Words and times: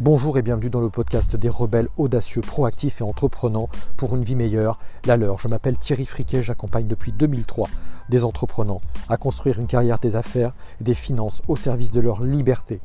Bonjour 0.00 0.38
et 0.38 0.42
bienvenue 0.42 0.70
dans 0.70 0.80
le 0.80 0.88
podcast 0.88 1.36
des 1.36 1.50
rebelles 1.50 1.90
audacieux, 1.98 2.40
proactifs 2.40 3.02
et 3.02 3.04
entreprenants 3.04 3.68
pour 3.98 4.16
une 4.16 4.24
vie 4.24 4.34
meilleure, 4.34 4.78
la 5.04 5.18
leur. 5.18 5.38
Je 5.38 5.46
m'appelle 5.46 5.76
Thierry 5.76 6.06
Friquet, 6.06 6.42
j'accompagne 6.42 6.86
depuis 6.86 7.12
2003 7.12 7.68
des 8.08 8.24
entrepreneurs 8.24 8.80
à 9.10 9.18
construire 9.18 9.60
une 9.60 9.66
carrière 9.66 9.98
des 9.98 10.16
affaires 10.16 10.54
et 10.80 10.84
des 10.84 10.94
finances 10.94 11.42
au 11.48 11.56
service 11.56 11.92
de 11.92 12.00
leur 12.00 12.22
liberté. 12.22 12.80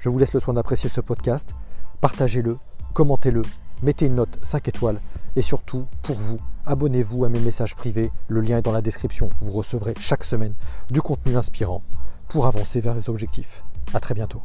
Je 0.00 0.08
vous 0.08 0.18
laisse 0.18 0.32
le 0.32 0.40
soin 0.40 0.54
d'apprécier 0.54 0.90
ce 0.90 1.00
podcast, 1.00 1.54
partagez-le, 2.00 2.58
commentez-le, 2.94 3.42
mettez 3.84 4.06
une 4.06 4.16
note 4.16 4.36
5 4.42 4.66
étoiles 4.66 5.00
et 5.36 5.42
surtout, 5.42 5.86
pour 6.02 6.16
vous, 6.16 6.38
abonnez-vous 6.66 7.24
à 7.24 7.28
mes 7.28 7.38
messages 7.38 7.76
privés, 7.76 8.10
le 8.26 8.40
lien 8.40 8.58
est 8.58 8.62
dans 8.62 8.72
la 8.72 8.82
description. 8.82 9.30
Vous 9.40 9.52
recevrez 9.52 9.94
chaque 10.00 10.24
semaine 10.24 10.54
du 10.90 11.00
contenu 11.00 11.36
inspirant 11.36 11.82
pour 12.28 12.48
avancer 12.48 12.80
vers 12.80 12.94
les 12.94 13.08
objectifs. 13.08 13.62
A 13.94 14.00
très 14.00 14.14
bientôt. 14.14 14.42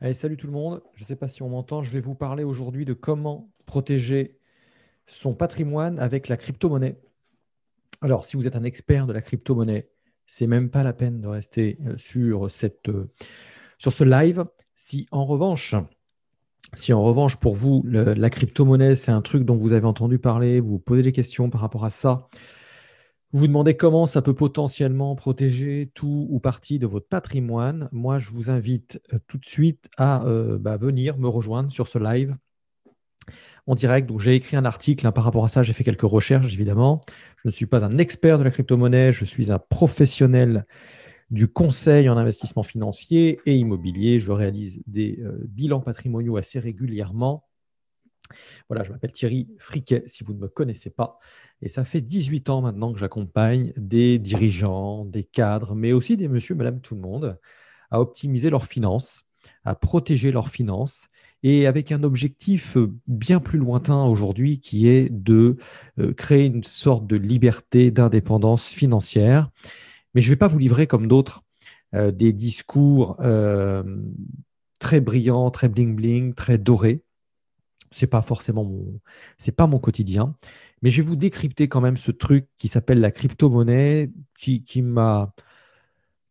Allez, 0.00 0.12
salut 0.12 0.36
tout 0.36 0.46
le 0.46 0.52
monde. 0.52 0.82
Je 0.94 1.02
ne 1.02 1.06
sais 1.06 1.16
pas 1.16 1.26
si 1.26 1.42
on 1.42 1.48
m'entend. 1.48 1.82
Je 1.82 1.90
vais 1.90 2.00
vous 2.00 2.14
parler 2.14 2.44
aujourd'hui 2.44 2.84
de 2.84 2.92
comment 2.92 3.50
protéger 3.64 4.38
son 5.06 5.34
patrimoine 5.34 5.98
avec 5.98 6.28
la 6.28 6.36
crypto-monnaie. 6.36 7.00
Alors, 8.02 8.26
si 8.26 8.36
vous 8.36 8.46
êtes 8.46 8.56
un 8.56 8.64
expert 8.64 9.06
de 9.06 9.14
la 9.14 9.22
crypto-monnaie, 9.22 9.88
c'est 10.26 10.46
même 10.46 10.68
pas 10.68 10.82
la 10.82 10.92
peine 10.92 11.22
de 11.22 11.28
rester 11.28 11.78
euh, 11.86 11.96
sur, 11.96 12.50
cette, 12.50 12.90
euh, 12.90 13.10
sur 13.78 13.90
ce 13.90 14.04
live. 14.04 14.44
Si 14.74 15.06
en 15.12 15.24
revanche, 15.24 15.74
si 16.74 16.92
en 16.92 17.02
revanche 17.02 17.36
pour 17.36 17.54
vous, 17.54 17.82
la 17.86 18.28
crypto-monnaie, 18.28 18.96
c'est 18.96 19.12
un 19.12 19.22
truc 19.22 19.44
dont 19.44 19.56
vous 19.56 19.72
avez 19.72 19.86
entendu 19.86 20.18
parler, 20.18 20.60
vous 20.60 20.78
posez 20.78 21.02
des 21.02 21.12
questions 21.12 21.48
par 21.48 21.62
rapport 21.62 21.86
à 21.86 21.90
ça, 21.90 22.28
vous 23.32 23.40
vous 23.40 23.46
demandez 23.48 23.76
comment 23.76 24.06
ça 24.06 24.22
peut 24.22 24.34
potentiellement 24.34 25.14
protéger 25.16 25.90
tout 25.94 26.26
ou 26.30 26.38
partie 26.38 26.78
de 26.78 26.86
votre 26.86 27.08
patrimoine. 27.08 27.88
Moi, 27.92 28.18
je 28.18 28.30
vous 28.30 28.50
invite 28.50 29.00
euh, 29.12 29.18
tout 29.26 29.38
de 29.38 29.46
suite 29.46 29.88
à 29.96 30.24
euh, 30.26 30.58
bah, 30.58 30.76
venir 30.76 31.18
me 31.18 31.28
rejoindre 31.28 31.72
sur 31.72 31.88
ce 31.88 31.98
live 31.98 32.36
en 33.66 33.74
direct. 33.74 34.10
J'ai 34.18 34.36
écrit 34.36 34.56
un 34.56 34.64
article 34.64 35.06
hein, 35.06 35.12
par 35.12 35.24
rapport 35.24 35.44
à 35.44 35.48
ça. 35.48 35.62
J'ai 35.62 35.72
fait 35.72 35.84
quelques 35.84 36.02
recherches, 36.02 36.52
évidemment. 36.52 37.00
Je 37.42 37.48
ne 37.48 37.50
suis 37.50 37.66
pas 37.66 37.84
un 37.84 37.98
expert 37.98 38.38
de 38.38 38.44
la 38.44 38.50
crypto-monnaie. 38.50 39.12
Je 39.12 39.24
suis 39.24 39.50
un 39.50 39.58
professionnel 39.58 40.64
du 41.30 41.48
conseil 41.48 42.08
en 42.08 42.16
investissement 42.16 42.62
financier 42.62 43.40
et 43.46 43.56
immobilier. 43.56 44.20
Je 44.20 44.30
réalise 44.30 44.82
des 44.86 45.18
euh, 45.20 45.38
bilans 45.48 45.80
patrimoniaux 45.80 46.36
assez 46.36 46.60
régulièrement. 46.60 47.44
Voilà, 48.68 48.84
je 48.84 48.92
m'appelle 48.92 49.12
Thierry 49.12 49.48
Friquet, 49.58 50.02
si 50.06 50.24
vous 50.24 50.34
ne 50.34 50.38
me 50.38 50.48
connaissez 50.48 50.90
pas. 50.90 51.18
Et 51.62 51.68
ça 51.68 51.84
fait 51.84 52.00
18 52.00 52.50
ans 52.50 52.60
maintenant 52.60 52.92
que 52.92 52.98
j'accompagne 52.98 53.72
des 53.76 54.18
dirigeants, 54.18 55.04
des 55.04 55.24
cadres, 55.24 55.74
mais 55.74 55.92
aussi 55.92 56.16
des 56.16 56.28
monsieur, 56.28 56.54
madame, 56.54 56.80
tout 56.80 56.94
le 56.94 57.00
monde, 57.00 57.38
à 57.90 58.00
optimiser 58.00 58.50
leurs 58.50 58.66
finances, 58.66 59.22
à 59.64 59.74
protéger 59.74 60.32
leurs 60.32 60.48
finances, 60.48 61.08
et 61.42 61.66
avec 61.66 61.92
un 61.92 62.02
objectif 62.02 62.76
bien 63.06 63.40
plus 63.40 63.58
lointain 63.58 64.04
aujourd'hui 64.04 64.58
qui 64.58 64.88
est 64.88 65.08
de 65.10 65.56
euh, 65.98 66.12
créer 66.12 66.46
une 66.46 66.64
sorte 66.64 67.06
de 67.06 67.16
liberté, 67.16 67.90
d'indépendance 67.90 68.66
financière. 68.66 69.50
Mais 70.14 70.20
je 70.20 70.26
ne 70.26 70.32
vais 70.32 70.38
pas 70.38 70.48
vous 70.48 70.58
livrer 70.58 70.86
comme 70.86 71.06
d'autres 71.06 71.42
euh, 71.94 72.10
des 72.10 72.32
discours 72.32 73.16
euh, 73.20 73.84
très 74.80 75.00
brillants, 75.00 75.50
très 75.50 75.68
bling-bling, 75.68 76.34
très 76.34 76.58
dorés. 76.58 77.02
Ce 77.92 78.04
n'est 78.04 78.08
pas 78.08 78.22
forcément 78.22 78.64
mon, 78.64 79.00
pas 79.56 79.66
mon 79.66 79.78
quotidien. 79.78 80.34
Mais 80.82 80.90
je 80.90 81.02
vais 81.02 81.08
vous 81.08 81.16
décrypter 81.16 81.68
quand 81.68 81.80
même 81.80 81.96
ce 81.96 82.10
truc 82.10 82.46
qui 82.56 82.68
s'appelle 82.68 83.00
la 83.00 83.10
crypto-monnaie, 83.10 84.10
qui, 84.36 84.82
m'a 84.82 85.34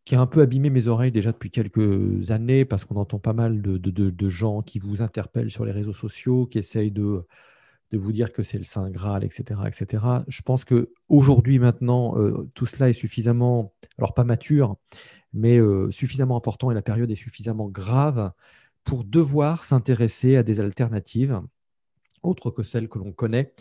qui 0.04 0.14
a 0.14 0.20
un 0.20 0.26
peu 0.26 0.40
abîmé 0.40 0.70
mes 0.70 0.86
oreilles 0.86 1.12
déjà 1.12 1.32
depuis 1.32 1.50
quelques 1.50 2.30
années, 2.30 2.64
parce 2.64 2.84
qu'on 2.84 2.96
entend 2.96 3.18
pas 3.18 3.32
mal 3.32 3.60
de, 3.60 4.28
gens 4.28 4.62
qui 4.62 4.78
vous 4.78 5.02
interpellent 5.02 5.50
sur 5.50 5.64
les 5.64 5.72
réseaux 5.72 5.92
sociaux, 5.92 6.46
qui 6.46 6.58
essayent 6.58 6.92
de, 6.92 7.26
de 7.92 7.98
vous 7.98 8.12
dire 8.12 8.32
que 8.32 8.42
c'est 8.42 8.58
le 8.58 8.64
Saint 8.64 8.90
Graal, 8.90 9.24
etc. 9.24 9.60
etc. 9.66 10.04
Je 10.28 10.42
pense 10.42 10.64
qu'aujourd'hui, 10.64 11.58
maintenant, 11.58 12.16
euh, 12.18 12.48
tout 12.54 12.66
cela 12.66 12.88
est 12.88 12.92
suffisamment, 12.92 13.74
alors 13.98 14.14
pas 14.14 14.24
mature, 14.24 14.76
mais 15.32 15.58
euh, 15.58 15.90
suffisamment 15.90 16.36
important 16.36 16.70
et 16.70 16.74
la 16.74 16.82
période 16.82 17.10
est 17.10 17.16
suffisamment 17.16 17.68
grave 17.68 18.32
pour 18.84 19.04
devoir 19.04 19.64
s'intéresser 19.64 20.36
à 20.36 20.42
des 20.42 20.60
alternatives 20.60 21.40
autres 22.22 22.50
que 22.50 22.62
celles 22.62 22.88
que 22.88 22.98
l'on 22.98 23.12
connaît 23.12 23.52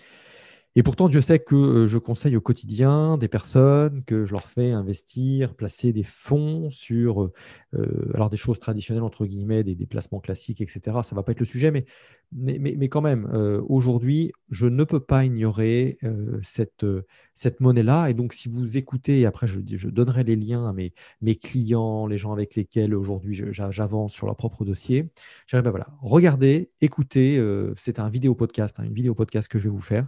et 0.77 0.83
pourtant, 0.83 1.07
Dieu 1.07 1.21
sait 1.21 1.39
que 1.39 1.55
euh, 1.55 1.87
je 1.87 1.97
conseille 1.97 2.35
au 2.35 2.41
quotidien 2.41 3.17
des 3.17 3.29
personnes, 3.29 4.03
que 4.03 4.25
je 4.25 4.33
leur 4.33 4.49
fais 4.49 4.71
investir, 4.71 5.55
placer 5.55 5.93
des 5.93 6.03
fonds 6.03 6.69
sur 6.69 7.23
euh, 7.23 7.33
euh, 7.75 8.11
alors 8.13 8.29
des 8.29 8.35
choses 8.35 8.59
traditionnelles, 8.59 9.03
entre 9.03 9.25
guillemets, 9.25 9.63
des 9.63 9.75
déplacements 9.75 10.19
classiques, 10.19 10.59
etc. 10.59 10.81
Ça 11.03 11.11
ne 11.11 11.15
va 11.15 11.23
pas 11.23 11.31
être 11.31 11.39
le 11.39 11.45
sujet, 11.45 11.71
mais, 11.71 11.85
mais, 12.33 12.59
mais, 12.59 12.89
quand 12.89 13.01
même, 13.01 13.25
aujourd'hui, 13.69 14.33
je 14.49 14.67
ne 14.67 14.83
peux 14.83 14.99
pas 14.99 15.23
ignorer 15.23 15.97
cette, 16.43 16.85
cette 17.33 17.61
monnaie-là. 17.61 18.09
Et 18.09 18.13
donc, 18.13 18.33
si 18.33 18.49
vous 18.49 18.77
écoutez, 18.77 19.21
et 19.21 19.25
après, 19.25 19.47
je, 19.47 19.59
je 19.65 19.87
donnerai 19.87 20.23
les 20.23 20.35
liens 20.35 20.67
à 20.67 20.73
mes, 20.73 20.93
mes 21.21 21.35
clients, 21.35 22.07
les 22.07 22.17
gens 22.17 22.33
avec 22.33 22.55
lesquels 22.55 22.95
aujourd'hui 22.95 23.41
j'avance 23.51 24.13
sur 24.13 24.25
leur 24.25 24.35
propre 24.35 24.65
dossier, 24.65 25.09
je 25.47 25.57
ben 25.57 25.69
voilà, 25.69 25.87
regardez, 26.01 26.71
écoutez, 26.81 27.41
c'est 27.77 27.99
un 27.99 28.09
vidéo 28.09 28.35
podcast, 28.35 28.79
hein, 28.79 28.83
une 28.83 28.93
vidéo 28.93 29.13
podcast 29.13 29.47
que 29.47 29.59
je 29.59 29.65
vais 29.65 29.75
vous 29.75 29.81
faire. 29.81 30.07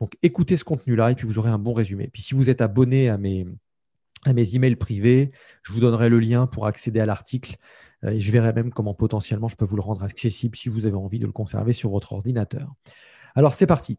Donc 0.00 0.12
écoutez 0.22 0.56
ce 0.56 0.64
contenu-là 0.64 1.10
et 1.10 1.14
puis 1.14 1.26
vous 1.26 1.38
aurez 1.38 1.50
un 1.50 1.58
bon 1.58 1.72
résumé. 1.72 2.08
Puis 2.12 2.22
si 2.22 2.34
vous 2.34 2.50
êtes 2.50 2.60
abonné 2.60 3.08
à 3.08 3.18
mes, 3.18 3.46
à 4.24 4.32
mes 4.32 4.54
emails 4.54 4.76
privés, 4.76 5.30
je 5.62 5.72
vous 5.72 5.80
donnerai 5.80 6.08
le 6.08 6.18
lien 6.18 6.46
pour 6.46 6.66
accéder 6.66 7.00
à 7.00 7.06
l'article 7.06 7.56
euh, 8.04 8.10
et 8.10 8.20
je 8.20 8.32
verrai 8.32 8.52
même 8.52 8.72
comment 8.72 8.94
potentiellement 8.94 9.48
je 9.48 9.56
peux 9.56 9.64
vous 9.64 9.76
le 9.76 9.82
rendre 9.82 10.02
accessible 10.02 10.56
si 10.56 10.68
vous 10.68 10.86
avez 10.86 10.96
envie 10.96 11.18
de 11.18 11.26
le 11.26 11.32
conserver 11.32 11.72
sur 11.72 11.90
votre 11.90 12.12
ordinateur. 12.12 12.72
Alors 13.34 13.54
c'est 13.54 13.66
parti. 13.66 13.98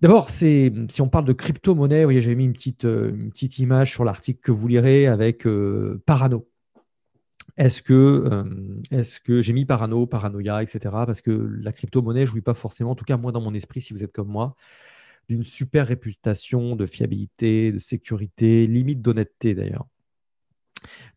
D'abord, 0.00 0.30
si 0.30 0.72
on 0.98 1.08
parle 1.08 1.24
de 1.24 1.32
crypto-monnaie, 1.32 2.02
voyez, 2.02 2.22
j'avais 2.22 2.34
mis 2.34 2.44
une 2.44 2.52
petite, 2.52 2.84
euh, 2.84 3.10
une 3.10 3.30
petite 3.30 3.58
image 3.58 3.92
sur 3.92 4.04
l'article 4.04 4.40
que 4.40 4.50
vous 4.50 4.66
lirez 4.66 5.06
avec 5.06 5.46
euh, 5.46 6.02
Parano. 6.06 6.48
Est-ce 7.56 7.82
que, 7.82 8.44
que 9.24 9.42
j'ai 9.42 9.52
mis 9.52 9.66
parano, 9.66 10.06
paranoïa, 10.06 10.62
etc. 10.62 10.78
Parce 11.06 11.20
que 11.20 11.30
la 11.30 11.70
crypto-monnaie 11.70 12.22
ne 12.22 12.26
jouit 12.26 12.40
pas 12.40 12.54
forcément, 12.54 12.92
en 12.92 12.94
tout 12.94 13.04
cas 13.04 13.16
moi 13.16 13.30
dans 13.30 13.42
mon 13.42 13.52
esprit, 13.52 13.82
si 13.82 13.92
vous 13.92 14.02
êtes 14.02 14.12
comme 14.12 14.28
moi, 14.28 14.56
d'une 15.28 15.44
super 15.44 15.86
réputation 15.86 16.76
de 16.76 16.86
fiabilité, 16.86 17.72
de 17.72 17.78
sécurité, 17.78 18.66
limite 18.66 19.02
d'honnêteté 19.02 19.54
d'ailleurs. 19.54 19.86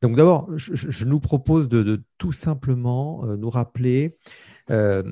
Donc 0.02 0.16
d'abord, 0.16 0.50
je, 0.58 1.06
nous 1.06 1.20
propose 1.20 1.68
de, 1.68 2.04
tout 2.18 2.34
simplement 2.34 3.26
euh, 3.26 3.38
nous 3.38 3.50
rappeler 3.50 4.18
euh, 4.70 5.04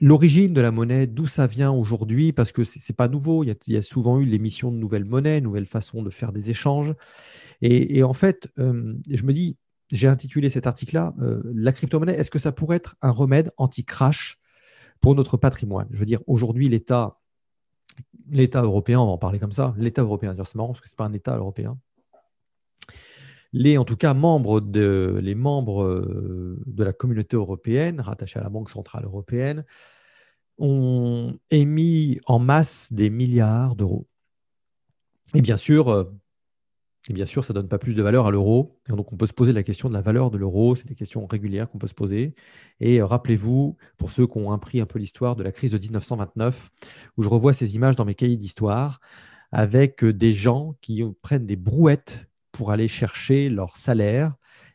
l'origine 0.00 0.52
de 0.52 0.60
la 0.60 0.70
monnaie, 0.70 1.06
d'où 1.06 1.26
ça 1.26 1.46
vient 1.46 1.72
aujourd'hui, 1.72 2.32
parce 2.32 2.52
que 2.52 2.64
ce 2.64 2.78
n'est 2.78 2.96
pas 2.96 3.08
nouveau. 3.08 3.44
Il 3.44 3.56
y, 3.66 3.76
a, 3.76 3.82
souvent 3.82 4.20
eu 4.20 4.24
l'émission 4.24 4.70
de 4.70 4.76
nouvelles 4.76 5.04
monnaies, 5.04 5.40
nouvelles 5.40 5.66
façons 5.66 6.02
de 6.02 6.10
faire 6.10 6.32
des 6.32 6.50
échanges. 6.50 6.94
Et, 7.62 8.02
en 8.02 8.12
fait, 8.12 8.48
euh, 8.58 8.94
je 9.10 9.22
me 9.22 9.32
dis, 9.32 9.56
j'ai 9.90 10.08
intitulé 10.08 10.50
cet 10.50 10.66
article-là, 10.66 11.14
La 11.54 11.72
crypto-monnaie, 11.72 12.14
est-ce 12.14 12.30
que 12.30 12.38
ça 12.38 12.52
pourrait 12.52 12.76
être 12.76 12.96
un 13.00 13.10
remède 13.10 13.52
anti-crash 13.56 14.38
pour 15.00 15.14
notre 15.14 15.38
patrimoine? 15.38 15.86
Je 15.90 15.98
veux 15.98 16.04
dire, 16.04 16.20
aujourd'hui, 16.26 16.68
l'État 16.68 17.18
l'État 18.30 18.62
européen, 18.62 19.00
on 19.00 19.06
va 19.06 19.12
en 19.12 19.18
parler 19.18 19.38
comme 19.38 19.52
ça, 19.52 19.74
l'État 19.78 20.02
européen, 20.02 20.34
c'est 20.36 20.54
marrant 20.54 20.68
parce 20.68 20.80
que 20.80 20.88
ce 20.88 20.94
n'est 20.94 20.96
pas 20.96 21.04
un 21.04 21.12
État 21.12 21.36
européen. 21.36 21.78
Les, 23.52 23.78
en 23.78 23.84
tout 23.84 23.96
cas, 23.96 24.12
membres 24.12 24.60
de, 24.60 25.18
les 25.22 25.34
membres 25.34 25.82
euh, 25.82 26.62
de 26.66 26.84
la 26.84 26.92
communauté 26.92 27.36
européenne, 27.36 28.00
rattachés 28.00 28.38
à 28.38 28.42
la 28.42 28.50
Banque 28.50 28.70
centrale 28.70 29.04
européenne, 29.04 29.64
ont 30.58 31.38
émis 31.50 32.20
en 32.26 32.38
masse 32.38 32.92
des 32.92 33.10
milliards 33.10 33.76
d'euros. 33.76 34.06
Et 35.34 35.42
bien 35.42 35.56
sûr, 35.56 35.88
euh, 35.88 36.04
et 37.08 37.12
bien 37.12 37.26
sûr, 37.26 37.44
ça 37.44 37.52
ne 37.52 37.60
donne 37.60 37.68
pas 37.68 37.78
plus 37.78 37.94
de 37.94 38.02
valeur 38.02 38.26
à 38.26 38.30
l'euro. 38.32 38.80
donc, 38.88 39.12
on 39.12 39.16
peut 39.16 39.28
se 39.28 39.32
poser 39.32 39.52
la 39.52 39.62
question 39.62 39.88
de 39.88 39.94
la 39.94 40.00
valeur 40.00 40.30
de 40.30 40.38
l'euro. 40.38 40.74
C'est 40.74 40.88
des 40.88 40.96
questions 40.96 41.24
régulières 41.26 41.70
qu'on 41.70 41.78
peut 41.78 41.86
se 41.86 41.94
poser. 41.94 42.34
Et 42.80 43.00
euh, 43.00 43.06
rappelez-vous, 43.06 43.76
pour 43.96 44.10
ceux 44.10 44.26
qui 44.26 44.38
ont 44.38 44.50
appris 44.50 44.80
un 44.80 44.86
peu 44.86 44.98
l'histoire 44.98 45.36
de 45.36 45.44
la 45.44 45.52
crise 45.52 45.70
de 45.70 45.78
1929, 45.78 46.70
où 47.16 47.22
je 47.22 47.28
revois 47.28 47.52
ces 47.52 47.76
images 47.76 47.94
dans 47.94 48.04
mes 48.04 48.16
cahiers 48.16 48.36
d'histoire, 48.36 49.00
avec 49.52 50.02
euh, 50.02 50.12
des 50.12 50.32
gens 50.32 50.74
qui 50.80 51.04
prennent 51.22 51.46
des 51.46 51.56
brouettes 51.56 52.26
pour 52.50 52.72
aller 52.72 52.88
chercher 52.88 53.50
leur 53.50 53.76
salaire 53.76 54.34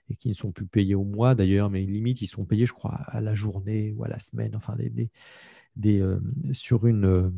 et 0.09 0.15
qui 0.15 0.29
ne 0.29 0.33
sont 0.33 0.53
plus 0.53 0.65
payés 0.65 0.95
au 0.95 1.03
mois 1.03 1.35
d'ailleurs, 1.35 1.69
mais 1.69 1.81
limite, 1.81 2.21
ils 2.21 2.27
sont 2.27 2.45
payés, 2.45 2.65
je 2.65 2.73
crois, 2.73 3.01
à 3.07 3.19
la 3.19 3.33
journée 3.33 3.91
ou 3.91 4.05
à 4.05 4.07
la 4.07 4.19
semaine, 4.19 4.55
enfin, 4.55 4.75
des, 4.77 5.99
euh, 5.99 6.19
sur 6.53 6.85
une 6.85 7.33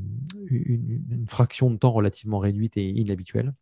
fraction 1.27 1.71
de 1.71 1.77
temps 1.77 1.91
relativement 1.91 2.37
réduite 2.37 2.77
et 2.77 2.87
inhabituelle. 2.87 3.53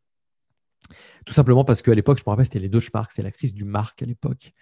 Tout 1.26 1.34
simplement 1.34 1.64
parce 1.64 1.82
qu'à 1.82 1.96
l'époque, 1.96 2.18
je 2.18 2.24
me 2.26 2.30
rappelle, 2.30 2.46
c'était 2.46 2.60
les 2.60 2.70
Deutschmark, 2.70 3.12
c'est 3.14 3.24
la 3.24 3.32
crise 3.32 3.54
du 3.54 3.66
marque 3.66 4.02
à 4.04 4.06
l'époque. 4.06 4.54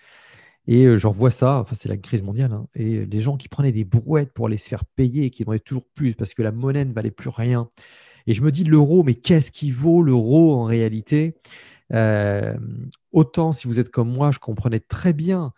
Et 0.68 0.86
euh, 0.86 0.98
j'en 0.98 1.12
vois 1.12 1.31
ça, 1.31 1.60
enfin 1.60 1.76
c'est 1.80 1.90
la 1.90 1.98
crise 1.98 2.22
mondiale, 2.22 2.52
hein. 2.54 2.68
et 2.76 3.06
les 3.06 3.22
gens 3.22 3.38
qui 3.38 3.50
prenaient 3.50 3.72
des 3.72 3.86
brouettes 3.86 4.34
pour 4.34 4.48
aller 4.48 4.58
se 4.58 4.68
faire 4.70 4.86
payer 4.86 5.26
et 5.26 5.30
qui 5.31 5.44
demandaient 5.44 5.60
toujours 5.60 5.86
plus 5.96 6.14
parce 6.14 6.34
que 6.34 6.44
la 6.44 6.52
monnaie 6.52 6.86
ne 6.86 6.94
valait 6.94 7.12
plus 7.12 7.30
rien. 7.30 7.70
Et 8.28 8.34
je 8.34 8.44
me 8.44 8.52
dis, 8.52 8.64
l'euro, 8.64 9.04
mais 9.04 9.16
qu'est-ce 9.16 9.52
qui 9.52 9.72
vaut 9.72 10.04
l'euro 10.04 10.54
en 10.54 10.64
réalité? 10.64 11.36
Autant 13.12 13.52
si 13.52 13.68
vous 13.68 13.80
êtes 13.80 13.90
comme 13.90 14.12
moi, 14.12 14.32
je 14.32 14.40
comprenais 14.40 14.80
très 14.80 15.14
bien 15.14 15.54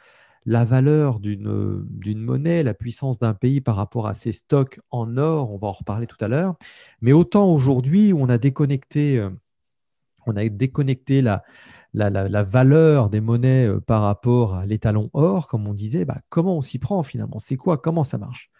la 0.45 0.63
valeur 0.63 1.19
d'une 1.19 1.83
monnaie, 2.15 2.63
la 2.63 2.73
puissance 2.73 3.19
d'un 3.19 3.33
pays 3.33 3.61
par 3.61 3.75
rapport 3.75 4.07
à 4.07 4.15
ses 4.15 4.31
stocks 4.31 4.79
en 4.89 5.17
or, 5.17 5.51
on 5.51 5.57
va 5.57 5.67
en 5.67 5.71
reparler 5.71 6.07
tout 6.07 6.17
à 6.21 6.27
l'heure. 6.27 6.55
Mais 7.01 7.11
autant 7.11 7.51
aujourd'hui, 7.51 8.13
on 8.13 8.29
a 8.29 8.37
déconnecté, 8.37 9.21
on 10.25 10.35
a 10.35 10.47
déconnecté 10.49 11.21
la, 11.21 11.43
valeur 11.93 13.09
des 13.09 13.21
monnaies 13.21 13.67
euh, 13.67 13.79
par 13.79 14.01
rapport 14.03 14.55
à 14.55 14.65
l'étalon 14.65 15.09
or, 15.13 15.47
comme 15.47 15.67
on 15.67 15.73
disait, 15.73 16.05
bah, 16.05 16.21
comment 16.29 16.57
on 16.57 16.61
s'y 16.61 16.79
prend 16.79 17.03
finalement? 17.03 17.39
C'est 17.39 17.57
quoi? 17.57 17.77
Comment 17.77 18.03
ça 18.03 18.17
marche? 18.17 18.51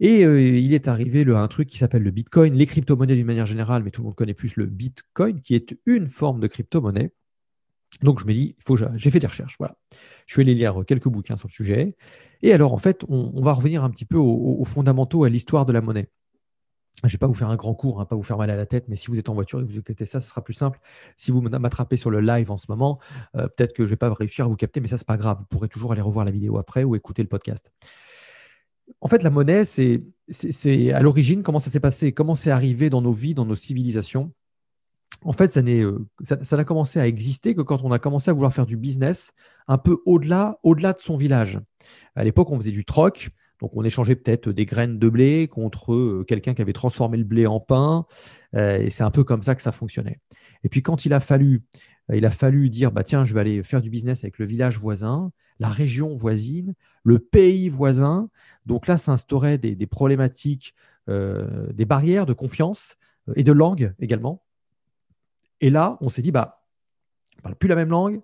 Et 0.00 0.24
euh, 0.24 0.40
il 0.40 0.74
est 0.74 0.88
arrivé 0.88 1.24
le, 1.24 1.36
un 1.36 1.48
truc 1.48 1.68
qui 1.68 1.78
s'appelle 1.78 2.02
le 2.02 2.10
Bitcoin, 2.10 2.54
les 2.54 2.66
crypto-monnaies 2.66 3.14
d'une 3.14 3.26
manière 3.26 3.46
générale, 3.46 3.82
mais 3.84 3.90
tout 3.90 4.02
le 4.02 4.06
monde 4.06 4.16
connaît 4.16 4.34
plus 4.34 4.56
le 4.56 4.66
Bitcoin, 4.66 5.40
qui 5.40 5.54
est 5.54 5.76
une 5.86 6.08
forme 6.08 6.40
de 6.40 6.48
crypto-monnaie. 6.48 7.12
Donc 8.02 8.20
je 8.20 8.26
me 8.26 8.32
dis, 8.32 8.56
j'ai 8.96 9.10
fait 9.10 9.20
des 9.20 9.26
recherches. 9.28 9.54
Voilà. 9.58 9.76
Je 10.26 10.34
suis 10.34 10.42
allé 10.42 10.54
lire 10.54 10.82
quelques 10.86 11.08
bouquins 11.08 11.36
sur 11.36 11.46
le 11.46 11.52
sujet. 11.52 11.96
Et 12.42 12.52
alors, 12.52 12.74
en 12.74 12.78
fait, 12.78 13.04
on, 13.08 13.40
va 13.40 13.52
revenir 13.52 13.84
un 13.84 13.90
petit 13.90 14.04
peu 14.04 14.16
aux 14.16 14.64
fondamentaux, 14.64 15.22
à 15.22 15.28
l'histoire 15.28 15.64
de 15.64 15.72
la 15.72 15.80
monnaie. 15.80 16.08
Je 17.02 17.08
ne 17.08 17.12
vais 17.12 17.18
pas 17.18 17.26
vous 17.26 17.34
faire 17.34 17.50
un 17.50 17.56
grand 17.56 17.74
cours, 17.74 18.00
hein, 18.00 18.04
pas 18.04 18.14
vous 18.14 18.22
faire 18.22 18.38
mal 18.38 18.50
à 18.50 18.56
la 18.56 18.66
tête, 18.66 18.84
mais 18.88 18.96
si 18.96 19.08
vous 19.08 19.18
êtes 19.18 19.28
en 19.28 19.34
voiture 19.34 19.60
et 19.60 19.64
que 19.64 19.68
vous 19.70 19.78
écoutez 19.78 20.06
ça, 20.06 20.20
ce 20.20 20.28
sera 20.28 20.44
plus 20.44 20.54
simple. 20.54 20.78
Si 21.16 21.32
vous 21.32 21.40
m'attrapez 21.40 21.96
sur 21.96 22.10
le 22.10 22.20
live 22.20 22.50
en 22.50 22.56
ce 22.56 22.66
moment, 22.68 23.00
euh, 23.36 23.48
peut-être 23.48 23.72
que 23.72 23.82
je 23.84 23.88
ne 23.88 23.90
vais 23.90 23.96
pas 23.96 24.12
réussir 24.12 24.44
à 24.44 24.48
vous 24.48 24.56
capter, 24.56 24.80
mais 24.80 24.86
ça, 24.86 24.96
ce 24.96 25.02
n'est 25.02 25.06
pas 25.06 25.16
grave. 25.16 25.38
Vous 25.40 25.46
pourrez 25.46 25.68
toujours 25.68 25.92
aller 25.92 26.00
revoir 26.00 26.24
la 26.24 26.30
vidéo 26.30 26.56
après 26.56 26.84
ou 26.84 26.94
écouter 26.94 27.22
le 27.22 27.28
podcast. 27.28 27.72
En 29.00 29.08
fait, 29.08 29.22
la 29.22 29.30
monnaie, 29.30 29.64
c'est 29.64 30.02
à 30.92 31.00
l'origine 31.00 31.42
comment 31.42 31.58
ça 31.58 31.70
s'est 31.70 31.80
passé, 31.80 32.12
comment 32.12 32.34
c'est 32.34 32.50
arrivé 32.50 32.90
dans 32.90 33.02
nos 33.02 33.12
vies, 33.12 33.34
dans 33.34 33.46
nos 33.46 33.56
civilisations. 33.56 34.32
En 35.24 35.32
fait, 35.32 35.50
ça 35.50 35.60
euh, 35.60 36.06
n'a 36.52 36.64
commencé 36.64 37.00
à 37.00 37.06
exister 37.06 37.54
que 37.54 37.62
quand 37.62 37.82
on 37.82 37.92
a 37.92 37.98
commencé 37.98 38.30
à 38.30 38.34
vouloir 38.34 38.52
faire 38.52 38.66
du 38.66 38.76
business 38.76 39.32
un 39.68 39.78
peu 39.78 39.98
au-delà 40.04 40.58
au 40.62 40.74
-delà 40.74 40.94
de 40.94 41.00
son 41.00 41.16
village. 41.16 41.60
À 42.14 42.24
l'époque, 42.24 42.50
on 42.50 42.56
faisait 42.58 42.70
du 42.70 42.84
troc. 42.84 43.30
Donc 43.60 43.76
on 43.76 43.84
échangeait 43.84 44.16
peut-être 44.16 44.50
des 44.50 44.66
graines 44.66 44.98
de 44.98 45.08
blé 45.08 45.48
contre 45.48 45.94
euh, 45.94 46.24
quelqu'un 46.26 46.54
qui 46.54 46.62
avait 46.62 46.72
transformé 46.72 47.16
le 47.16 47.24
blé 47.24 47.46
en 47.46 47.60
pain. 47.60 48.06
Euh, 48.54 48.78
et 48.78 48.90
c'est 48.90 49.04
un 49.04 49.10
peu 49.10 49.24
comme 49.24 49.42
ça 49.42 49.54
que 49.54 49.62
ça 49.62 49.72
fonctionnait. 49.72 50.20
Et 50.64 50.68
puis 50.68 50.82
quand 50.82 51.04
il 51.04 51.12
a 51.12 51.20
fallu, 51.20 51.62
euh, 52.10 52.16
il 52.16 52.26
a 52.26 52.30
fallu 52.30 52.68
dire 52.70 52.92
bah 52.92 53.04
tiens, 53.04 53.24
je 53.24 53.34
vais 53.34 53.40
aller 53.40 53.62
faire 53.62 53.80
du 53.80 53.90
business 53.90 54.24
avec 54.24 54.38
le 54.38 54.46
village 54.46 54.78
voisin, 54.78 55.30
la 55.60 55.68
région 55.68 56.16
voisine, 56.16 56.74
le 57.04 57.18
pays 57.18 57.68
voisin. 57.68 58.28
Donc 58.66 58.86
là, 58.86 58.96
s'instaurait 58.96 59.58
des, 59.58 59.74
des 59.74 59.86
problématiques, 59.86 60.74
des 61.06 61.84
barrières 61.84 62.24
de 62.24 62.32
confiance 62.32 62.96
et 63.36 63.44
de 63.44 63.52
langue 63.52 63.92
également. 63.98 64.42
Et 65.60 65.68
là, 65.68 65.98
on 66.00 66.08
s'est 66.08 66.22
dit 66.22 66.32
bah, 66.32 66.64
on 67.38 67.42
parle 67.42 67.56
plus 67.56 67.68
la 67.68 67.74
même 67.76 67.90
langue, 67.90 68.22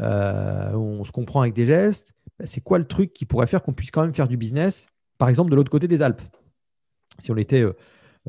on 0.00 1.04
se 1.04 1.12
comprend 1.12 1.42
avec 1.42 1.54
des 1.54 1.64
gestes 1.64 2.16
c'est 2.44 2.60
quoi 2.60 2.78
le 2.78 2.86
truc 2.86 3.12
qui 3.12 3.24
pourrait 3.24 3.46
faire 3.46 3.62
qu'on 3.62 3.72
puisse 3.72 3.90
quand 3.90 4.02
même 4.02 4.14
faire 4.14 4.28
du 4.28 4.36
business, 4.36 4.86
par 5.18 5.28
exemple, 5.28 5.50
de 5.50 5.56
l'autre 5.56 5.70
côté 5.70 5.88
des 5.88 6.02
Alpes? 6.02 6.22
Si 7.18 7.30
on 7.30 7.36
était. 7.36 7.62
Euh, 7.62 7.74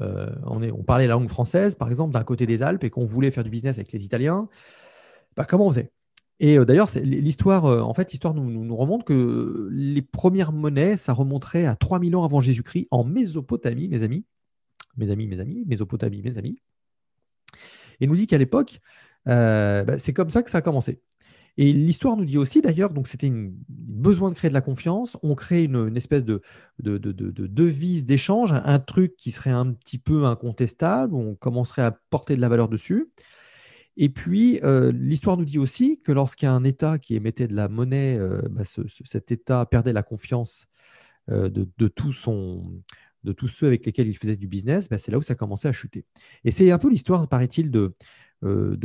euh, 0.01 0.29
on, 0.45 0.83
parlait 0.83 1.07
la 1.07 1.15
langue 1.15 1.27
française, 1.27 1.75
par 1.75 1.89
exemple, 1.89 2.13
d'un 2.13 2.23
côté 2.23 2.45
des 2.45 2.63
Alpes 2.63 2.83
et 2.85 2.89
qu'on 2.89 3.03
voulait 3.03 3.31
faire 3.31 3.43
du 3.43 3.49
business 3.49 3.77
avec 3.77 3.91
les 3.91 4.05
Italiens, 4.05 4.47
bah, 5.35 5.45
comment 5.45 5.67
on 5.67 5.69
faisait? 5.71 5.91
Et 6.39 6.57
euh, 6.57 6.63
d'ailleurs, 6.63 6.89
l'histoire, 7.03 7.65
en 7.65 7.93
fait, 7.93 8.13
nous, 8.33 8.75
remonte 8.75 9.03
que 9.03 9.67
les 9.71 10.01
premières 10.01 10.53
monnaies, 10.53 10.95
ça 10.95 11.11
remonterait 11.11 11.65
à 11.65 11.75
3000 11.75 12.15
ans 12.15 12.23
avant 12.23 12.39
Jésus-Christ 12.39 12.87
en 12.91 13.03
Mésopotamie, 13.03 13.89
mes 13.89 14.03
amis. 14.03 14.25
Mes 14.95 15.11
amis, 15.11 15.27
mes 15.27 15.39
amis, 15.41 15.63
Mésopotamie, 15.67 16.21
mes 16.21 16.37
amis. 16.37 16.61
Et 17.99 18.07
nous 18.07 18.15
dit 18.15 18.27
qu'à 18.27 18.37
l'époque, 18.37 18.79
bah, 19.25 19.97
c'est 19.97 20.13
comme 20.13 20.29
ça 20.29 20.43
que 20.43 20.49
ça 20.49 20.59
a 20.59 20.61
commencé. 20.61 21.01
Et 21.57 21.73
l'histoire 21.73 22.15
nous 22.15 22.25
dit 22.25 22.37
aussi, 22.37 22.61
d'ailleurs, 22.61 22.91
donc 22.91 23.07
c'était 23.07 23.27
un 23.27 23.51
besoin 23.67 24.29
de 24.29 24.35
créer 24.35 24.49
de 24.49 24.53
la 24.53 24.61
confiance. 24.61 25.17
On 25.23 25.35
crée 25.35 25.63
une, 25.65 25.97
espèce 25.97 26.23
de, 26.23 26.41
de, 26.79 26.97
devise 26.97 28.05
d'échange, 28.05 28.53
un, 28.53 28.79
truc 28.79 29.15
qui 29.17 29.31
serait 29.31 29.49
un 29.49 29.73
petit 29.73 29.97
peu 29.97 30.25
incontestable, 30.25 31.13
on 31.13 31.35
commencerait 31.35 31.81
à 31.81 31.91
porter 32.09 32.35
de 32.35 32.41
la 32.41 32.49
valeur 32.49 32.69
dessus. 32.69 33.09
Et 33.97 34.07
puis, 34.07 34.61
euh, 34.63 34.93
l'histoire 34.93 35.35
nous 35.35 35.43
dit 35.43 35.59
aussi 35.59 35.99
que 36.01 36.13
lorsqu'il 36.13 36.45
y 36.45 36.49
a 36.49 36.53
un 36.53 36.63
État 36.63 36.97
qui 36.97 37.15
émettait 37.15 37.47
de 37.49 37.55
la 37.55 37.67
monnaie, 37.67 38.17
euh, 38.17 38.41
bah, 38.49 38.63
cet 38.63 39.31
État 39.31 39.65
perdait 39.65 39.91
la 39.91 40.03
confiance 40.03 40.67
euh, 41.29 41.49
de, 41.49 41.87
tous 41.89 42.13
ceux 42.13 43.67
avec 43.67 43.85
lesquels 43.85 44.07
il 44.07 44.17
faisait 44.17 44.37
du 44.37 44.47
business, 44.47 44.87
bah, 44.87 44.97
c'est 44.97 45.11
là 45.11 45.17
où 45.17 45.21
ça 45.21 45.35
commençait 45.35 45.67
à 45.67 45.73
chuter. 45.73 46.05
Et 46.45 46.51
c'est 46.51 46.71
un 46.71 46.77
peu 46.77 46.89
l'histoire, 46.89 47.27
paraît-il, 47.27 47.71
de 47.71 47.91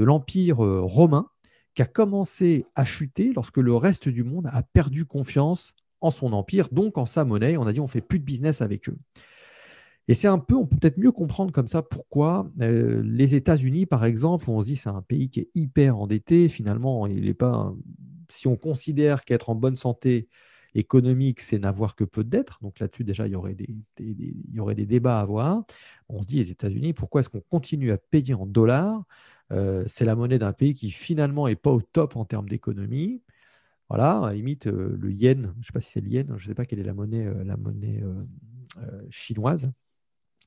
l'Empire 0.02 0.56
romain 0.56 1.28
qui 1.74 1.82
a 1.82 1.86
commencé 1.86 2.66
à 2.74 2.84
chuter 2.84 3.32
lorsque 3.34 3.58
le 3.58 3.74
reste 3.74 4.08
du 4.08 4.24
monde 4.24 4.48
a 4.52 4.62
perdu 4.62 5.04
confiance 5.04 5.74
en 6.00 6.10
son 6.10 6.32
empire, 6.32 6.68
donc 6.70 6.98
en 6.98 7.06
sa 7.06 7.24
monnaie. 7.24 7.56
On 7.56 7.66
a 7.66 7.72
dit 7.72 7.80
on 7.80 7.86
fait 7.86 8.00
plus 8.00 8.18
de 8.18 8.24
business 8.24 8.62
avec 8.62 8.88
eux. 8.88 8.96
Et 10.06 10.14
c'est 10.14 10.28
un 10.28 10.38
peu, 10.38 10.54
on 10.54 10.66
peut 10.66 10.76
peut-être 10.76 10.98
mieux 10.98 11.12
comprendre 11.12 11.50
comme 11.50 11.66
ça 11.66 11.82
pourquoi 11.82 12.50
euh, 12.60 13.02
les 13.04 13.34
États-Unis, 13.34 13.86
par 13.86 14.04
exemple, 14.04 14.50
on 14.50 14.60
se 14.60 14.66
dit 14.66 14.76
c'est 14.76 14.90
un 14.90 15.00
pays 15.00 15.30
qui 15.30 15.40
est 15.40 15.50
hyper 15.54 15.98
endetté. 15.98 16.48
Finalement, 16.48 17.06
il 17.06 17.24
n'est 17.24 17.34
pas. 17.34 17.74
Si 18.28 18.46
on 18.46 18.56
considère 18.56 19.24
qu'être 19.24 19.48
en 19.50 19.54
bonne 19.54 19.76
santé 19.76 20.28
économique, 20.74 21.40
c'est 21.40 21.58
n'avoir 21.58 21.96
que 21.96 22.04
peu 22.04 22.24
de. 22.24 22.44
Donc 22.62 22.78
là-dessus, 22.80 23.04
déjà, 23.04 23.26
il 23.26 23.32
y, 23.32 23.36
aurait 23.36 23.54
des, 23.54 24.86
débats 24.86 25.18
à 25.18 25.22
avoir. 25.22 25.62
On 26.08 26.22
se 26.22 26.26
dit, 26.26 26.36
les 26.36 26.50
États-Unis, 26.50 26.92
pourquoi 26.92 27.20
est-ce 27.20 27.28
qu'on 27.28 27.40
continue 27.40 27.92
à 27.92 27.98
payer 27.98 28.34
en 28.34 28.46
dollars? 28.46 29.04
Euh, 29.52 29.84
c'est 29.86 30.04
la 30.04 30.16
monnaie 30.16 30.38
d'un 30.38 30.52
pays 30.52 30.74
qui 30.74 30.90
finalement 30.90 31.46
n'est 31.46 31.56
pas 31.56 31.70
au 31.70 31.82
top 31.82 32.16
en 32.16 32.24
termes 32.24 32.48
d'économie. 32.48 33.22
Voilà, 33.88 34.18
à 34.20 34.26
la 34.28 34.34
limite, 34.34 34.66
euh, 34.66 34.96
le 34.98 35.12
yen, 35.12 35.52
je 35.54 35.58
ne 35.58 35.62
sais 35.62 35.72
pas 35.72 35.80
si 35.80 35.92
c'est 35.92 36.00
le 36.00 36.08
yen, 36.08 36.26
je 36.28 36.32
ne 36.44 36.48
sais 36.48 36.54
pas 36.54 36.64
quelle 36.64 36.80
est 36.80 36.84
la 36.84 36.94
monnaie, 36.94 37.26
euh, 37.26 37.44
la 37.44 37.56
monnaie 37.56 38.02
chinoise. 39.10 39.70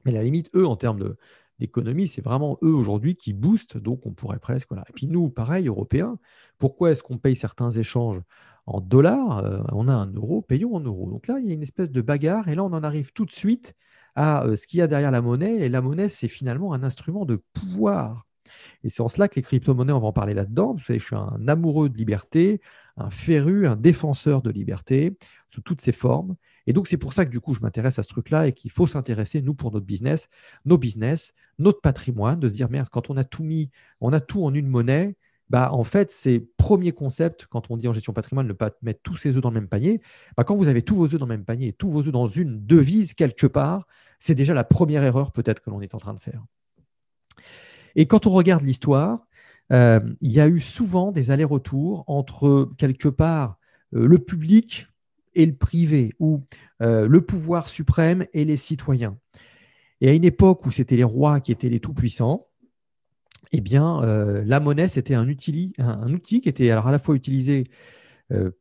Mais 0.06 0.12
à 0.12 0.16
la 0.16 0.24
limite, 0.24 0.50
eux, 0.56 0.66
en 0.68 0.76
termes 0.76 1.16
d'économie, 1.60 2.08
c'est 2.08 2.22
vraiment 2.22 2.58
eux 2.64 2.74
aujourd'hui 2.74 3.16
qui 3.16 3.34
boostent, 3.34 3.78
donc 3.78 4.06
on 4.06 4.12
pourrait 4.12 4.40
presque. 4.40 4.70
Voilà. 4.70 4.86
Et 4.90 4.94
puis 4.94 5.08
nous, 5.08 5.30
pareil, 5.30 5.68
Européens, 5.68 6.18
pourquoi 6.58 6.92
est-ce 6.92 7.04
qu'on 7.04 7.18
paye 7.18 7.36
certains 7.36 7.72
échanges 7.72 8.22
en 8.66 8.82
dollars 8.82 9.66
On 9.72 9.88
a 9.88 9.94
un 9.94 10.12
euro, 10.14 10.42
payons 10.42 10.76
en 10.76 10.82
euros. 10.82 11.10
Donc 11.10 11.28
là, 11.28 11.40
il 11.40 11.48
y 11.48 11.52
a 11.52 11.54
une 11.54 11.64
espèce 11.64 11.92
de 11.92 12.02
bagarre, 12.02 12.48
et 12.48 12.56
là, 12.56 12.64
on 12.64 12.74
en 12.74 12.84
arrive 12.84 13.14
tout 13.14 13.26
de 13.26 13.32
suite 13.32 13.76
à 14.16 14.46
ce 14.56 14.68
qu'il 14.68 14.80
y 14.80 14.82
a 14.82 14.88
derrière 14.88 15.12
la 15.12 15.22
monnaie. 15.22 15.56
Et 15.56 15.70
la 15.70 15.82
monnaie, 15.82 16.10
c'est 16.10 16.28
finalement 16.28 16.74
un 16.74 16.84
instrument 16.84 17.26
de 17.26 17.42
pouvoir. 17.54 18.26
Et 18.84 18.90
c'est 18.90 19.02
en 19.02 19.10
cela 19.10 19.28
que 19.28 19.36
les 19.36 19.42
crypto-monnaies, 19.42 19.94
on 19.94 20.00
va 20.00 20.08
en 20.08 20.14
parler 20.14 20.34
là-dedans. 20.34 20.74
Vous 20.74 20.84
savez, 20.84 21.00
je 21.00 21.06
suis 21.06 21.16
un 21.16 21.48
amoureux 21.48 21.90
de 21.90 21.98
liberté, 21.98 22.62
un 22.98 23.10
féru, 23.10 23.68
un 23.68 23.76
défenseur 23.76 24.42
de 24.42 24.50
liberté, 24.50 25.18
sous 25.50 25.62
toutes 25.62 25.82
ses 25.82 25.92
formes. 25.92 26.36
Et 26.68 26.74
donc, 26.74 26.88
c'est 26.88 26.98
pour 26.98 27.14
ça 27.14 27.26
que 27.26 27.32
du 27.32 27.40
coup, 27.40 27.54
je 27.54 27.62
m'intéresse 27.62 27.98
à 27.98 28.04
ce 28.04 28.10
truc-là 28.10 28.48
et 28.48 28.54
qu'il 28.54 28.70
faut 28.70 28.86
s'intéresser, 28.86 29.42
nous, 29.42 29.54
pour 29.54 29.72
notre 29.72 29.86
business, 29.86 30.30
nos 30.66 30.78
business, 30.78 31.34
notre 31.58 31.82
patrimoine, 31.82 32.40
de 32.40 32.50
se 32.50 32.54
dire, 32.54 32.70
merde, 32.70 32.90
quand 32.92 33.10
on 33.10 33.18
a 33.18 33.24
tout 33.24 33.44
mis, 33.44 33.72
on 34.02 34.14
a 34.14 34.20
tout 34.20 34.44
en 34.44 34.54
une 34.54 34.68
monnaie, 34.68 35.16
bah, 35.50 35.72
en 35.72 35.84
fait, 35.84 36.12
c'est 36.12 36.46
premier 36.58 36.92
concept, 36.92 37.48
quand 37.50 37.72
on 37.72 37.78
dit 37.78 37.88
en 37.88 37.94
gestion 37.94 38.12
patrimoine, 38.14 38.48
ne 38.48 38.54
pas 38.54 38.72
mettre 38.82 39.00
tous 39.02 39.16
ses 39.16 39.36
œufs 39.36 39.42
dans 39.42 39.50
le 39.50 39.56
même 39.60 39.70
panier. 39.70 40.02
Bah, 40.36 40.44
quand 40.44 40.56
vous 40.56 40.68
avez 40.68 40.82
tous 40.82 40.96
vos 40.96 41.06
œufs 41.06 41.20
dans 41.20 41.26
le 41.26 41.36
même 41.36 41.46
panier 41.46 41.74
tous 41.74 41.90
vos 41.90 42.02
œufs 42.02 42.12
dans 42.12 42.28
une 42.28 42.66
devise 42.66 43.14
quelque 43.14 43.48
part, 43.48 43.88
c'est 44.20 44.36
déjà 44.36 44.54
la 44.54 44.66
première 44.66 45.04
erreur 45.04 45.32
peut-être 45.32 45.62
que 45.62 45.70
l'on 45.70 45.82
est 45.82 45.96
en 45.96 46.00
train 46.00 46.14
de 46.14 46.20
faire. 46.20 46.44
Et 47.96 48.08
quand 48.08 48.28
on 48.28 48.32
regarde 48.32 48.64
l'histoire, 48.64 49.26
euh, 49.72 50.02
il 50.22 50.32
y 50.32 50.40
a 50.40 50.48
eu 50.48 50.60
souvent 50.60 51.12
des 51.12 51.32
allers-retours 51.32 52.04
entre 52.08 52.72
quelque 52.78 53.10
part 53.10 53.58
euh, 53.94 54.06
le 54.06 54.20
public 54.20 54.88
et 55.38 55.46
le 55.46 55.56
privé, 55.56 56.14
ou 56.20 56.42
euh, 56.82 57.08
le 57.08 57.22
pouvoir 57.22 57.70
suprême 57.70 58.26
et 58.34 58.46
les 58.46 58.58
citoyens. 58.58 59.18
Et 60.02 60.10
à 60.10 60.14
une 60.14 60.26
époque 60.26 60.66
où 60.66 60.72
c'était 60.72 60.96
les 60.96 61.04
rois 61.04 61.40
qui 61.40 61.52
étaient 61.52 61.70
les 61.70 61.80
tout-puissants, 61.80 62.48
eh 63.54 63.62
bien, 63.62 64.02
la 64.46 64.60
monnaie, 64.60 64.90
c'était 64.90 65.14
un, 65.14 65.26
un, 65.26 66.14
outil 66.14 66.42
qui 66.42 66.50
était 66.50 66.70
alors 66.70 66.88
à 66.88 66.92
la 66.92 67.00
fois 67.00 67.16
utilisé 67.16 67.64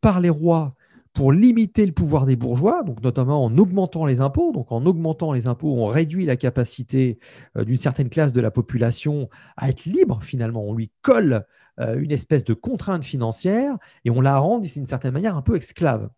par 0.01 0.21
les 0.21 0.31
rois 0.31 0.77
pour 1.17 1.33
limiter 1.33 1.87
le 1.87 1.93
pouvoir 1.93 2.27
des 2.27 2.37
bourgeois, 2.37 2.83
donc 2.83 3.03
notamment 3.03 3.43
en 3.43 3.57
augmentant 3.57 4.05
les 4.05 4.21
impôts. 4.21 4.53
Donc 4.53 4.71
en 4.71 4.85
augmentant 4.85 5.33
les 5.33 5.47
impôts, 5.47 5.75
on 5.75 5.87
réduit 5.87 6.27
la 6.27 6.37
capacité 6.37 7.19
euh, 7.57 7.65
d'une 7.65 7.79
certaine 7.79 8.11
classe 8.11 8.35
de 8.35 8.41
la 8.43 8.51
population 8.51 9.31
à 9.57 9.71
être 9.71 9.87
libre 9.87 10.23
finalement. 10.23 10.63
On 10.63 10.75
lui 10.75 10.93
colle 11.01 11.47
euh, 11.81 11.99
une 11.99 12.13
espèce 12.13 12.45
de 12.45 12.53
contrainte 12.53 13.03
financière 13.03 13.79
et 14.05 14.11
on 14.11 14.21
la 14.21 14.37
rend 14.37 14.59
d'une 14.59 14.87
certaine 14.87 15.15
manière 15.15 15.39
un 15.39 15.43
peu 15.43 15.57
esclave. 15.57 16.11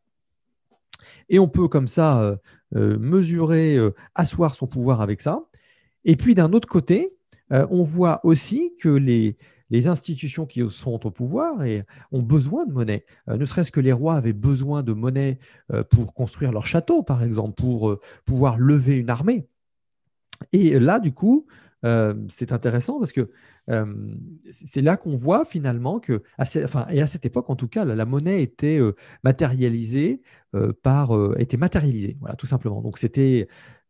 Et 1.28 1.38
on 1.38 1.48
peut 1.48 1.68
comme 1.68 1.88
ça 1.88 2.38
euh, 2.74 2.98
mesurer, 2.98 3.78
asseoir 4.14 4.54
son 4.54 4.66
pouvoir 4.66 5.00
avec 5.00 5.20
ça. 5.20 5.44
Et 6.04 6.16
puis 6.16 6.34
d'un 6.34 6.52
autre 6.52 6.68
côté, 6.68 7.16
on 7.50 7.82
voit 7.82 8.20
aussi 8.24 8.74
que 8.80 8.88
les, 8.88 9.36
institutions 9.86 10.46
qui 10.46 10.62
sont 10.70 11.06
au 11.06 11.10
pouvoir 11.10 11.62
et 11.64 11.84
ont 12.10 12.22
besoin 12.22 12.64
de 12.66 12.72
monnaie. 12.72 13.04
Euh, 13.28 13.36
ne 13.36 13.44
serait-ce 13.44 13.70
que 13.70 13.80
les 13.80 13.92
rois 13.92 14.14
avaient 14.14 14.32
besoin 14.32 14.82
de 14.82 14.92
monnaie 14.92 15.38
euh, 15.72 15.84
pour 15.84 16.14
construire 16.14 16.52
leur 16.52 16.66
château, 16.66 17.02
par 17.02 17.22
exemple, 17.22 17.54
pour 17.54 17.90
euh, 17.90 18.00
pouvoir 18.24 18.58
lever 18.58 18.96
une 18.96 19.10
armée. 19.10 19.46
Et 20.52 20.78
là, 20.78 21.00
du 21.00 21.12
coup, 21.12 21.46
euh, 21.84 22.14
c'est 22.28 22.52
intéressant 22.52 22.98
parce 22.98 23.12
que 23.12 23.30
euh, 23.70 23.86
c'est 24.50 24.82
là 24.82 24.96
qu'on 24.96 25.16
voit 25.16 25.44
finalement 25.44 26.00
que, 26.00 26.22
enfin, 26.38 26.86
et 26.90 27.00
à 27.00 27.06
cette 27.06 27.24
époque 27.24 27.50
en 27.50 27.56
tout 27.56 27.68
cas, 27.68 27.84
la, 27.84 28.04
monnaie 28.04 28.42
était 28.42 28.78
euh, 28.78 28.94
matérialisée 29.22 30.22
par, 30.82 31.10
était 31.38 31.58
matérialisée, 31.58 32.16
voilà, 32.20 32.34
tout 32.34 32.46
simplement. 32.46 32.80
Donc 32.80 32.98
c'était, 32.98 33.48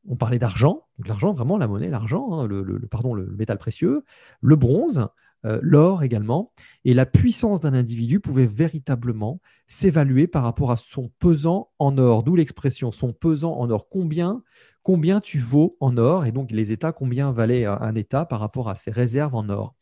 on 0.09 0.16
parlait 0.16 0.38
d'argent, 0.38 0.87
donc 0.99 1.09
l'argent 1.09 1.33
vraiment 1.33 1.57
la 1.57 1.68
monnaie, 1.68 1.88
l'argent, 1.88 2.33
hein, 2.33 2.47
le, 2.47 2.80
pardon, 2.90 3.14
le 3.14 3.26
métal 3.26 3.59
précieux, 3.59 4.02
le 4.40 4.57
bronze, 4.57 5.07
l'or 5.45 6.02
également, 6.02 6.52
et 6.85 6.95
la 6.95 7.07
puissance 7.07 7.61
d'un 7.61 7.75
individu 7.75 8.18
pouvait 8.18 8.45
véritablement 8.45 9.40
s'évaluer 9.68 10.26
par 10.26 10.42
rapport 10.42 10.73
à 10.73 10.76
son 10.76 11.12
pesant 11.21 11.71
en 11.78 11.97
or, 11.97 12.25
d'où 12.25 12.35
l'expression 12.35 12.90
son 12.90 13.12
pesant 13.12 13.52
en 13.57 13.71
or. 13.71 13.88
Combien 13.88 14.42
combien 14.88 15.21
tu 15.21 15.38
vaux 15.38 15.76
en 15.80 15.99
or, 15.99 16.25
et 16.25 16.33
donc 16.33 16.50
les 16.50 16.73
États, 16.73 16.92
combien 16.92 17.30
valait 17.30 17.66
un, 17.66 17.95
État 17.95 18.25
par 18.25 18.40
rapport 18.40 18.71
à 18.71 18.75
ses 18.75 18.90
réserves 18.90 19.35
en 19.35 19.47
or. 19.50 19.75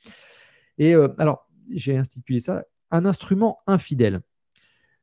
Et 0.78 0.96
euh, 0.96 1.14
alors, 1.18 1.46
j'ai 1.72 1.96
institué 1.96 2.40
ça, 2.40 2.64
un 2.90 3.06
instrument 3.06 3.58
infidèle. 3.68 4.20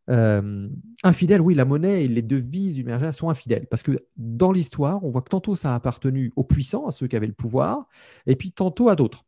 Euh, 0.10 0.68
infidèle, 1.06 1.40
oui, 1.40 1.54
la 1.54 1.64
monnaie 1.64 2.04
et 2.04 2.10
les 2.10 2.22
devises 2.22 2.76
du 2.76 2.86
sont 3.14 3.30
infidèles. 3.30 3.66
Parce 3.68 3.82
que 3.82 4.06
dans 4.18 4.52
l'histoire, 4.52 5.02
on 5.06 5.10
voit 5.10 5.22
que 5.22 5.30
tantôt 5.30 5.56
ça 5.56 5.72
a 5.72 5.76
appartenu 5.76 6.34
aux 6.36 6.44
puissants, 6.44 6.86
à 6.86 6.92
ceux 6.92 7.08
qui 7.08 7.16
avaient 7.16 7.26
le 7.26 7.32
pouvoir, 7.32 7.88
et 8.26 8.36
puis 8.36 8.52
tantôt 8.52 8.90
à 8.90 8.98
d'autres. 8.98 9.24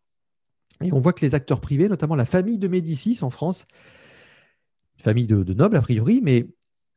Et 0.84 0.92
on 0.92 1.00
voit 1.00 1.14
que 1.14 1.24
les 1.24 1.36
acteurs 1.36 1.62
privés, 1.62 1.88
notamment 1.88 2.18
la 2.18 2.26
famille 2.26 2.60
de 2.60 2.68
Médicis 2.68 3.20
en 3.22 3.30
France, 3.30 3.66
famille 4.98 5.26
de, 5.26 5.42
de 5.42 5.54
nobles 5.54 5.78
a 5.78 5.82
priori, 5.82 6.20
mais 6.22 6.50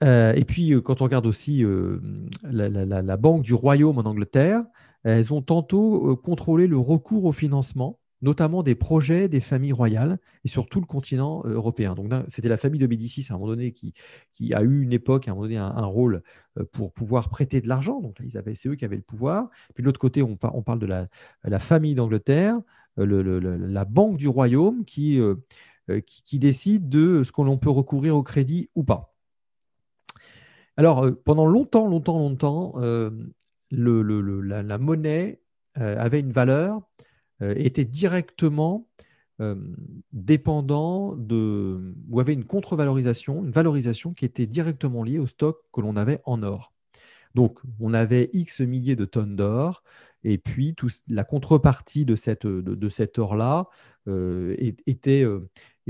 euh, 0.05 0.33
et 0.35 0.45
puis, 0.45 0.73
euh, 0.73 0.81
quand 0.81 1.01
on 1.01 1.05
regarde 1.05 1.27
aussi 1.27 1.65
euh, 1.65 2.01
la, 2.45 3.17
Banque 3.17 3.43
du 3.43 3.55
Royaume 3.55 3.99
en 3.99 4.03
Angleterre, 4.03 4.65
elles 5.05 5.33
ont 5.33 5.43
tantôt 5.43 6.17
contrôlé 6.17 6.67
le 6.67 6.79
recours 6.79 7.25
au 7.25 7.33
financement, 7.33 7.99
notamment 8.21 8.63
des 8.63 8.75
projets 8.75 9.29
des 9.29 9.41
familles 9.41 9.73
royales 9.73 10.19
et 10.45 10.49
sur 10.49 10.67
tout 10.67 10.81
le 10.81 10.87
continent 10.87 11.43
européen. 11.45 11.95
Donc, 11.95 12.13
c'était 12.29 12.49
la 12.49 12.57
famille 12.57 12.81
de 12.81 12.87
Médicis 12.87 13.27
à 13.31 13.35
un 13.35 13.39
moment 13.39 13.51
donné 13.51 13.73
qui, 13.73 13.95
a 14.53 14.63
eu 14.63 14.83
une 14.83 14.93
époque, 14.93 15.29
à 15.29 15.31
un 15.31 15.35
moment 15.35 15.47
donné, 15.47 15.57
un, 15.57 15.85
rôle 15.85 16.23
pour 16.73 16.93
pouvoir 16.93 17.29
prêter 17.31 17.61
de 17.61 17.69
l'argent. 17.69 18.01
Donc, 18.01 18.19
c'est 18.55 18.69
eux 18.69 18.75
qui 18.75 18.85
avaient 18.85 18.97
le 18.97 19.03
pouvoir. 19.03 19.51
Puis 19.75 19.83
de 19.83 19.87
l'autre 19.87 20.01
côté, 20.01 20.23
on, 20.23 20.37
parle 20.37 20.81
de 20.81 20.87
la, 20.87 21.59
famille 21.59 21.95
d'Angleterre, 21.95 22.59
la 22.97 23.85
Banque 23.85 24.17
du 24.17 24.29
Royaume 24.29 24.85
qui, 24.85 25.21
qui 26.25 26.39
décide 26.41 26.89
de 26.89 27.23
ce 27.23 27.31
qu'on 27.31 27.57
peut 27.57 27.71
recourir 27.71 28.17
au 28.17 28.25
crédit 28.25 28.69
ou 28.75 28.83
pas. 28.83 29.15
Alors, 30.79 31.05
euh, 31.05 31.11
pendant 31.25 31.45
longtemps, 31.45 31.89
longtemps, 31.89 32.19
longtemps, 32.19 32.75
euh, 32.77 33.11
la, 33.73 34.79
monnaie 34.79 35.41
euh, 35.79 35.99
avait 35.99 36.21
une 36.21 36.33
valeur, 36.33 36.81
était 37.41 37.85
directement 37.85 38.89
dépendant 40.13 41.15
de, 41.15 41.95
ou 42.09 42.19
avait 42.19 42.33
une 42.33 42.45
contre-valorisation, 42.45 43.45
une 43.45 43.53
valorisation 43.53 44.13
qui 44.13 44.25
était 44.25 44.47
directement 44.47 45.05
liée 45.05 45.21
au 45.21 45.29
stock 45.29 45.61
que 45.73 45.81
l'on 45.81 45.95
avait 45.95 46.21
en 46.25 46.43
or. 46.43 46.73
Donc, 47.37 47.61
on 47.79 47.95
avait 47.95 48.29
X 48.33 48.61
milliers 48.61 48.97
de 48.97 49.05
tonnes 49.05 49.37
d'or, 49.37 49.85
et 50.25 50.39
puis 50.39 50.75
la 51.09 51.23
contrepartie 51.23 52.05
de, 52.05 52.17
cet 52.17 53.19
or-là 53.19 53.69
était, 54.07 55.25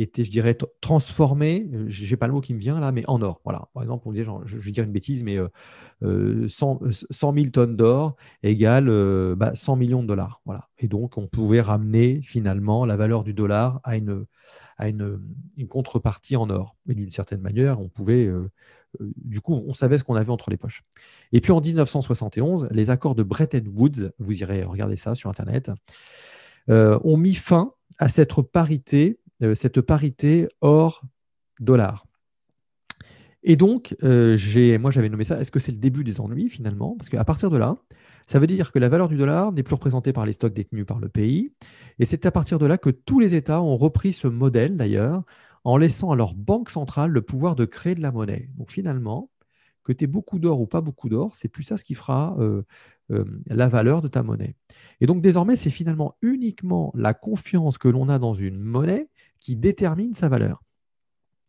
était, 0.03 0.25
je 0.25 0.31
dirais, 0.31 0.57
transformé, 0.81 1.69
euh, 1.73 1.87
je 1.89 2.09
n'ai 2.09 2.17
pas 2.17 2.27
le 2.27 2.33
mot 2.33 2.41
qui 2.41 2.55
me 2.55 2.59
vient 2.59 2.79
là, 2.79 2.93
mais 2.93 3.05
en 3.09 3.21
or. 3.23 3.41
Voilà. 3.45 3.69
Par 3.75 3.83
exemple, 3.83 4.07
on 4.07 4.13
dit, 4.13 4.23
je, 4.23 4.57
vais 4.57 4.71
dire 4.71 4.85
une 4.85 4.93
bêtise, 4.93 5.25
mais 5.25 5.39
100, 6.01 6.81
100, 7.11 7.35
000 7.35 7.47
tonnes 7.51 7.77
d'or 7.77 8.17
égale 8.43 8.85
100 8.85 8.91
euh, 8.91 9.35
bah, 9.35 9.53
millions 9.77 10.03
de 10.03 10.09
dollars. 10.09 10.41
Voilà. 10.45 10.69
Et 10.79 10.89
donc, 10.89 11.19
on 11.19 11.27
pouvait 11.27 11.61
ramener 11.61 12.21
finalement 12.23 12.85
la 12.85 12.97
valeur 12.97 13.25
du 13.25 13.35
dollar 13.35 13.81
à 13.85 13.97
une, 13.97 14.25
à 14.77 14.89
une, 14.89 15.19
contrepartie 15.69 16.37
en 16.37 16.49
or. 16.51 16.77
Et 16.89 16.95
d'une 16.95 17.13
certaine 17.13 17.41
manière, 17.41 17.81
on 17.81 17.89
pouvait, 17.89 18.27
euh, 18.27 18.51
du 19.01 19.41
coup, 19.41 19.55
on 19.55 19.75
savait 19.75 19.99
ce 19.99 20.05
qu'on 20.05 20.15
avait 20.15 20.31
entre 20.31 20.51
les 20.51 20.57
poches. 20.57 20.85
Et 21.33 21.41
puis 21.41 21.53
en 21.53 21.61
1971, 21.61 22.69
les 22.71 22.91
accords 22.91 23.15
de 23.15 23.23
Bretton 23.23 23.65
Woods, 23.75 24.11
vous 24.19 24.41
irez 24.41 24.63
regarder 24.63 24.97
ça 24.97 25.15
sur 25.15 25.29
Internet, 25.31 25.71
ont 26.69 27.17
mis 27.17 27.35
fin 27.35 27.73
à 27.99 28.09
cette 28.09 28.41
parité 28.43 29.19
cette 29.55 29.81
parité 29.81 30.49
or-dollar. 30.61 32.09
Et 33.43 33.57
donc, 33.57 33.97
euh, 34.03 34.37
moi 34.79 34.91
j'avais 34.91 35.09
nommé 35.09 35.25
ça, 35.25 35.41
est-ce 35.41 35.51
que 35.51 35.61
c'est 35.61 35.73
le 35.73 35.79
début 35.79 36.05
des 36.05 36.21
ennuis 36.21 36.49
finalement? 36.49 36.97
Parce 36.97 37.09
qu'à 37.09 37.25
partir 37.25 37.51
de 37.51 37.57
là, 37.57 37.77
ça 38.27 38.39
veut 38.39 38.47
dire 38.47 38.73
que 38.73 38.79
la 38.79 38.89
valeur 38.89 39.09
du 39.09 39.17
dollar 39.17 39.53
n'est 39.53 39.63
plus 39.63 39.75
représentée 39.75 40.13
par 40.13 40.27
les 40.27 40.33
stocks 40.33 40.53
détenus 40.53 40.87
par 40.87 40.99
le 40.99 41.09
pays. 41.09 41.53
Et 41.99 42.05
c'est 42.05 42.27
à 42.27 42.31
partir 42.31 42.59
de 42.59 42.67
là 42.67 42.79
que 42.79 42.91
tous 42.91 43.21
les 43.21 43.35
États 43.35 43.63
ont 43.63 43.77
repris 43.77 44.13
ce 44.13 44.29
modèle 44.29 44.77
d'ailleurs, 44.77 45.23
en 45.65 45.77
laissant 45.77 46.11
à 46.11 46.17
leur 46.17 46.35
banque 46.35 46.71
centrale 46.71 47.11
le 47.11 47.23
pouvoir 47.23 47.55
de 47.55 47.65
créer 47.65 47.95
de 47.95 48.03
la 48.03 48.13
monnaie. 48.13 48.51
Donc 48.57 48.71
finalement, 48.71 49.31
que 49.85 49.93
tu 49.93 50.05
aies 50.05 50.09
beaucoup 50.09 50.39
d'or 50.39 50.61
ou 50.61 50.67
pas 50.67 50.81
beaucoup 50.81 51.09
d'or, 51.09 51.35
c'est 51.35 51.49
plus 51.49 51.63
ça 51.63 51.77
ce 51.77 51.85
qui 51.85 51.95
fera 51.95 52.37
euh, 52.39 52.65
la 53.47 53.69
valeur 53.69 54.03
de 54.03 54.09
ta 54.09 54.23
monnaie. 54.23 54.57
Et 55.01 55.07
donc 55.07 55.23
désormais, 55.23 55.57
c'est 55.57 55.71
finalement 55.71 56.17
uniquement 56.21 56.93
la 56.95 57.15
confiance 57.15 57.79
que 57.79 57.89
l'on 57.89 58.09
a 58.09 58.19
dans 58.19 58.35
une 58.35 58.59
monnaie 58.59 59.09
qui 59.41 59.57
détermine 59.57 60.15
sa 60.15 60.29
valeur. 60.29 60.63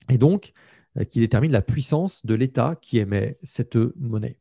Et 0.09 0.17
donc, 0.17 0.53
euh, 0.97 1.03
qui 1.03 1.19
détermine 1.19 1.51
la 1.51 1.61
puissance 1.61 2.25
de 2.25 2.33
l'État 2.33 2.75
qui 2.81 2.97
émet 2.97 3.37
cette 3.43 3.77
monnaie. 3.95 4.39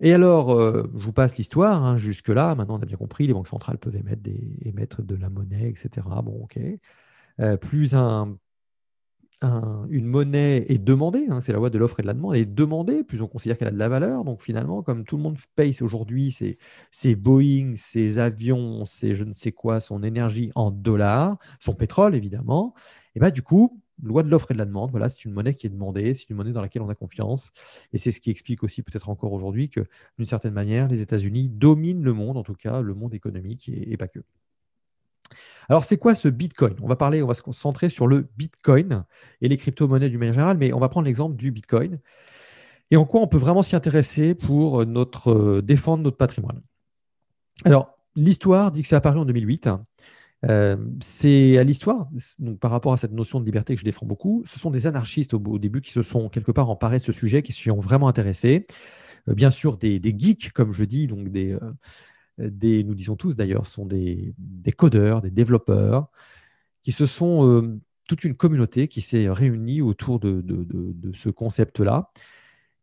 Et 0.00 0.12
alors, 0.12 0.52
euh, 0.52 0.88
je 0.94 1.04
vous 1.04 1.12
passe 1.12 1.36
l'histoire, 1.36 1.84
hein, 1.84 1.96
jusque-là, 1.96 2.54
maintenant 2.54 2.78
on 2.78 2.82
a 2.82 2.86
bien 2.86 2.96
compris, 2.96 3.26
les 3.26 3.32
banques 3.32 3.48
centrales 3.48 3.78
peuvent 3.78 3.96
émettre, 3.96 5.02
de 5.02 5.14
la 5.16 5.28
monnaie, 5.28 5.68
etc. 5.68 6.06
Bon, 6.22 6.44
ok. 6.44 6.60
Euh, 7.40 7.56
plus 7.56 7.94
un, 7.94 8.36
une 9.42 10.06
monnaie 10.06 10.64
est 10.68 10.78
demandée, 10.78 11.26
hein, 11.30 11.40
c'est 11.40 11.52
la 11.52 11.58
loi 11.58 11.70
de 11.70 11.78
l'offre 11.78 12.00
et 12.00 12.02
de 12.02 12.08
la 12.08 12.14
demande, 12.14 12.34
est 12.34 12.44
demandée, 12.44 13.04
plus 13.04 13.22
on 13.22 13.28
considère 13.28 13.56
qu'elle 13.56 13.68
a 13.68 13.72
de 13.72 13.78
la 13.78 13.88
valeur. 13.88 14.24
Donc 14.24 14.42
finalement, 14.42 14.82
comme 14.82 15.04
tout 15.04 15.16
le 15.16 15.22
monde 15.22 15.38
paye 15.54 15.76
aujourd'hui 15.80 16.32
ses, 16.90 17.14
Boeing, 17.14 17.74
ses 17.76 18.18
avions, 18.18 18.84
ses 18.84 19.14
je 19.14 19.24
ne 19.24 19.32
sais 19.32 19.52
quoi, 19.52 19.80
son 19.80 20.02
énergie 20.02 20.50
en 20.54 20.70
dollars, 20.70 21.38
son 21.60 21.74
pétrole 21.74 22.14
évidemment, 22.16 22.74
et 23.14 23.20
bien 23.20 23.30
du 23.30 23.42
coup, 23.42 23.80
loi 24.02 24.22
de 24.22 24.28
l'offre 24.30 24.50
et 24.50 24.54
de 24.54 24.58
la 24.58 24.64
demande, 24.64 24.90
voilà, 24.90 25.08
c'est 25.08 25.24
une 25.24 25.32
monnaie 25.32 25.54
qui 25.54 25.66
est 25.66 25.70
demandée, 25.70 26.14
c'est 26.14 26.28
une 26.30 26.36
monnaie 26.36 26.52
dans 26.52 26.62
laquelle 26.62 26.82
on 26.82 26.88
a 26.88 26.94
confiance. 26.94 27.50
Et 27.92 27.98
c'est 27.98 28.10
ce 28.12 28.20
qui 28.20 28.30
explique 28.30 28.62
aussi 28.64 28.82
peut-être 28.82 29.08
encore 29.08 29.32
aujourd'hui 29.32 29.68
que 29.70 29.80
d'une 30.18 30.26
certaine 30.26 30.54
manière, 30.54 30.88
les 30.88 31.00
États-Unis 31.00 31.48
dominent 31.48 32.02
le 32.02 32.12
monde, 32.12 32.36
en 32.36 32.42
tout 32.42 32.54
cas 32.54 32.80
le 32.80 32.94
monde 32.94 33.14
économique 33.14 33.68
et 33.68 33.96
pas 33.96 34.08
que. 34.08 34.20
Alors, 35.68 35.84
c'est 35.84 35.96
quoi 35.96 36.14
ce 36.14 36.28
Bitcoin? 36.28 36.74
On 36.82 36.88
va 36.88 36.96
parler, 36.96 37.22
on 37.22 37.26
va 37.26 37.34
se 37.34 37.42
concentrer 37.42 37.90
sur 37.90 38.06
le 38.06 38.28
Bitcoin 38.36 39.04
et 39.40 39.48
les 39.48 39.56
crypto-monnaies 39.56 40.08
du 40.08 40.18
manière 40.18 40.34
générale, 40.34 40.58
mais 40.58 40.72
on 40.72 40.80
va 40.80 40.88
prendre 40.88 41.06
l'exemple 41.06 41.36
du 41.36 41.50
Bitcoin 41.50 41.98
et 42.90 42.96
en 42.96 43.04
quoi 43.04 43.20
on 43.20 43.26
peut 43.26 43.38
vraiment 43.38 43.62
s'y 43.62 43.76
intéresser 43.76 44.34
pour 44.34 44.84
notre, 44.86 45.30
euh, 45.30 45.62
défendre 45.62 46.02
notre 46.02 46.16
patrimoine? 46.16 46.62
Alors, 47.64 47.98
l'histoire 48.16 48.72
dit 48.72 48.82
que 48.82 48.88
c'est 48.88 48.96
apparu 48.96 49.18
en 49.18 49.24
2008. 49.24 49.68
Euh, 50.48 50.76
c'est 51.00 51.58
à 51.58 51.64
l'histoire, 51.64 52.08
par 52.60 52.70
rapport 52.70 52.92
à 52.92 52.96
cette 52.96 53.12
notion 53.12 53.40
de 53.40 53.44
liberté 53.44 53.74
que 53.74 53.80
je 53.80 53.84
défends 53.84 54.06
beaucoup, 54.06 54.44
ce 54.46 54.58
sont 54.58 54.70
des 54.70 54.86
anarchistes 54.86 55.34
au, 55.34 55.58
début 55.58 55.80
qui 55.80 55.90
se 55.90 56.02
sont 56.02 56.28
quelque 56.28 56.52
part 56.52 56.70
emparés 56.70 56.98
de 56.98 57.02
ce 57.02 57.12
sujet, 57.12 57.42
qui 57.42 57.52
s'y 57.52 57.70
ont 57.72 57.80
vraiment 57.80 58.08
intéressés. 58.08 58.66
Euh, 59.28 59.34
bien 59.34 59.50
sûr, 59.50 59.76
des, 59.76 60.00
geeks, 60.02 60.52
comme 60.52 60.72
je 60.72 60.84
dis, 60.84 61.08
donc 61.08 61.28
des, 61.28 61.56
des, 62.38 62.84
nous 62.84 62.94
disons 62.94 63.16
tous 63.16 63.36
d'ailleurs, 63.36 63.66
sont 63.66 63.86
des, 63.86 64.34
codeurs, 64.76 65.22
des 65.22 65.30
développeurs, 65.30 66.08
qui 66.82 66.92
se 66.92 67.06
sont 67.06 67.46
euh, 67.46 67.80
toute 68.08 68.24
une 68.24 68.34
communauté 68.34 68.88
qui 68.88 69.00
s'est 69.00 69.28
réunie 69.28 69.82
autour 69.82 70.20
de, 70.20 70.42
ce 71.14 71.28
concept-là. 71.28 72.10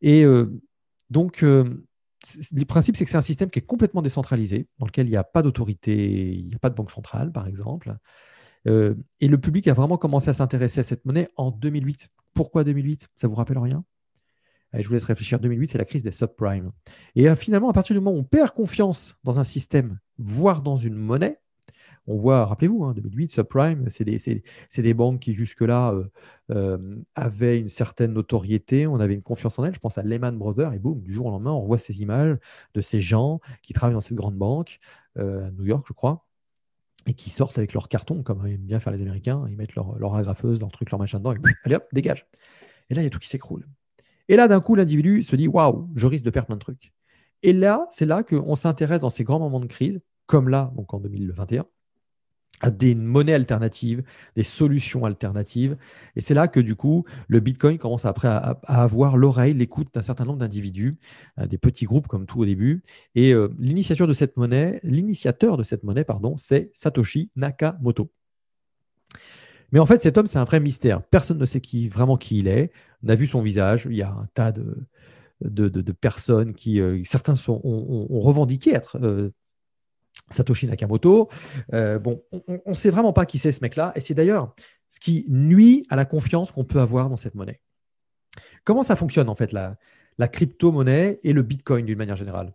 Et 0.01 0.23
euh, 0.25 0.61
donc, 1.09 1.43
euh, 1.43 1.85
le 2.51 2.65
principe, 2.65 2.97
c'est 2.97 3.05
que 3.05 3.11
c'est 3.11 3.17
un 3.17 3.21
système 3.21 3.49
qui 3.49 3.59
est 3.59 3.65
complètement 3.65 4.01
décentralisé, 4.01 4.67
dans 4.79 4.85
lequel 4.85 5.07
il 5.07 5.11
n'y 5.11 5.17
a 5.17 5.23
pas 5.23 5.41
d'autorité, 5.41 6.33
il 6.33 6.47
n'y 6.47 6.55
a 6.55 6.59
pas 6.59 6.69
de 6.69 6.75
banque 6.75 6.91
centrale, 6.91 7.31
par 7.31 7.47
exemple. 7.47 7.95
et 8.65 9.27
le 9.27 9.37
public 9.37 9.67
a 9.67 9.73
vraiment 9.73 9.97
commencé 9.97 10.29
à 10.29 10.33
s'intéresser 10.33 10.79
à 10.79 10.83
cette 10.83 11.05
monnaie 11.05 11.29
en 11.37 11.51
2008. 11.51 12.09
Pourquoi 12.33 12.63
2008 12.63 13.07
Ça 13.15 13.27
vous 13.27 13.35
rappelle 13.35 13.59
rien? 13.59 13.85
Je 14.81 14.87
vous 14.87 14.93
laisse 14.93 15.03
réfléchir. 15.03 15.39
2008, 15.39 15.71
c'est 15.71 15.77
la 15.77 15.85
crise 15.85 16.03
des 16.03 16.11
subprimes. 16.11 16.71
Et 17.15 17.29
euh, 17.29 17.35
finalement, 17.35 17.69
à 17.69 17.73
partir 17.73 17.95
du 17.95 17.99
moment 17.99 18.15
où 18.15 18.19
on 18.19 18.23
perd 18.23 18.51
confiance 18.51 19.17
dans 19.23 19.39
un 19.39 19.43
système, 19.43 19.99
voire 20.17 20.61
dans 20.61 20.77
une 20.77 20.95
monnaie, 20.95 21.39
on 22.07 22.17
voit, 22.17 22.45
rappelez-vous, 22.45 22.83
hein, 22.83 22.93
2008, 22.93 23.31
subprime, 23.31 23.89
c'est 23.89 24.03
des, 24.03 24.93
banques 24.93 25.21
qui 25.21 25.33
jusque-là 25.33 25.91
euh, 25.91 26.05
euh, 26.51 26.97
avaient 27.15 27.59
une 27.59 27.69
certaine 27.69 28.13
notoriété, 28.13 28.85
on 28.85 28.99
avait 28.99 29.15
une 29.15 29.23
confiance 29.23 29.57
en 29.57 29.65
elles. 29.65 29.73
Je 29.73 29.79
pense 29.79 29.97
à 29.97 30.03
Lehman 30.03 30.37
Brothers, 30.37 30.73
et 30.73 30.79
boum, 30.79 31.01
du 31.01 31.11
jour 31.11 31.25
au 31.25 31.31
lendemain, 31.31 31.51
on 31.51 31.63
voit 31.63 31.79
ces 31.79 32.01
images 32.01 32.37
de 32.75 32.81
ces 32.81 33.01
gens 33.01 33.39
qui 33.63 33.73
travaillent 33.73 33.95
dans 33.95 34.01
cette 34.01 34.17
grande 34.17 34.37
banque, 34.37 34.79
à 35.17 35.49
New 35.51 35.65
York, 35.65 35.85
je 35.87 35.93
crois, 35.93 36.27
et 37.07 37.13
qui 37.15 37.31
sortent 37.31 37.57
avec 37.57 37.73
leur 37.73 37.87
carton, 37.87 38.21
comme 38.21 38.45
aiment 38.45 38.57
bien 38.57 38.79
faire 38.79 38.93
les 38.93 39.01
Américains. 39.01 39.43
Ils 39.47 39.55
mettent 39.55 39.73
leur, 39.73 39.97
leur 39.97 40.13
agrafeuse, 40.13 40.59
leur 40.59 40.71
truc, 40.71 40.91
leur 40.91 40.99
machin 40.99 41.17
dedans, 41.17 41.33
et 41.33 41.37
allez 41.63 41.75
hop, 41.75 41.87
dégage. 41.91 42.27
Et 42.91 42.93
là, 42.93 43.01
il 43.01 43.05
y 43.05 43.07
a 43.07 43.09
tout 43.09 43.19
qui 43.19 43.29
s'écroule. 43.29 43.65
Et 44.27 44.35
là, 44.35 44.47
d'un 44.47 44.61
coup, 44.61 44.75
l'individu 44.75 45.23
se 45.23 45.35
dit 45.35 45.47
Waouh, 45.47 45.89
je 45.95 46.07
risque 46.07 46.25
de 46.25 46.29
perdre 46.29 46.47
plein 46.47 46.55
de 46.55 46.61
trucs. 46.61 46.93
Et 47.43 47.53
là, 47.53 47.87
c'est 47.91 48.05
là 48.05 48.23
qu'on 48.23 48.55
s'intéresse 48.55 49.01
dans 49.01 49.09
ces 49.09 49.23
grands 49.23 49.39
moments 49.39 49.59
de 49.59 49.67
crise 49.67 50.01
comme 50.25 50.49
là, 50.49 50.71
donc 50.75 50.93
en 50.93 50.99
2021 50.99 51.65
à 52.61 52.71
des 52.71 52.95
monnaies 52.95 53.33
alternatives, 53.33 54.03
des 54.35 54.43
solutions 54.43 55.05
alternatives. 55.05 55.77
Et 56.15 56.21
c'est 56.21 56.33
là 56.33 56.47
que 56.47 56.59
du 56.59 56.75
coup, 56.75 57.05
le 57.27 57.39
Bitcoin 57.39 57.77
commence 57.77 58.05
après 58.05 58.27
à, 58.27 58.59
avoir 58.63 59.17
l'oreille, 59.17 59.53
l'écoute 59.53 59.89
d'un 59.93 60.01
certain 60.01 60.25
nombre 60.25 60.39
d'individus, 60.39 60.97
euh, 61.39 61.47
des 61.47 61.57
petits 61.57 61.85
groupes 61.85 62.07
comme 62.07 62.25
tout 62.25 62.39
au 62.39 62.45
début. 62.45 62.83
Et 63.15 63.33
euh, 63.33 63.49
l'initiateur 63.59 64.07
de 64.07 64.13
cette 64.13 64.37
monnaie, 64.37 64.79
l'initiateur 64.83 65.57
de 65.57 65.63
cette 65.63 65.83
monnaie, 65.83 66.05
pardon, 66.05 66.37
c'est 66.37 66.71
Satoshi 66.73 67.29
Nakamoto. 67.35 68.11
Mais 69.71 69.79
en 69.79 69.85
fait, 69.85 70.01
cet 70.01 70.17
homme, 70.17 70.27
c'est 70.27 70.37
un 70.37 70.43
vrai 70.43 70.59
mystère. 70.59 71.01
Personne 71.03 71.37
ne 71.37 71.45
sait 71.45 71.61
vraiment 71.89 72.17
qui 72.17 72.39
il 72.39 72.47
est. 72.47 72.71
On 73.03 73.09
a 73.09 73.15
vu 73.15 73.27
son 73.27 73.41
visage. 73.41 73.87
Il 73.89 73.95
y 73.95 74.03
a 74.03 74.09
un 74.09 74.27
tas 74.33 74.51
de, 74.51 75.91
personnes 75.93 76.53
qui, 76.53 76.79
euh, 76.79 77.01
certains 77.03 77.35
sont, 77.35 77.59
ont, 77.63 78.19
revendiqué 78.19 78.73
être 78.73 78.97
Satoshi 80.31 80.67
Nakamoto. 80.67 81.29
Euh, 81.73 81.99
bon, 81.99 82.23
on 82.31 82.69
ne 82.69 82.73
sait 82.73 82.89
vraiment 82.89 83.13
pas 83.13 83.25
qui 83.25 83.37
c'est 83.37 83.51
ce 83.51 83.61
mec-là, 83.61 83.91
et 83.95 84.01
c'est 84.01 84.13
d'ailleurs 84.13 84.53
ce 84.89 84.99
qui 84.99 85.25
nuit 85.27 85.85
à 85.89 85.95
la 85.95 86.05
confiance 86.05 86.51
qu'on 86.51 86.63
peut 86.63 86.79
avoir 86.79 87.09
dans 87.09 87.17
cette 87.17 87.35
monnaie. 87.35 87.61
Comment 88.63 88.83
ça 88.83 88.95
fonctionne 88.95 89.29
en 89.29 89.35
fait 89.35 89.51
la, 89.51 89.77
la 90.17 90.27
crypto-monnaie 90.27 91.19
et 91.23 91.33
le 91.33 91.41
Bitcoin 91.41 91.85
d'une 91.85 91.97
manière 91.97 92.15
générale? 92.15 92.53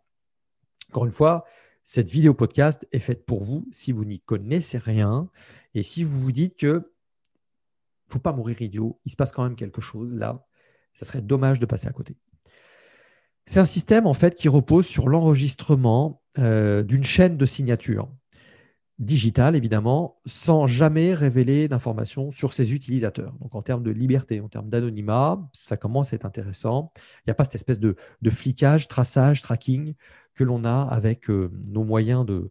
Encore 0.91 1.05
une 1.05 1.13
fois, 1.13 1.45
cette 1.85 2.11
vidéo 2.11 2.35
podcast 2.35 2.87
est 2.93 2.99
faite 2.99 3.25
pour 3.25 3.43
vous 3.43 3.67
si 3.71 3.93
vous 3.93 4.05
n'y 4.05 4.21
connaissez 4.21 4.79
rien 4.79 5.29
et 5.75 5.83
si 5.83 6.05
vous 6.05 6.21
vous 6.21 6.33
dites 6.33 6.57
que 6.57 6.93
faut 8.13 8.19
pas 8.19 8.33
mourir 8.33 8.61
idiot, 8.61 9.01
il 9.05 9.13
se 9.13 9.17
passe 9.17 9.33
quand 9.33 9.43
même 9.43 9.57
quelque 9.57 9.81
chose 9.81 10.13
là, 10.15 10.47
ça 10.95 11.05
serait 11.05 11.23
dommage 11.23 11.61
de 11.61 11.67
passer 11.67 11.89
à 11.89 11.93
côté. 11.93 12.17
C'est 13.47 13.61
un 13.61 13.67
système 13.67 14.07
en 14.07 14.15
fait 14.15 14.35
qui 14.35 14.49
repose 14.49 14.87
sur 14.87 15.09
l'enregistrement 15.09 16.23
euh, 16.39 16.83
d'une 16.83 17.05
chaîne 17.05 17.37
de 17.37 17.47
signature 17.47 18.09
digitale, 19.01 19.57
évidemment, 19.57 20.21
sans 20.27 20.67
jamais 20.67 21.15
révéler 21.15 21.69
d'informations 21.69 22.31
sur 22.31 22.53
ses 22.53 22.75
utilisateurs. 22.75 23.33
Donc 23.41 23.55
en 23.55 23.63
termes 23.63 23.83
de 23.83 23.91
liberté, 23.91 24.41
en 24.41 24.49
termes 24.49 24.69
d'anonymat, 24.69 25.41
ça 25.55 25.79
commence 25.79 26.13
à 26.13 26.17
être 26.17 26.27
intéressant. 26.27 26.93
Il 27.21 27.23
n'y 27.29 27.31
a 27.31 27.35
pas 27.35 27.45
cette 27.45 27.55
espèce 27.55 27.81
de, 27.81 27.97
flicage, 28.29 28.89
traçage, 28.89 29.41
tracking 29.41 29.95
que 30.35 30.45
l'on 30.45 30.65
a 30.65 30.83
avec 30.83 31.31
euh, 31.31 31.51
nos 31.69 31.83
moyens 31.83 32.27
de, 32.27 32.51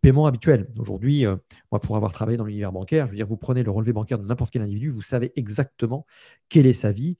paiement 0.00 0.26
habituels. 0.26 0.68
Aujourd'hui, 0.78 1.26
euh, 1.26 1.36
moi, 1.72 1.80
pour 1.80 1.96
avoir 1.96 2.12
travaillé 2.12 2.38
dans 2.38 2.44
l'univers 2.44 2.72
bancaire, 2.72 3.06
je 3.06 3.12
veux 3.12 3.16
dire, 3.16 3.26
vous 3.26 3.36
prenez 3.36 3.64
le 3.64 3.70
relevé 3.72 3.92
bancaire 3.92 4.20
de 4.20 4.24
n'importe 4.24 4.52
quel 4.52 4.62
individu, 4.62 4.90
vous 4.90 5.02
savez 5.02 5.32
exactement 5.34 6.06
quelle 6.48 6.66
est 6.66 6.74
sa 6.74 6.92
vie, 6.92 7.18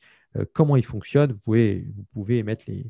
comment 0.53 0.77
il 0.77 0.85
fonctionne, 0.85 1.33
vous 1.33 1.39
pouvez, 1.39 1.89
vous 1.93 2.05
pouvez 2.13 2.45
les, 2.45 2.87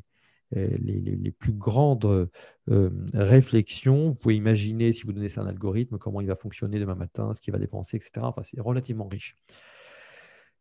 euh, 0.57 0.67
les, 0.81 1.31
plus 1.31 1.53
grandes 1.53 2.29
euh, 2.69 2.89
réflexions. 3.13 4.09
Vous 4.09 4.15
pouvez 4.15 4.35
imaginer, 4.35 4.93
si 4.93 5.03
vous 5.03 5.13
donnez 5.13 5.29
ça 5.29 5.41
un 5.41 5.47
algorithme, 5.47 5.97
comment 5.97 6.21
il 6.21 6.27
va 6.27 6.35
fonctionner 6.35 6.79
demain 6.79 6.95
matin, 6.95 7.33
ce 7.33 7.41
qu'il 7.41 7.53
va 7.53 7.59
dépenser, 7.59 7.97
etc. 7.97 8.11
Enfin, 8.23 8.41
c'est 8.43 8.59
relativement 8.59 9.07
riche. 9.07 9.35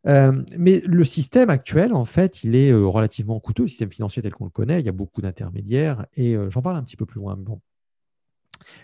Euh, 0.06 0.42
mais 0.56 0.80
le 0.84 1.04
système 1.04 1.50
actuel, 1.50 1.92
en 1.92 2.04
fait, 2.04 2.44
il 2.44 2.54
est 2.54 2.72
relativement 2.72 3.40
coûteux, 3.40 3.64
le 3.64 3.68
système 3.68 3.90
financier 3.90 4.22
tel 4.22 4.32
qu'on 4.32 4.44
le 4.44 4.50
connaît. 4.50 4.80
Il 4.80 4.86
y 4.86 4.90
a 4.90 4.92
beaucoup 4.92 5.22
d'intermédiaires 5.22 6.06
et 6.14 6.36
j'en 6.50 6.62
parle 6.62 6.76
un 6.76 6.82
petit 6.82 6.96
peu 6.96 7.06
plus 7.06 7.20
loin. 7.20 7.36
Bon. 7.36 7.60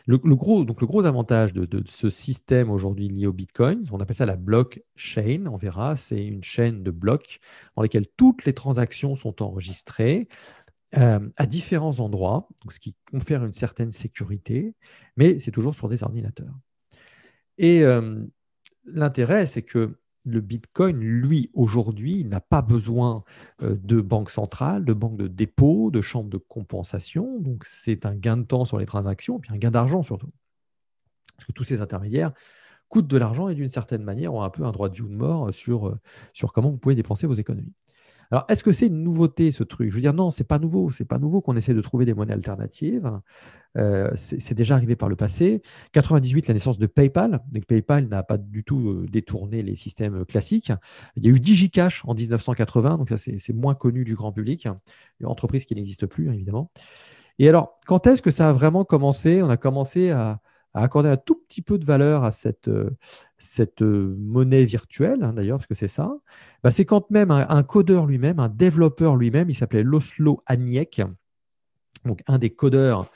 Le, 0.06 0.18
gros, 0.18 0.64
donc 0.64 0.80
le 0.80 0.86
gros 0.86 1.04
avantage 1.04 1.52
de, 1.52 1.82
ce 1.86 2.10
système 2.10 2.70
aujourd'hui 2.70 3.08
lié 3.08 3.26
au 3.26 3.32
Bitcoin, 3.32 3.86
on 3.90 4.00
appelle 4.00 4.16
ça 4.16 4.26
la 4.26 4.36
blockchain, 4.36 5.46
on 5.46 5.56
verra, 5.56 5.96
c'est 5.96 6.24
une 6.24 6.42
chaîne 6.42 6.82
de 6.82 6.90
blocs 6.90 7.40
dans 7.76 7.82
lesquels 7.82 8.06
toutes 8.16 8.44
les 8.44 8.52
transactions 8.52 9.16
sont 9.16 9.42
enregistrées. 9.42 10.28
Euh, 10.96 11.28
à 11.36 11.46
différents 11.46 11.98
endroits, 11.98 12.48
ce 12.70 12.78
qui 12.78 12.94
confère 13.10 13.44
une 13.44 13.52
certaine 13.52 13.90
sécurité, 13.90 14.74
mais 15.16 15.38
c'est 15.40 15.50
toujours 15.50 15.74
sur 15.74 15.88
des 15.88 16.04
ordinateurs. 16.04 16.54
Et 17.58 17.82
euh, 17.82 18.24
l'intérêt, 18.84 19.46
c'est 19.46 19.62
que 19.62 19.96
le 20.24 20.40
Bitcoin, 20.40 21.00
lui, 21.00 21.50
aujourd'hui, 21.52 22.24
n'a 22.24 22.40
pas 22.40 22.62
besoin 22.62 23.24
euh, 23.62 23.76
de 23.82 24.00
banque 24.00 24.30
centrale, 24.30 24.84
de 24.84 24.92
banque 24.92 25.16
de 25.16 25.26
dépôt, 25.26 25.90
de 25.90 26.00
chambre 26.00 26.30
de 26.30 26.38
compensation. 26.38 27.40
Donc, 27.40 27.64
c'est 27.64 28.06
un 28.06 28.14
gain 28.14 28.36
de 28.36 28.44
temps 28.44 28.64
sur 28.64 28.78
les 28.78 28.86
transactions, 28.86 29.40
puis 29.40 29.52
un 29.52 29.58
gain 29.58 29.70
d'argent 29.72 30.02
surtout. 30.02 30.30
Parce 31.36 31.46
que 31.46 31.52
tous 31.52 31.64
ces 31.64 31.80
intermédiaires 31.80 32.32
coûtent 32.88 33.08
de 33.08 33.18
l'argent 33.18 33.48
et 33.48 33.54
d'une 33.54 33.68
certaine 33.68 34.04
manière 34.04 34.32
ont 34.32 34.42
un 34.42 34.50
peu 34.50 34.64
un 34.64 34.70
droit 34.70 34.88
de 34.88 34.94
vie 34.94 35.02
ou 35.02 35.08
de 35.08 35.14
mort 35.14 35.52
sur, 35.52 35.98
sur 36.32 36.52
comment 36.52 36.70
vous 36.70 36.78
pouvez 36.78 36.94
dépenser 36.94 37.26
vos 37.26 37.34
économies. 37.34 37.72
Alors, 38.34 38.46
est-ce 38.48 38.64
que 38.64 38.72
c'est 38.72 38.88
une 38.88 39.04
nouveauté 39.04 39.52
ce 39.52 39.62
truc? 39.62 39.90
Je 39.90 39.94
veux 39.94 40.00
dire, 40.00 40.12
non, 40.12 40.28
c'est 40.30 40.42
pas 40.42 40.58
nouveau. 40.58 40.90
C'est 40.90 41.04
pas 41.04 41.20
nouveau 41.20 41.40
qu'on 41.40 41.54
essaie 41.54 41.72
de 41.72 41.80
trouver 41.80 42.04
des 42.04 42.14
monnaies 42.14 42.32
alternatives. 42.32 43.08
Euh, 43.78 44.10
c'est 44.16 44.54
déjà 44.54 44.74
arrivé 44.74 44.96
par 44.96 45.08
le 45.08 45.14
passé. 45.14 45.62
98, 45.92 46.48
la 46.48 46.54
naissance 46.54 46.76
de 46.76 46.86
PayPal. 46.86 47.38
Donc, 47.52 47.64
PayPal 47.66 48.08
n'a 48.08 48.24
pas 48.24 48.36
du 48.36 48.64
tout 48.64 48.88
euh, 48.88 49.06
détourné 49.08 49.62
les 49.62 49.76
systèmes 49.76 50.24
classiques. 50.24 50.72
Il 51.14 51.24
y 51.24 51.28
a 51.28 51.30
eu 51.30 51.38
DigiCash 51.38 52.02
en 52.06 52.14
1980, 52.14 52.98
donc 52.98 53.08
ça 53.08 53.18
c'est 53.18 53.52
moins 53.52 53.76
connu 53.76 54.02
du 54.02 54.16
grand 54.16 54.32
public. 54.32 54.66
Une 55.20 55.26
entreprise 55.26 55.64
qui 55.64 55.76
n'existe 55.76 56.06
plus, 56.06 56.28
hein, 56.28 56.32
évidemment. 56.32 56.72
Et 57.38 57.48
alors, 57.48 57.76
quand 57.86 58.08
est-ce 58.08 58.20
que 58.20 58.32
ça 58.32 58.48
a 58.48 58.52
vraiment 58.52 58.84
commencé? 58.84 59.44
On 59.44 59.48
a 59.48 59.56
commencé 59.56 60.10
à, 60.10 60.40
à 60.74 60.82
accorder 60.82 61.08
un 61.08 61.16
tout 61.16 61.36
petit 61.36 61.62
peu 61.62 61.78
de 61.78 61.84
valeur 61.84 62.24
à 62.24 62.32
cette, 62.32 62.68
euh, 62.68 62.90
cette 63.38 63.82
euh, 63.82 64.16
monnaie 64.18 64.64
virtuelle, 64.64 65.22
hein, 65.22 65.32
d'ailleurs, 65.32 65.58
parce 65.58 65.68
que 65.68 65.74
c'est 65.74 65.88
ça, 65.88 66.12
bah, 66.62 66.72
c'est 66.72 66.84
quand 66.84 67.08
même 67.10 67.30
un, 67.30 67.62
codeur 67.62 68.06
lui-même, 68.06 68.40
un 68.40 68.48
développeur 68.48 69.16
lui-même, 69.16 69.48
il 69.48 69.54
s'appelait 69.54 69.84
Loslo 69.84 70.42
Aniek, 70.46 71.00
donc 72.04 72.22
un 72.26 72.38
des 72.38 72.50
codeurs 72.50 73.08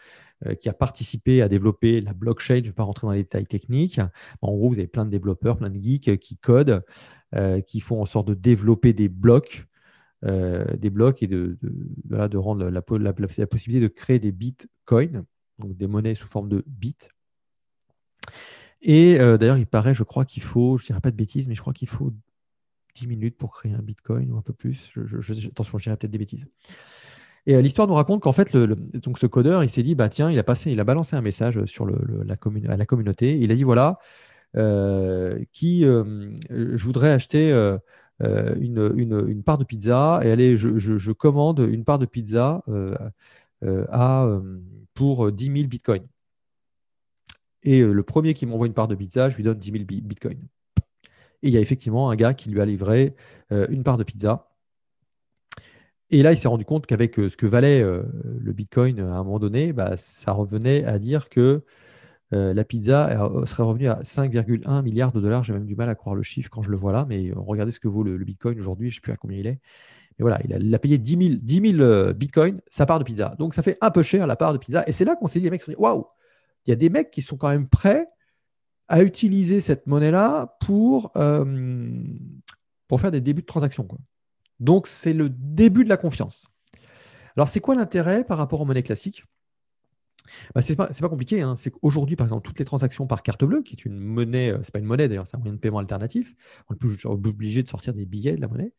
euh, 0.47 0.55
qui 0.55 0.69
a 0.69 0.73
participé 0.73 1.43
à 1.43 1.49
développer 1.49 2.01
la 2.01 2.15
blockchain. 2.15 2.57
Je 2.57 2.61
ne 2.61 2.67
vais 2.67 2.73
pas 2.73 2.85
rentrer 2.85 3.09
dans 3.09 3.13
les 3.13 3.25
détails 3.25 3.47
techniques. 3.47 4.01
En 4.41 4.53
gros, 4.53 4.69
vous 4.69 4.79
avez 4.79 4.87
plein 4.87 5.05
de 5.05 5.11
développeurs, 5.11 5.57
plein 5.57 5.69
de 5.69 5.83
geeks 5.83 6.17
qui 6.19 6.37
codent, 6.39 6.85
qui 7.67 7.81
font 7.81 8.01
en 8.01 8.07
sorte 8.07 8.29
de 8.29 8.35
développer 8.35 8.95
des 8.95 9.09
blocs. 9.09 9.67
des 10.23 10.91
blocs 10.91 11.23
et 11.23 11.27
de, 11.27 11.59
de, 11.61 12.37
rendre 12.39 12.71
la, 12.71 12.83
la, 12.99 13.47
possibilité 13.47 13.83
de 13.83 13.93
créer 13.93 14.19
des 14.19 14.33
bitcoins, 14.33 15.25
donc 15.59 15.77
des 15.77 15.87
monnaies 15.87 16.15
sous 16.15 16.29
forme 16.29 16.49
de 16.49 16.65
bits. 16.67 17.09
Et 18.83 19.19
euh, 19.19 19.39
d'ailleurs, 19.39 19.59
il 19.59 19.67
paraît, 19.67 19.95
je 19.95 20.03
crois 20.03 20.25
qu'il 20.25 20.43
faut, 20.43 20.77
je 20.77 20.85
ne 20.85 20.87
dirais 20.89 21.01
pas 21.01 21.11
de 21.11 21.17
bêtises, 21.17 21.49
mais 21.49 21.55
je 21.55 21.61
crois 21.61 21.73
qu'il 21.73 21.89
faut 21.89 22.13
10 22.95 23.07
minutes 23.07 23.37
pour 23.37 23.53
créer 23.53 23.73
un 23.73 23.83
bitcoin 23.83 24.31
ou 24.33 24.39
un 24.39 24.43
peu 24.43 24.53
plus. 24.53 24.93
Attention, 25.51 25.79
je 25.79 25.85
dirais 25.85 25.97
peut-être 25.97 26.11
des 26.11 26.19
bêtises. 26.19 26.47
Et 27.47 27.55
euh, 27.57 27.63
l'histoire 27.63 27.89
nous 27.89 27.95
raconte 27.95 28.23
qu'en 28.23 28.33
fait, 28.33 28.57
donc 28.57 29.19
ce 29.19 29.27
codeur, 29.27 29.65
il 29.65 29.71
s'est 29.71 29.83
dit, 29.83 29.95
bah 29.95 30.09
tiens, 30.09 30.31
il 30.31 30.39
a 30.39 30.45
passé, 30.45 30.71
il 30.71 30.81
a 30.81 30.85
balancé 30.85 31.17
un 31.17 31.23
message 31.23 31.65
sur 31.65 31.87
la 31.87 31.95
à 32.73 32.77
la 32.77 32.87
communauté. 32.87 33.39
Il 33.39 33.51
a 33.51 33.55
dit 33.55 33.65
voilà, 33.65 33.99
euh, 34.57 35.43
qui, 35.53 35.83
je 35.83 36.85
voudrais 36.85 37.11
acheter 37.11 37.51
une, 38.21 38.93
une, 38.97 39.43
part 39.43 39.59
de 39.59 39.65
pizza 39.65 40.21
et 40.23 40.31
allez, 40.31 40.57
je, 40.57 40.79
je, 40.79 41.13
commande 41.13 41.61
une 41.61 41.85
part 41.85 41.99
de 41.99 42.07
pizza 42.07 42.63
à, 43.63 44.41
pour 44.95 45.33
10 45.33 45.45
000 45.45 45.69
bitcoins. 45.69 46.07
Et 47.69 47.83
euh, 47.83 47.93
le 47.93 48.03
premier 48.03 48.33
qui 48.33 48.47
m'envoie 48.47 48.67
une 48.67 48.73
part 48.73 48.89
de 48.89 48.95
pizza, 48.95 49.29
je 49.29 49.37
lui 49.37 49.45
donne 49.45 49.59
10 49.59 49.73
000 49.73 49.85
bitcoins. 49.85 50.41
Et 51.43 51.49
il 51.49 51.51
y 51.51 51.59
a 51.59 51.61
effectivement 51.61 52.09
un 52.09 52.17
gars 52.17 52.33
qui 52.33 52.49
lui 52.49 52.63
a 52.63 52.65
livré 52.65 53.15
euh, 53.53 53.67
une 53.69 53.83
part 53.83 53.99
de 53.99 54.05
pizza. 54.05 54.49
Et 56.09 56.23
là, 56.23 56.33
il 56.33 56.39
s'est 56.39 56.49
rendu 56.49 56.65
compte 56.65 56.87
qu'avec 56.87 57.19
euh, 57.19 57.29
ce 57.29 57.37
que 57.37 57.45
valait 57.45 57.83
le 57.83 58.53
bitcoin 58.55 59.01
à 59.01 59.19
un 59.19 59.23
moment 59.23 59.39
donné, 59.39 59.75
bah, 59.75 59.99
ça 59.99 60.33
revenait 60.33 60.87
à 60.87 60.99
dire 60.99 61.29
que 61.29 61.63
la 62.31 62.65
pizza 62.65 63.09
serait 63.47 63.63
revenue 63.63 63.89
à 63.89 64.01
5,1 64.01 64.83
milliards 64.83 65.13
de 65.13 65.21
dollars. 65.21 65.45
J'ai 65.45 65.53
même 65.53 65.67
du 65.67 65.77
mal 65.77 65.91
à 65.91 65.95
croire 65.95 66.15
le 66.15 66.23
chiffre 66.23 66.51
quand 66.51 66.63
je 66.63 66.71
le 66.71 66.77
vois 66.77 66.93
là, 66.93 67.07
mais 67.09 67.33
regardez 67.35 67.73
ce 67.73 67.81
que 67.81 67.89
vaut 67.89 68.03
le, 68.03 68.19
bitcoin 68.19 68.59
aujourd'hui, 68.59 68.91
je 68.91 68.95
ne 68.95 68.97
sais 68.97 69.01
plus 69.01 69.13
à 69.13 69.17
combien 69.17 69.39
il 69.39 69.47
est. 69.47 69.61
Et 70.19 70.23
voilà, 70.23 70.39
il 70.45 70.75
a, 70.75 70.79
payé 70.79 70.99
10 70.99 71.41
000, 71.43 72.13
bitcoins 72.13 72.61
sa 72.69 72.87
part 72.87 72.99
de 72.99 73.05
pizza. 73.05 73.35
Donc 73.39 73.55
ça 73.55 73.63
fait 73.63 73.79
un 73.81 73.91
peu 73.91 74.03
cher 74.03 74.27
la 74.27 74.37
part 74.37 74.53
de 74.53 74.59
pizza. 74.59 74.85
Et 74.87 74.93
c'est 74.93 75.05
là 75.05 75.17
qu'on 75.17 75.27
s'est 75.27 75.39
dit, 75.39 75.45
les 75.45 75.51
mecs 75.51 75.63
sont 75.63 75.73
dit, 75.73 75.79
waouh, 75.79 76.07
il 76.69 76.71
y 76.71 76.75
a 76.75 76.77
des 76.77 76.91
mecs 76.91 77.11
qui 77.11 77.23
sont 77.23 77.39
quand 77.39 77.49
même 77.49 77.67
prêts 77.67 78.07
à 78.89 79.03
utiliser 79.03 79.63
cette 79.63 79.87
monnaie-là 79.87 80.59
pour, 80.61 81.11
euh, 81.17 82.05
pour 82.87 83.01
faire 83.01 83.11
des 83.11 83.23
débuts 83.23 83.41
de 83.41 83.47
transaction. 83.47 83.89
Donc, 84.61 84.87
c'est 84.87 85.15
le 85.15 85.31
début 85.31 85.85
de 85.85 85.89
la 85.89 85.97
confiance. 85.97 86.49
Alors, 87.37 87.49
c'est 87.49 87.61
quoi 87.61 87.75
l'intérêt 87.75 88.23
par 88.23 88.37
rapport 88.37 88.61
aux 88.61 88.67
monnaies 88.67 88.83
classiques? 88.83 89.25
Bah, 90.55 90.61
Ce 90.61 90.73
n'est 90.73 90.77
pas, 90.77 90.89
compliqué. 91.09 91.41
Hein. 91.41 91.57
C'est 91.57 91.71
qu'aujourd'hui, 91.71 92.17
par 92.17 92.27
exemple, 92.27 92.47
toutes 92.47 92.59
les 92.59 92.67
transactions 92.67 93.07
par 93.07 93.23
carte 93.23 93.45
bleue, 93.45 93.63
qui 93.63 93.75
est 93.75 93.87
une 93.87 93.99
monnaie, 93.99 94.51
euh, 94.51 94.57
ce 94.57 94.69
n'est 94.69 94.73
pas 94.73 94.79
une 94.79 94.85
monnaie 94.85 95.09
d'ailleurs, 95.09 95.27
c'est 95.27 95.37
un 95.37 95.41
moyen 95.41 95.55
de 95.55 95.59
paiement 95.59 95.79
alternatif, 95.79 96.35
on 96.69 96.75
est 96.75 96.79
plus 96.79 96.99
obligé 97.07 97.63
de 97.63 97.69
sortir 97.69 97.95
des 97.95 98.05
billets 98.05 98.37
de 98.37 98.43
la 98.43 98.49
monnaie. 98.49 98.75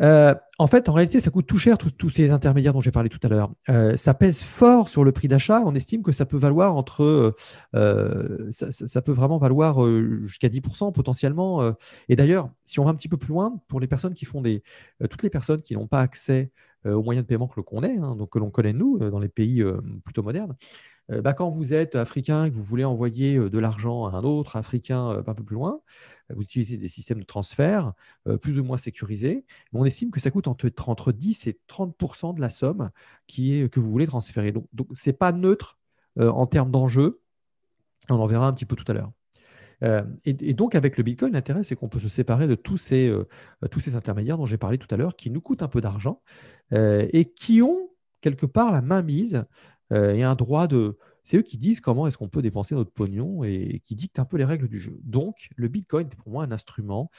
Euh, 0.00 0.34
en 0.58 0.66
fait, 0.66 0.88
en 0.88 0.92
réalité, 0.92 1.20
ça 1.20 1.30
coûte 1.30 1.46
tout 1.46 1.58
cher, 1.58 1.78
tous 1.78 2.10
ces 2.10 2.30
intermédiaires 2.30 2.72
dont 2.72 2.80
j'ai 2.80 2.90
parlé 2.90 3.08
tout 3.08 3.20
à 3.22 3.28
l'heure. 3.28 3.52
Euh, 3.68 3.96
ça 3.96 4.14
pèse 4.14 4.42
fort 4.42 4.88
sur 4.88 5.04
le 5.04 5.12
prix 5.12 5.28
d'achat. 5.28 5.62
On 5.64 5.74
estime 5.74 6.02
que 6.02 6.12
ça 6.12 6.26
peut 6.26 6.36
valoir 6.36 6.76
entre, 6.76 7.34
euh, 7.74 8.50
ça, 8.50 9.02
peut 9.02 9.12
vraiment 9.12 9.38
valoir 9.38 9.84
jusqu'à 10.26 10.48
10% 10.48 10.92
potentiellement. 10.92 11.74
Et 12.08 12.16
d'ailleurs, 12.16 12.50
si 12.64 12.80
on 12.80 12.84
va 12.84 12.90
un 12.90 12.94
petit 12.94 13.08
peu 13.08 13.16
plus 13.16 13.32
loin, 13.32 13.60
pour 13.68 13.80
les 13.80 13.86
personnes 13.86 14.14
qui 14.14 14.24
font 14.24 14.40
des, 14.40 14.62
toutes 15.10 15.22
les 15.22 15.30
personnes 15.30 15.62
qui 15.62 15.74
n'ont 15.74 15.86
pas 15.86 16.00
accès 16.00 16.50
aux 16.84 17.02
moyens 17.02 17.24
de 17.24 17.28
paiement 17.28 17.46
que 17.48 17.54
l'on 17.56 17.62
connaît, 17.62 17.98
hein, 17.98 18.16
donc 18.16 18.30
que 18.30 18.38
l'on 18.38 18.50
connaît 18.50 18.72
nous 18.72 18.98
dans 18.98 19.18
les 19.18 19.28
pays 19.28 19.64
plutôt 20.04 20.22
modernes, 20.22 20.54
bah, 21.08 21.34
quand 21.34 21.50
vous 21.50 21.74
êtes 21.74 21.96
africain 21.96 22.46
et 22.46 22.50
que 22.50 22.56
vous 22.56 22.64
voulez 22.64 22.84
envoyer 22.84 23.38
de 23.38 23.58
l'argent 23.58 24.06
à 24.06 24.16
un 24.16 24.22
autre 24.22 24.56
africain 24.56 25.22
un 25.26 25.34
peu 25.34 25.44
plus 25.44 25.54
loin, 25.54 25.80
vous 26.30 26.42
utilisez 26.42 26.76
des 26.76 26.88
systèmes 26.88 27.20
de 27.20 27.24
transfert 27.24 27.92
plus 28.40 28.58
ou 28.58 28.64
moins 28.64 28.78
sécurisés. 28.78 29.44
on 29.72 29.84
estime 29.84 30.10
que 30.10 30.20
ça 30.20 30.30
coûte 30.30 30.48
entre, 30.48 30.70
entre 30.86 31.12
10 31.12 31.46
et 31.46 31.58
30% 31.68 32.34
de 32.34 32.40
la 32.40 32.48
somme 32.48 32.90
qui 33.26 33.54
est, 33.60 33.68
que 33.68 33.80
vous 33.80 33.90
voulez 33.90 34.06
transférer. 34.06 34.52
Donc, 34.52 34.88
ce 34.92 35.10
n'est 35.10 35.16
pas 35.16 35.32
neutre 35.32 35.78
en 36.18 36.46
termes 36.46 36.70
d'enjeu. 36.70 37.20
On 38.10 38.16
en 38.16 38.26
verra 38.26 38.46
un 38.46 38.52
petit 38.52 38.66
peu 38.66 38.76
tout 38.76 38.90
à 38.90 38.94
l'heure. 38.94 39.12
Euh, 39.84 40.02
et, 40.24 40.54
donc, 40.54 40.74
avec 40.74 40.96
le 40.96 41.02
Bitcoin, 41.02 41.32
l'intérêt, 41.32 41.62
c'est 41.62 41.76
qu'on 41.76 41.88
peut 41.88 42.00
se 42.00 42.08
séparer 42.08 42.46
de 42.46 42.54
tous 42.54 42.78
ces, 42.78 43.08
euh, 43.08 43.26
tous 43.70 43.80
ces 43.80 43.96
intermédiaires 43.96 44.38
dont 44.38 44.46
j'ai 44.46 44.56
parlé 44.56 44.78
tout 44.78 44.92
à 44.92 44.96
l'heure, 44.96 45.16
qui 45.16 45.30
nous 45.30 45.40
coûtent 45.40 45.62
un 45.62 45.68
peu 45.68 45.80
d'argent 45.80 46.22
euh, 46.72 47.06
et 47.12 47.26
qui 47.26 47.60
ont 47.62 47.90
quelque 48.20 48.46
part 48.46 48.72
la 48.72 48.82
main 48.82 49.02
mise 49.02 49.44
et 49.90 50.24
un 50.24 50.34
droit 50.34 50.66
de. 50.66 50.98
C'est 51.24 51.36
eux 51.36 51.42
qui 51.42 51.56
disent 51.56 51.80
comment 51.80 52.06
est-ce 52.06 52.18
qu'on 52.18 52.28
peut 52.28 52.42
dépenser 52.42 52.74
notre 52.74 52.90
pognon 52.90 53.44
et, 53.44 53.80
qui 53.84 53.94
dictent 53.94 54.18
un 54.18 54.24
peu 54.24 54.38
les 54.38 54.44
règles 54.44 54.66
du 54.66 54.80
jeu. 54.80 54.98
Donc, 55.04 55.50
le 55.56 55.68
Bitcoin 55.68 56.08
est 56.10 56.16
pour 56.16 56.32
moi 56.32 56.42
un 56.42 56.50
instrument 56.50 57.10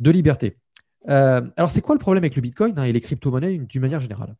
de 0.00 0.10
liberté. 0.10 0.58
alors, 1.06 1.70
c'est 1.70 1.82
quoi 1.82 1.94
le 1.94 2.00
problème 2.00 2.24
avec 2.24 2.34
le 2.34 2.42
Bitcoin 2.42 2.76
hein, 2.78 2.84
et 2.84 2.92
les 2.92 3.00
crypto-monnaies 3.00 3.58
d'une 3.58 3.80
manière 3.80 4.00
générale? 4.00 4.34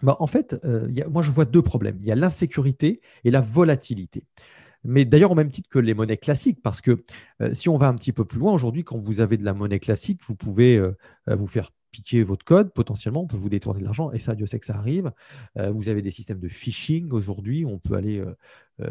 Bah, 0.00 0.16
En 0.20 0.26
fait, 0.28 0.64
moi, 1.10 1.22
je 1.22 1.32
vois 1.32 1.44
deux 1.44 1.60
problèmes. 1.60 1.98
Il 2.00 2.06
y 2.06 2.12
a 2.12 2.16
l'insécurité 2.16 3.02
et 3.24 3.30
la 3.30 3.40
volatilité 3.40 4.24
mais 4.84 5.04
d'ailleurs 5.04 5.32
au 5.32 5.34
même 5.34 5.50
titre 5.50 5.68
que 5.68 5.78
les 5.78 5.94
monnaies 5.94 6.16
classiques, 6.16 6.60
parce 6.62 6.80
que 6.80 7.04
euh, 7.42 7.54
si 7.54 7.68
on 7.68 7.76
va 7.76 7.88
un 7.88 7.94
petit 7.94 8.12
peu 8.12 8.24
plus 8.24 8.38
loin, 8.38 8.52
aujourd'hui, 8.52 8.84
quand 8.84 8.98
vous 8.98 9.20
avez 9.20 9.36
de 9.36 9.44
la 9.44 9.54
monnaie 9.54 9.80
classique, 9.80 10.20
vous 10.26 10.34
pouvez 10.34 10.76
euh, 10.76 10.96
euh, 11.28 11.36
vous 11.36 11.46
faire 11.46 11.70
piquer 11.90 12.22
votre 12.22 12.44
code, 12.44 12.72
potentiellement, 12.72 13.22
on 13.22 13.26
peut 13.26 13.36
vous 13.36 13.48
détourner 13.48 13.80
de 13.80 13.84
l'argent, 13.84 14.12
et 14.12 14.20
ça, 14.20 14.34
Dieu 14.34 14.46
sait 14.46 14.60
que 14.60 14.66
ça 14.66 14.76
arrive. 14.76 15.10
vous 15.56 15.88
avez 15.88 16.02
des 16.02 16.12
systèmes 16.12 16.38
de 16.38 16.46
phishing 16.46 17.10
aujourd'hui, 17.10 17.64
on 17.66 17.80
peut 17.80 17.94
aller 17.94 18.24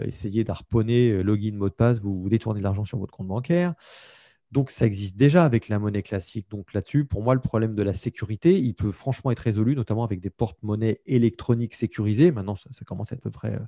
essayer 0.02 0.44
d'harponner 0.44 1.24
login, 1.24 1.56
mot 1.56 1.70
de 1.70 1.74
passe, 1.74 2.02
vous, 2.02 2.20
vous 2.20 2.28
détourner 2.28 2.60
de 2.60 2.66
l'argent 2.66 2.84
sur 2.84 2.98
votre 2.98 3.14
compte 3.14 3.28
bancaire. 3.28 3.74
Donc 4.52 4.72
ça 4.72 4.86
existe 4.86 5.16
déjà 5.16 5.46
avec 5.46 5.68
la 5.70 5.78
monnaie 5.78 6.02
classique. 6.02 6.50
Donc 6.50 6.74
là-dessus, 6.74 7.06
pour 7.06 7.22
moi, 7.22 7.36
le 7.36 7.40
problème 7.40 7.76
de 7.76 7.84
la 7.84 7.94
sécurité, 7.94 8.60
il 8.60 8.74
peut 8.74 8.92
franchement 8.92 9.30
être 9.32 9.40
résolu, 9.40 9.76
notamment 9.76 10.04
avec 10.04 10.20
des 10.20 10.32
porte-monnaies 10.32 11.02
électroniques 11.06 11.76
sécurisées. 11.76 12.32
Maintenant, 12.32 12.56
ça, 12.56 12.86
commence 12.86 13.12
à 13.12 13.16
être 13.16 13.22
à 13.22 13.24
peu 13.24 13.32
près 13.32 13.54
euh, 13.54 13.60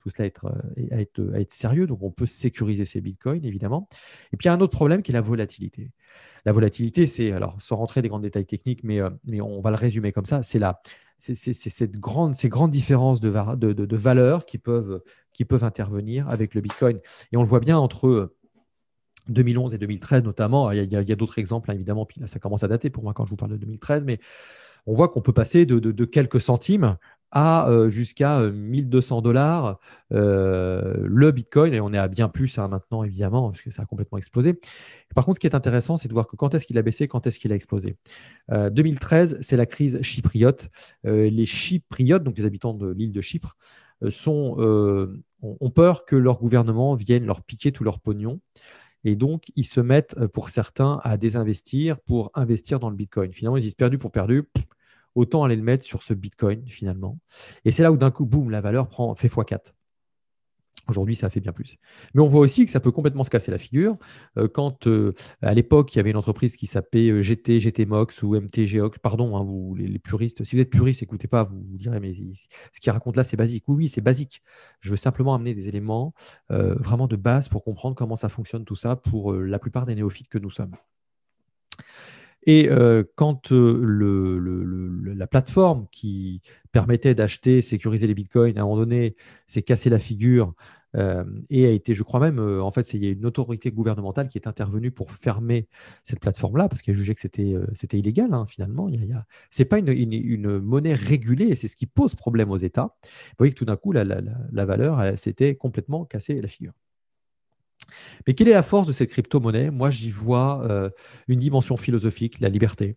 tout 0.00 0.10
cela 0.10 0.26
être, 0.26 0.46
euh, 0.46 0.86
à, 0.92 1.00
être, 1.00 1.32
à 1.34 1.40
être 1.40 1.52
sérieux. 1.52 1.86
Donc 1.88 2.02
on 2.02 2.12
peut 2.12 2.26
sécuriser 2.26 2.84
ces 2.84 3.00
bitcoins, 3.00 3.44
évidemment. 3.44 3.88
Et 4.32 4.36
puis 4.36 4.46
il 4.46 4.48
y 4.48 4.50
a 4.50 4.54
un 4.54 4.60
autre 4.60 4.76
problème 4.76 5.02
qui 5.02 5.10
est 5.10 5.14
la 5.14 5.20
volatilité. 5.20 5.90
La 6.44 6.52
volatilité, 6.52 7.06
c'est, 7.08 7.32
alors 7.32 7.60
sans 7.60 7.76
rentrer 7.76 8.00
des 8.00 8.08
grands 8.08 8.20
détails 8.20 8.46
techniques, 8.46 8.84
mais, 8.84 9.00
euh, 9.00 9.10
mais 9.24 9.40
on 9.40 9.60
va 9.60 9.70
le 9.70 9.76
résumer 9.76 10.12
comme 10.12 10.26
ça, 10.26 10.42
c'est 10.42 10.60
la, 10.60 10.80
c'est 11.18 11.34
cette 11.52 11.98
grande, 11.98 12.34
ces 12.34 12.48
grandes 12.48 12.70
différences 12.70 13.20
de, 13.20 13.30
de, 13.56 13.72
de, 13.72 13.84
de 13.84 13.96
valeurs 13.96 14.46
qui 14.46 14.56
peuvent, 14.56 15.02
qui 15.32 15.44
peuvent 15.44 15.64
intervenir 15.64 16.28
avec 16.28 16.54
le 16.54 16.62
Bitcoin. 16.62 16.98
Et 17.30 17.36
on 17.36 17.42
le 17.42 17.48
voit 17.48 17.60
bien 17.60 17.78
entre 17.78 18.32
2011 19.28 19.74
et 19.74 19.78
2013 19.78 20.24
notamment. 20.24 20.70
Il 20.72 20.92
y 20.92 20.96
a, 20.96 21.16
d'autres 21.16 21.38
exemples, 21.38 21.70
hein, 21.70 21.74
évidemment, 21.74 22.06
puis 22.06 22.20
là, 22.20 22.26
ça 22.26 22.38
commence 22.38 22.64
à 22.64 22.68
dater 22.68 22.90
pour 22.90 23.02
moi 23.02 23.12
quand 23.14 23.24
je 23.24 23.30
vous 23.30 23.36
parle 23.36 23.52
de 23.52 23.56
2013, 23.56 24.04
mais 24.04 24.18
on 24.86 24.94
voit 24.94 25.08
qu'on 25.08 25.20
peut 25.20 25.32
passer 25.32 25.66
de, 25.66 26.04
quelques 26.04 26.40
centimes 26.40 26.96
à 27.32 27.68
euh, 27.68 27.88
jusqu'à 27.88 28.40
1200 28.40 29.18
euh, 29.18 29.20
dollars 29.20 29.78
euh, 30.12 30.96
le 31.04 31.30
Bitcoin, 31.30 31.72
et 31.72 31.80
on 31.80 31.92
est 31.92 31.98
à 31.98 32.08
bien 32.08 32.28
plus 32.28 32.58
hein, 32.58 32.66
maintenant, 32.66 33.04
évidemment, 33.04 33.50
parce 33.50 33.62
que 33.62 33.70
ça 33.70 33.82
a 33.82 33.86
complètement 33.86 34.18
explosé. 34.18 34.58
Par 35.14 35.24
contre, 35.24 35.36
ce 35.36 35.40
qui 35.40 35.46
est 35.46 35.54
intéressant, 35.54 35.96
c'est 35.96 36.08
de 36.08 36.12
voir 36.12 36.26
que 36.26 36.34
quand 36.34 36.54
est-ce 36.54 36.66
qu'il 36.66 36.76
a 36.78 36.82
baissé, 36.82 37.06
quand 37.06 37.26
est-ce 37.26 37.38
qu'il 37.38 37.52
a 37.52 37.54
explosé. 37.54 37.96
2013, 38.48 39.38
c'est 39.40 39.56
la 39.56 39.66
crise 39.66 40.00
chypriote. 40.02 40.70
les 41.04 41.44
Chypriotes, 41.46 42.24
donc 42.24 42.36
les 42.38 42.46
habitants 42.46 42.74
de 42.74 42.90
l'île 42.90 43.12
de 43.12 43.20
Chypre, 43.20 43.56
ont 44.02 45.70
peur 45.74 46.04
que 46.04 46.16
leur 46.16 46.38
gouvernement 46.38 46.94
vienne 46.94 47.26
leur 47.26 47.42
piquer 47.42 47.70
tout 47.70 47.84
leur 47.84 48.00
pognon. 48.00 48.40
Et 49.04 49.16
donc, 49.16 49.44
ils 49.56 49.64
se 49.64 49.80
mettent, 49.80 50.16
euh, 50.18 50.28
pour 50.28 50.50
certains, 50.50 51.00
à 51.04 51.16
désinvestir 51.16 51.98
pour 52.00 52.30
investir 52.34 52.78
dans 52.80 52.90
le 52.90 52.96
Bitcoin. 52.96 53.32
Finalement, 53.32 53.56
ils 53.56 53.62
disent 53.62 53.74
perdu 53.74 53.98
pour 53.98 54.12
perdu, 54.12 54.44
autant 55.14 55.44
aller 55.44 55.56
le 55.56 55.62
mettre 55.62 55.84
sur 55.84 56.02
ce 56.02 56.14
Bitcoin, 56.14 56.66
finalement. 56.68 57.18
Et 57.64 57.72
c'est 57.72 57.82
là 57.82 57.92
où 57.92 57.96
d'un 57.96 58.10
coup, 58.10 58.26
boum, 58.26 58.50
la 58.50 58.60
valeur 58.60 58.88
prend, 58.88 59.14
fait 59.14 59.28
x4. 59.28 59.72
Aujourd'hui, 60.88 61.14
ça 61.14 61.30
fait 61.30 61.40
bien 61.40 61.52
plus. 61.52 61.76
Mais 62.14 62.20
on 62.20 62.26
voit 62.26 62.40
aussi 62.40 62.64
que 62.64 62.70
ça 62.70 62.80
peut 62.80 62.90
complètement 62.90 63.24
se 63.24 63.30
casser 63.30 63.50
la 63.50 63.58
figure. 63.58 63.96
Euh, 64.38 64.48
quand 64.48 64.86
euh, 64.86 65.12
à 65.42 65.54
l'époque, 65.54 65.94
il 65.94 65.98
y 65.98 66.00
avait 66.00 66.10
une 66.10 66.16
entreprise 66.16 66.56
qui 66.56 66.66
s'appelait 66.66 67.10
euh, 67.10 67.22
GT, 67.22 67.60
GTMOX 67.60 68.22
ou 68.22 68.34
MTGOX, 68.34 68.98
pardon, 69.02 69.36
hein, 69.36 69.44
vous, 69.44 69.74
les, 69.76 69.98
puristes, 69.98 70.42
si 70.44 70.56
vous 70.56 70.62
êtes 70.62 70.70
puriste, 70.70 71.02
écoutez 71.02 71.28
pas, 71.28 71.44
vous, 71.44 71.62
vous 71.70 71.76
direz, 71.76 72.00
mais 72.00 72.14
ce 72.72 72.80
qu'il 72.80 72.90
raconte 72.92 73.16
là, 73.16 73.24
c'est 73.24 73.36
basique. 73.36 73.64
Oui, 73.68 73.76
oui, 73.76 73.88
c'est 73.88 74.00
basique. 74.00 74.42
Je 74.80 74.90
veux 74.90 74.96
simplement 74.96 75.34
amener 75.34 75.54
des 75.54 75.68
éléments 75.68 76.14
vraiment 76.48 77.06
de 77.06 77.16
base 77.16 77.48
pour 77.48 77.64
comprendre 77.64 77.94
comment 77.94 78.16
ça 78.16 78.28
fonctionne 78.28 78.64
tout 78.64 78.76
ça 78.76 78.96
pour 78.96 79.32
la 79.32 79.58
plupart 79.58 79.86
des 79.86 79.94
néophytes 79.94 80.28
que 80.28 80.38
nous 80.38 80.50
sommes. 80.50 80.74
Et 82.46 82.68
quand 83.16 83.50
la 83.50 85.26
plateforme 85.26 85.86
qui 85.90 86.42
permettait 86.72 87.14
d'acheter, 87.14 87.60
sécuriser 87.60 88.06
les 88.06 88.14
bitcoins, 88.14 88.56
à 88.58 88.62
un 88.62 88.64
moment 88.64 88.76
donné, 88.76 89.16
s'est 89.46 89.62
cassé 89.62 89.90
la 89.90 89.98
figure 89.98 90.54
et 90.94 91.66
a 91.66 91.70
été, 91.70 91.94
je 91.94 92.02
crois 92.02 92.18
même, 92.18 92.40
en 92.40 92.70
fait, 92.70 92.94
il 92.94 93.04
y 93.04 93.08
a 93.08 93.12
une 93.12 93.26
autorité 93.26 93.70
gouvernementale 93.70 94.28
qui 94.28 94.38
est 94.38 94.48
intervenue 94.48 94.90
pour 94.90 95.12
fermer 95.12 95.68
cette 96.02 96.20
plateforme-là 96.20 96.68
parce 96.68 96.82
qu'elle 96.82 96.96
jugeait 96.96 97.14
que 97.14 97.20
c'était 97.20 97.54
c'était 97.74 97.98
illégal, 97.98 98.32
hein, 98.32 98.46
finalement. 98.46 98.88
Ce 99.50 99.62
n'est 99.62 99.68
pas 99.68 99.78
une, 99.78 99.88
une, 99.88 100.58
monnaie 100.58 100.94
régulée 100.94 101.54
c'est 101.56 101.68
ce 101.68 101.76
qui 101.76 101.86
pose 101.86 102.14
problème 102.14 102.50
aux 102.50 102.56
États. 102.56 102.96
Vous 103.02 103.36
voyez 103.38 103.52
que 103.52 103.58
tout 103.58 103.64
d'un 103.66 103.76
coup, 103.76 103.92
la, 103.92 104.04
la, 104.04 104.20
la 104.52 104.64
valeur 104.64 105.18
s'était 105.18 105.54
complètement 105.56 106.04
cassée 106.04 106.40
la 106.40 106.48
figure. 106.48 106.72
Mais 108.26 108.34
quelle 108.34 108.48
est 108.48 108.52
la 108.52 108.62
force 108.62 108.86
de 108.86 108.92
cette 108.92 109.10
crypto-monnaie? 109.10 109.70
Moi, 109.70 109.90
j'y 109.90 110.10
vois 110.10 110.64
euh, 110.64 110.90
une 111.28 111.38
dimension 111.38 111.76
philosophique, 111.76 112.40
la 112.40 112.48
liberté, 112.48 112.96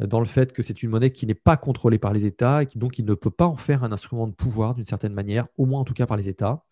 euh, 0.00 0.06
dans 0.06 0.20
le 0.20 0.26
fait 0.26 0.52
que 0.52 0.62
c'est 0.62 0.82
une 0.82 0.90
monnaie 0.90 1.10
qui 1.10 1.26
n'est 1.26 1.34
pas 1.34 1.56
contrôlée 1.56 1.98
par 1.98 2.12
les 2.12 2.26
États 2.26 2.62
et 2.62 2.66
qui 2.66 2.78
donc 2.78 2.98
il 2.98 3.04
ne 3.04 3.14
peut 3.14 3.30
pas 3.30 3.46
en 3.46 3.56
faire 3.56 3.84
un 3.84 3.92
instrument 3.92 4.26
de 4.26 4.34
pouvoir 4.34 4.74
d'une 4.74 4.84
certaine 4.84 5.14
manière, 5.14 5.46
au 5.56 5.66
moins 5.66 5.80
en 5.80 5.84
tout 5.84 5.94
cas 5.94 6.06
par 6.06 6.16
les 6.16 6.28
États. 6.28 6.64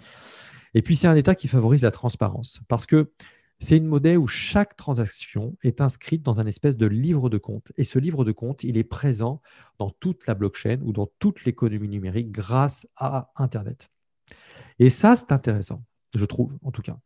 Et 0.75 0.83
puis 0.83 0.97
c'est 0.97 1.07
un 1.07 1.17
État 1.17 1.35
qui 1.35 1.49
favorise 1.49 1.83
la 1.83 1.91
transparence 1.91 2.61
parce 2.69 2.87
que 2.87 3.11
c'est 3.59 3.79
une 3.79 3.87
monnaie 3.87 4.19
où 4.19 4.27
chaque 4.27 4.77
transaction 4.77 5.57
est 5.63 5.81
inscrite 5.81 6.23
dans 6.23 6.41
un 6.41 6.47
espèce 6.47 6.77
de 6.77 6.87
livre 6.87 7.31
de 7.31 7.39
compte. 7.39 7.73
Et 7.79 7.85
ce 7.85 7.99
livre 7.99 8.25
de 8.25 8.33
compte, 8.33 8.65
il 8.65 8.77
est 8.77 8.85
présent 8.85 9.41
dans 9.79 9.91
toute 9.91 10.27
la 10.27 10.35
blockchain 10.35 10.79
ou 10.83 10.93
dans 10.93 11.09
toute 11.19 11.45
l'économie 11.45 11.89
numérique 11.89 12.31
grâce 12.31 12.87
à 12.97 13.33
Internet. 13.37 13.89
Et 14.79 14.91
ça, 14.91 15.17
c'est 15.17 15.33
intéressant, 15.33 15.83
je 16.15 16.25
trouve, 16.27 16.53
en 16.63 16.71
tout 16.71 16.83
cas. 16.83 16.99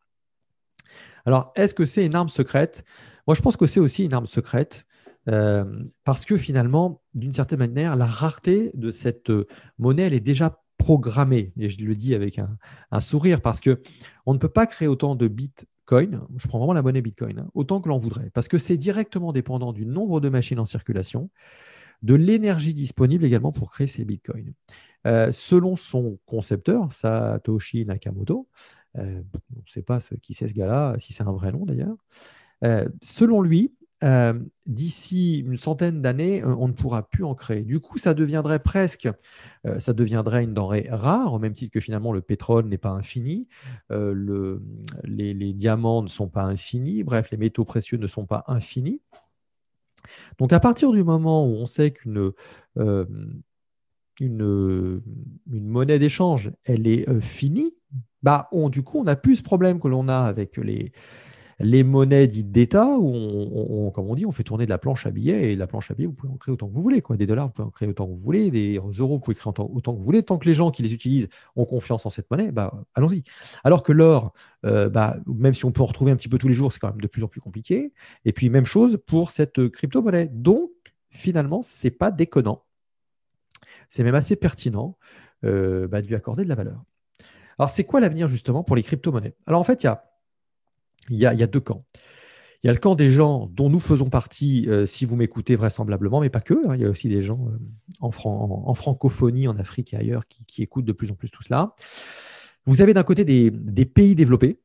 Alors, 1.26 1.52
est-ce 1.56 1.74
que 1.74 1.86
c'est 1.86 2.04
une 2.04 2.14
arme 2.14 2.28
secrète? 2.28 2.84
Moi, 3.26 3.34
je 3.34 3.42
pense 3.42 3.56
que 3.56 3.66
c'est 3.66 3.80
aussi 3.80 4.04
une 4.04 4.14
arme 4.14 4.26
secrète. 4.26 4.86
Euh, 5.28 5.64
parce 6.04 6.24
que 6.24 6.36
finalement, 6.38 7.02
d'une 7.14 7.32
certaine 7.32 7.58
manière, 7.58 7.94
la 7.94 8.06
rareté 8.06 8.70
de 8.74 8.90
cette 8.90 9.30
euh, 9.30 9.46
monnaie, 9.78 10.04
elle 10.04 10.14
est 10.14 10.20
déjà 10.20 10.62
programmée. 10.78 11.52
Et 11.58 11.68
je 11.68 11.82
le 11.84 11.94
dis 11.94 12.14
avec 12.14 12.38
un, 12.38 13.00
sourire, 13.00 13.42
parce 13.42 13.60
que 13.60 13.82
on 14.24 14.32
ne 14.32 14.38
peut 14.38 14.48
pas 14.48 14.66
créer 14.66 14.88
autant 14.88 15.14
de 15.14 15.28
bitcoin, 15.28 16.22
je 16.36 16.48
prends 16.48 16.58
vraiment 16.58 16.72
la 16.72 16.82
monnaie 16.82 17.02
bitcoin, 17.02 17.40
hein, 17.40 17.50
autant 17.54 17.82
que 17.82 17.90
l'on 17.90 17.98
voudrait, 17.98 18.30
parce 18.30 18.48
que 18.48 18.56
c'est 18.56 18.78
directement 18.78 19.32
dépendant 19.32 19.74
du 19.74 19.84
nombre 19.84 20.20
de 20.20 20.30
machines 20.30 20.58
en 20.58 20.64
circulation, 20.64 21.28
de 22.02 22.14
l'énergie 22.14 22.72
disponible 22.72 23.24
également 23.24 23.52
pour 23.52 23.70
créer 23.70 23.88
ces 23.88 24.06
bitcoins. 24.06 24.54
Euh, 25.06 25.32
selon 25.32 25.76
son 25.76 26.18
concepteur, 26.26 26.92
Satoshi 26.92 27.86
Nakamoto, 27.86 28.48
euh, 28.98 29.22
on 29.56 29.60
ne 29.60 29.66
sait 29.66 29.82
pas 29.82 29.98
qui 30.20 30.34
c'est 30.34 30.48
ce 30.48 30.54
gars-là, 30.54 30.96
si 30.98 31.12
c'est 31.12 31.22
un 31.22 31.32
vrai 31.32 31.52
nom 31.52 31.64
d'ailleurs. 31.64 31.96
Euh, 32.64 32.88
selon 33.02 33.40
lui, 33.40 33.74
d'ici 34.64 35.40
une 35.40 35.58
centaine 35.58 36.00
d'années, 36.00 36.42
on 36.42 36.68
ne 36.68 36.72
pourra 36.72 37.06
plus 37.06 37.22
en 37.22 37.34
créer. 37.34 37.60
Du 37.64 37.80
coup, 37.80 37.98
ça 37.98 38.14
deviendrait 38.14 38.60
presque, 38.60 39.10
ça 39.78 39.92
deviendrait 39.92 40.42
une 40.42 40.54
denrée 40.54 40.88
rare, 40.90 41.34
au 41.34 41.38
même 41.38 41.52
titre 41.52 41.74
que 41.74 41.80
finalement 41.80 42.10
le 42.14 42.22
pétrole 42.22 42.64
n'est 42.64 42.78
pas 42.78 42.92
infini, 42.92 43.46
les, 43.90 45.52
diamants 45.52 46.02
ne 46.02 46.08
sont 46.08 46.28
pas 46.28 46.44
infinis, 46.44 47.04
bref, 47.04 47.30
les 47.30 47.36
métaux 47.36 47.66
précieux 47.66 47.98
ne 47.98 48.06
sont 48.06 48.24
pas 48.24 48.42
infinis. 48.46 49.02
Donc 50.38 50.54
à 50.54 50.60
partir 50.60 50.92
du 50.92 51.04
moment 51.04 51.44
où 51.44 51.56
on 51.56 51.66
sait 51.66 51.90
qu'une 51.90 52.32
une, 54.20 55.02
monnaie 55.46 55.98
d'échange, 55.98 56.52
elle 56.64 56.86
est 56.86 57.20
finie, 57.20 57.74
bah, 58.22 58.48
on, 58.52 58.68
du 58.68 58.82
coup, 58.82 58.98
on 58.98 59.04
n'a 59.04 59.16
plus 59.16 59.36
ce 59.36 59.42
problème 59.42 59.80
que 59.80 59.88
l'on 59.88 60.08
a 60.08 60.18
avec 60.18 60.58
les, 60.58 60.92
monnaies 61.84 62.26
dites 62.26 62.52
d'État, 62.52 62.86
où, 62.86 63.12
on, 63.14 63.90
comme 63.90 64.08
on 64.08 64.14
dit, 64.14 64.26
on 64.26 64.32
fait 64.32 64.44
tourner 64.44 64.66
de 64.66 64.70
la 64.70 64.78
planche 64.78 65.06
à 65.06 65.10
billets, 65.10 65.52
et 65.52 65.56
la 65.56 65.66
planche 65.66 65.90
à 65.90 65.94
billets, 65.94 66.06
vous 66.06 66.12
pouvez 66.12 66.32
en 66.32 66.36
créer 66.36 66.52
autant 66.52 66.68
que 66.68 66.74
vous 66.74 66.82
voulez. 66.82 67.00
Quoi. 67.00 67.16
Des 67.16 67.26
dollars, 67.26 67.46
vous 67.46 67.52
pouvez 67.52 67.68
en 67.68 67.70
créer 67.70 67.88
autant 67.88 68.06
que 68.06 68.12
vous 68.12 68.18
voulez, 68.18 68.50
des 68.50 68.76
euros, 68.76 69.14
vous 69.14 69.20
pouvez 69.20 69.34
créer 69.34 69.50
autant, 69.50 69.66
que 69.66 69.98
vous 69.98 70.04
voulez. 70.04 70.22
Tant 70.22 70.38
que 70.38 70.46
les 70.46 70.54
gens 70.54 70.70
qui 70.70 70.82
les 70.82 70.92
utilisent 70.92 71.28
ont 71.56 71.64
confiance 71.64 72.04
en 72.04 72.10
cette 72.10 72.30
monnaie, 72.30 72.52
bah, 72.52 72.84
allons-y. 72.94 73.22
Alors 73.64 73.82
que 73.82 73.92
l'or, 73.92 74.32
euh, 74.66 74.90
bah, 74.90 75.16
même 75.26 75.54
si 75.54 75.64
on 75.64 75.72
peut 75.72 75.82
en 75.82 75.86
retrouver 75.86 76.12
un 76.12 76.16
petit 76.16 76.28
peu 76.28 76.38
tous 76.38 76.48
les 76.48 76.54
jours, 76.54 76.72
c'est 76.72 76.78
quand 76.78 76.90
même 76.90 77.00
de 77.00 77.08
plus 77.08 77.24
en 77.24 77.28
plus 77.28 77.40
compliqué. 77.40 77.92
Et 78.24 78.32
puis, 78.32 78.50
même 78.50 78.66
chose 78.66 78.98
pour 79.06 79.30
cette 79.30 79.68
crypto-monnaie. 79.68 80.28
Donc, 80.32 80.70
finalement, 81.08 81.62
ce 81.62 81.86
n'est 81.86 81.90
pas 81.90 82.10
déconnant. 82.10 82.64
C'est 83.88 84.02
même 84.02 84.14
assez 84.14 84.36
pertinent 84.36 84.96
euh, 85.44 85.88
bah, 85.88 86.02
de 86.02 86.06
lui 86.06 86.14
accorder 86.14 86.44
de 86.44 86.48
la 86.48 86.54
valeur. 86.54 86.84
Alors, 87.58 87.70
c'est 87.70 87.84
quoi 87.84 88.00
l'avenir 88.00 88.28
justement 88.28 88.62
pour 88.62 88.76
les 88.76 88.82
crypto-monnaies? 88.82 89.34
Alors, 89.46 89.60
en 89.60 89.64
fait, 89.64 89.82
il 89.82 91.16
y 91.16 91.26
a, 91.26 91.46
deux 91.46 91.60
camps. 91.60 91.84
Il 92.62 92.66
y 92.66 92.70
a 92.70 92.72
le 92.72 92.78
camp 92.78 92.94
des 92.94 93.10
gens 93.10 93.50
dont 93.52 93.68
nous 93.68 93.78
faisons 93.78 94.08
partie, 94.08 94.66
euh, 94.68 94.86
si 94.86 95.04
vous 95.04 95.16
m'écoutez 95.16 95.56
vraisemblablement, 95.56 96.20
mais 96.20 96.30
pas 96.30 96.40
que. 96.40 96.68
Hein. 96.68 96.74
il 96.74 96.82
y 96.82 96.84
a 96.84 96.88
aussi 96.88 97.08
des 97.08 97.22
gens 97.22 97.48
euh, 97.48 97.58
en, 98.00 98.74
francophonie, 98.74 99.48
en 99.48 99.58
Afrique 99.58 99.92
et 99.92 99.96
ailleurs, 99.96 100.22
qui, 100.26 100.62
écoutent 100.62 100.84
de 100.86 100.92
plus 100.92 101.10
en 101.10 101.14
plus 101.14 101.30
tout 101.30 101.42
cela. 101.42 101.74
Vous 102.66 102.82
avez 102.82 102.94
d'un 102.94 103.02
côté 103.02 103.24
des, 103.24 103.84
pays 103.84 104.14
développés, 104.14 104.60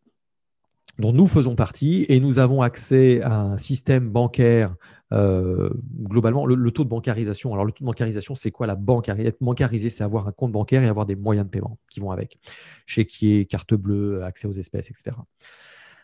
dont 0.99 1.13
nous 1.13 1.27
faisons 1.27 1.55
partie, 1.55 2.05
et 2.09 2.19
nous 2.19 2.39
avons 2.39 2.61
accès 2.61 3.21
à 3.21 3.39
un 3.39 3.57
système 3.57 4.09
bancaire, 4.09 4.75
euh, 5.13 5.69
globalement, 6.01 6.45
le, 6.45 6.71
taux 6.71 6.83
de 6.83 6.89
bancarisation. 6.89 7.53
Alors, 7.53 7.65
le 7.65 7.71
taux 7.71 7.83
de 7.83 7.85
bancarisation, 7.85 8.35
c'est 8.35 8.51
quoi 8.51 8.67
la 8.67 8.75
bancarisation 8.75 9.29
Être 9.29 9.43
bancarisé, 9.43 9.89
c'est 9.89 10.03
avoir 10.03 10.27
un 10.27 10.31
compte 10.31 10.51
bancaire 10.51 10.83
et 10.83 10.87
avoir 10.87 11.05
des 11.05 11.15
moyens 11.15 11.45
de 11.45 11.51
paiement 11.51 11.77
qui 11.89 11.99
vont 11.99 12.11
avec. 12.11 12.39
Chéquier, 12.85 13.45
carte 13.45 13.73
bleue, 13.73 14.23
accès 14.23 14.47
aux 14.47 14.53
espèces, 14.53 14.89
etc. 14.89 15.15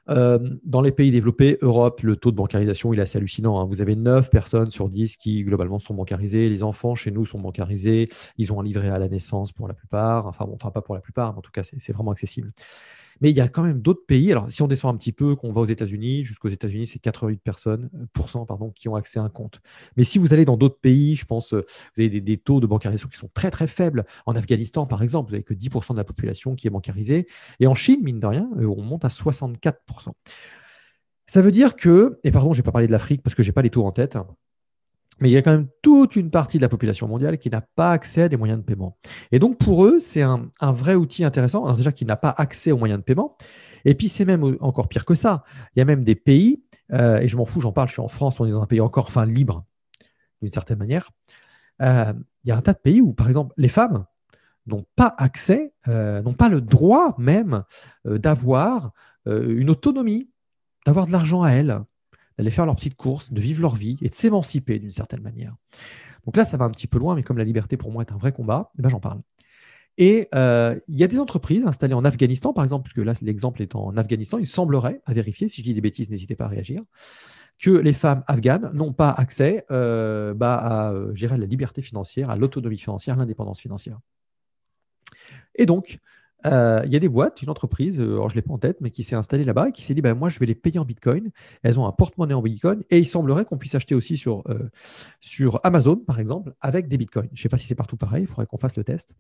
Euh, 0.10 0.40
dans 0.64 0.82
les 0.82 0.92
pays 0.92 1.12
développés, 1.12 1.58
Europe, 1.62 2.02
le 2.02 2.16
taux 2.16 2.32
de 2.32 2.36
bancarisation 2.36 2.92
il 2.92 3.00
est 3.00 3.04
assez 3.04 3.18
hallucinant. 3.18 3.60
Hein. 3.60 3.66
Vous 3.66 3.82
avez 3.82 3.96
9 3.96 4.30
personnes 4.30 4.72
sur 4.72 4.90
10 4.90 5.18
qui 5.18 5.44
globalement 5.44 5.80
sont 5.80 5.94
bancarisées. 5.94 6.50
Les 6.50 6.64
enfants 6.64 6.96
chez 6.96 7.12
nous 7.12 7.26
sont 7.26 7.40
bancarisés. 7.40 8.10
Ils 8.38 8.52
ont 8.52 8.60
un 8.60 8.64
livret 8.64 8.90
à 8.90 8.98
la 8.98 9.08
naissance 9.08 9.52
pour 9.52 9.68
la 9.68 9.74
plupart. 9.74 10.26
Enfin, 10.26 10.46
bon, 10.46 10.56
enfin 10.56 10.72
pas 10.72 10.82
pour 10.82 10.96
la 10.96 11.02
plupart, 11.02 11.34
mais 11.34 11.40
en 11.40 11.42
tout 11.42 11.52
cas, 11.52 11.62
c'est 11.64 11.94
vraiment 11.94 12.12
accessible. 12.12 12.52
Mais 13.22 13.30
il 13.30 13.38
y 13.38 13.42
a 13.42 13.48
quand 13.48 13.64
même 13.64 13.82
d'autres 13.82 14.06
pays. 14.06 14.32
Alors, 14.32 14.52
si 14.52 14.62
on 14.62 14.68
descend 14.68 14.94
un 14.94 14.98
petit 14.98 15.12
peu, 15.12 15.36
qu'on 15.36 15.52
va 15.54 15.62
aux 15.62 15.66
États-Unis, 15.66 16.26
jusqu'aux 16.26 16.50
États-Unis, 16.50 16.88
c'est 16.88 17.00
88 17.00 17.42
personnes, 17.42 17.90
pardon, 18.48 18.72
qui 18.72 18.90
ont 18.90 18.96
accès 18.96 19.20
à 19.20 19.24
un 19.24 19.30
compte. 19.30 19.62
Mais 19.96 20.04
si 20.04 20.18
vous 20.18 20.34
allez 20.34 20.46
dans 20.46 20.58
d'autres 20.58 20.80
pays, 20.80 21.16
je 21.16 21.26
pense, 21.26 21.54
euh, 21.54 21.66
vous 21.96 22.04
avez 22.04 22.22
des, 22.22 22.38
taux 22.38 22.60
de 22.60 22.68
bancarisation 22.68 23.10
qui 23.10 23.18
sont 23.18 23.30
très 23.34 23.52
très 23.52 23.68
faibles. 23.68 24.06
En 24.26 24.36
Afghanistan, 24.36 24.86
par 24.86 25.04
exemple, 25.04 25.30
vous 25.30 25.34
n'avez 25.34 25.44
que 25.44 25.54
10% 25.54 25.94
de 25.94 25.98
la 25.98 26.04
population 26.04 26.56
qui 26.56 26.68
est 26.68 26.70
bancarisée. 26.70 27.28
Et 27.60 27.68
en 27.68 27.76
Chine, 27.76 28.02
mine 28.04 28.20
de 28.20 28.28
rien, 28.28 28.50
euh, 28.58 28.66
on 28.66 28.82
monte 28.82 29.06
à 29.06 29.10
64%. 29.10 30.14
Ça 31.28 31.42
veut 31.42 31.52
dire 31.52 31.76
que, 31.76 32.20
et 32.24 32.32
pardon, 32.32 32.54
je 32.54 32.60
n'ai 32.60 32.64
pas 32.64 32.72
parlé 32.72 32.88
de 32.88 32.92
l'Afrique 32.92 33.22
parce 33.24 33.36
que 33.36 33.44
je 33.44 33.50
n'ai 33.50 33.54
pas 33.54 33.62
les 33.62 33.70
taux 33.70 33.86
en 33.86 33.92
tête, 33.92 34.18
mais 35.22 35.30
il 35.30 35.34
y 35.34 35.38
a 35.38 35.42
quand 35.44 35.52
même 35.52 35.68
toute 35.84 36.16
une 36.16 36.32
partie 36.32 36.58
de 36.58 36.64
la 36.64 36.70
population 36.70 37.08
mondiale 37.08 37.38
qui 37.38 37.50
n'a 37.50 37.62
pas 37.62 37.92
accès 37.92 38.24
à 38.24 38.30
des 38.30 38.38
moyens 38.38 38.60
de 38.60 38.66
paiement. 38.66 38.98
Et 39.32 39.38
donc 39.38 39.60
pour 39.60 39.86
eux, 39.86 40.00
c'est 40.00 40.24
un, 40.24 40.50
vrai 40.62 40.96
outil 40.96 41.24
intéressant. 41.24 41.72
Déjà 41.74 41.92
qui 41.92 42.06
n'a 42.06 42.16
pas 42.16 42.34
accès 42.36 42.72
aux 42.72 42.78
moyens 42.78 43.00
de 43.00 43.04
paiement. 43.04 43.38
Et 43.86 43.94
puis 43.94 44.10
c'est 44.10 44.26
même 44.26 44.58
encore 44.60 44.90
pire 44.90 45.06
que 45.06 45.16
ça. 45.16 45.44
Il 45.76 45.80
y 45.80 45.82
a 45.82 45.86
même 45.86 46.04
des 46.04 46.16
pays, 46.16 46.64
euh, 46.92 47.20
et 47.20 47.28
je 47.28 47.38
m'en 47.38 47.46
fous, 47.46 47.62
j'en 47.62 47.72
parle, 47.72 47.88
je 47.88 47.94
suis 47.94 48.02
en 48.02 48.08
France, 48.08 48.40
on 48.40 48.46
est 48.46 48.52
dans 48.52 48.62
un 48.62 48.68
pays 48.68 48.82
encore 48.82 49.06
enfin 49.08 49.26
libre, 49.26 49.64
d'une 50.42 50.52
certaine 50.52 50.80
manière. 50.80 51.10
Euh, 51.82 52.14
il 52.44 52.50
y 52.50 52.52
a 52.52 52.58
un 52.58 52.62
tas 52.62 52.74
de 52.74 52.80
pays 52.80 53.02
où, 53.02 53.14
par 53.14 53.28
exemple, 53.28 53.54
les 53.58 53.70
femmes 53.70 54.06
n'ont 54.66 54.86
pas 54.96 55.14
accès, 55.18 55.74
euh, 55.88 56.22
n'ont 56.22 56.34
pas 56.34 56.50
le 56.50 56.62
droit 56.62 57.16
même 57.18 57.64
d'avoir 58.06 58.92
une 59.28 59.70
autonomie, 59.70 60.32
d'avoir 60.88 61.06
de 61.06 61.12
l'argent 61.12 61.44
à 61.44 61.52
elles 61.52 61.80
d'aller 62.42 62.50
faire 62.50 62.66
leurs 62.66 62.76
petites 62.76 62.96
courses, 62.96 63.32
de 63.32 63.40
vivre 63.40 63.62
leur 63.62 63.76
vie 63.76 64.00
et 64.02 64.10
de 64.10 64.16
s'émanciper 64.16 64.80
d'une 64.80 64.90
certaine 64.90 65.22
manière. 65.22 65.56
Donc 66.26 66.36
là, 66.36 66.44
ça 66.44 66.58
va 66.58 66.66
un 66.66 66.72
petit 66.72 66.88
peu 66.88 66.98
loin, 66.98 67.14
mais 67.14 67.22
comme 67.22 67.38
la 67.38 67.44
liberté 67.44 67.78
pour 67.78 67.92
moi 67.92 68.02
est 68.02 68.12
un 68.12 68.18
vrai 68.18 68.32
combat, 68.32 68.72
eh 68.80 68.82
ben, 68.82 68.90
j'en 68.90 69.00
parle. 69.00 69.22
Et 70.00 70.28
euh, 70.34 70.76
il 70.88 70.96
y 70.96 71.04
a 71.04 71.08
des 71.08 71.20
entreprises 71.20 71.68
installées 71.68 71.94
en 71.94 72.04
Afghanistan, 72.04 72.52
par 72.52 72.64
exemple, 72.64 72.90
puisque 72.90 73.06
là, 73.06 73.14
l'exemple 73.22 73.62
est 73.62 73.76
en 73.76 73.96
Afghanistan, 73.96 74.40
il 74.40 74.48
semblerait, 74.48 75.04
à 75.06 75.14
vérifier, 75.14 75.50
si 75.50 75.62
je 75.62 75.66
dis 75.66 75.76
des 75.76 75.82
bêtises, 75.82 76.10
n'hésitez 76.10 76.36
pas 76.36 76.46
à 76.46 76.48
réagir, 76.48 76.82
que 77.60 77.70
les 77.70 77.94
femmes 77.94 78.24
afghanes 78.26 78.72
n'ont 78.74 78.94
pas 78.94 79.12
accès 79.12 79.64
euh, 79.70 80.34
bah, 80.34 80.56
à 80.56 80.94
euh, 80.94 81.14
gérer 81.14 81.38
la 81.38 81.46
liberté 81.46 81.84
financière, 81.84 82.32
à 82.32 82.38
l'autonomie 82.38 82.80
financière, 82.80 83.18
l'indépendance 83.18 83.60
financière. 83.60 84.00
Et 85.54 85.68
donc, 85.68 86.00
euh, 86.46 86.82
il 86.86 86.92
y 86.92 86.96
a 86.96 87.00
des 87.00 87.10
boîtes, 87.10 87.42
une 87.42 87.50
entreprise, 87.50 88.00
euh, 88.00 88.14
alors 88.14 88.30
je 88.30 88.36
ne 88.36 88.38
l'ai 88.38 88.42
pas 88.42 88.54
en 88.54 88.58
tête, 88.58 88.78
mais 88.82 88.90
qui 88.90 89.04
s'est 89.04 89.16
installée 89.16 89.44
là-bas 89.44 89.70
et 89.70 89.72
qui 89.72 89.84
s'est 89.84 89.94
dit 89.94 90.02
bah, 90.02 90.14
moi, 90.14 90.30
je 90.30 90.40
vais 90.40 90.46
les 90.46 90.56
payer 90.56 90.80
en 90.80 90.86
bitcoin. 90.86 91.32
Elles 91.64 91.80
ont 91.80 91.86
un 91.86 91.92
porte-monnaie 91.92 92.34
en 92.34 92.42
bitcoin 92.42 92.84
et 92.90 93.00
il 93.00 93.08
semblerait 93.08 93.46
qu'on 93.46 93.58
puisse 93.58 93.76
acheter 93.76 93.96
aussi 93.96 94.18
sur, 94.18 94.44
euh, 94.50 94.70
sur 95.20 95.60
Amazon, 95.64 95.98
par 95.98 96.20
exemple, 96.20 96.54
avec 96.62 96.88
des 96.88 96.98
bitcoins. 96.98 97.30
Je 97.34 97.40
ne 97.40 97.44
sais 97.44 97.50
pas 97.50 97.58
si 97.58 97.68
c'est 97.68 97.76
partout 97.76 97.98
pareil, 97.98 98.24
il 98.24 98.28
faudrait 98.28 98.46
qu'on 98.46 98.58
fasse 98.58 98.78
le 98.78 98.84
test. 98.84 99.16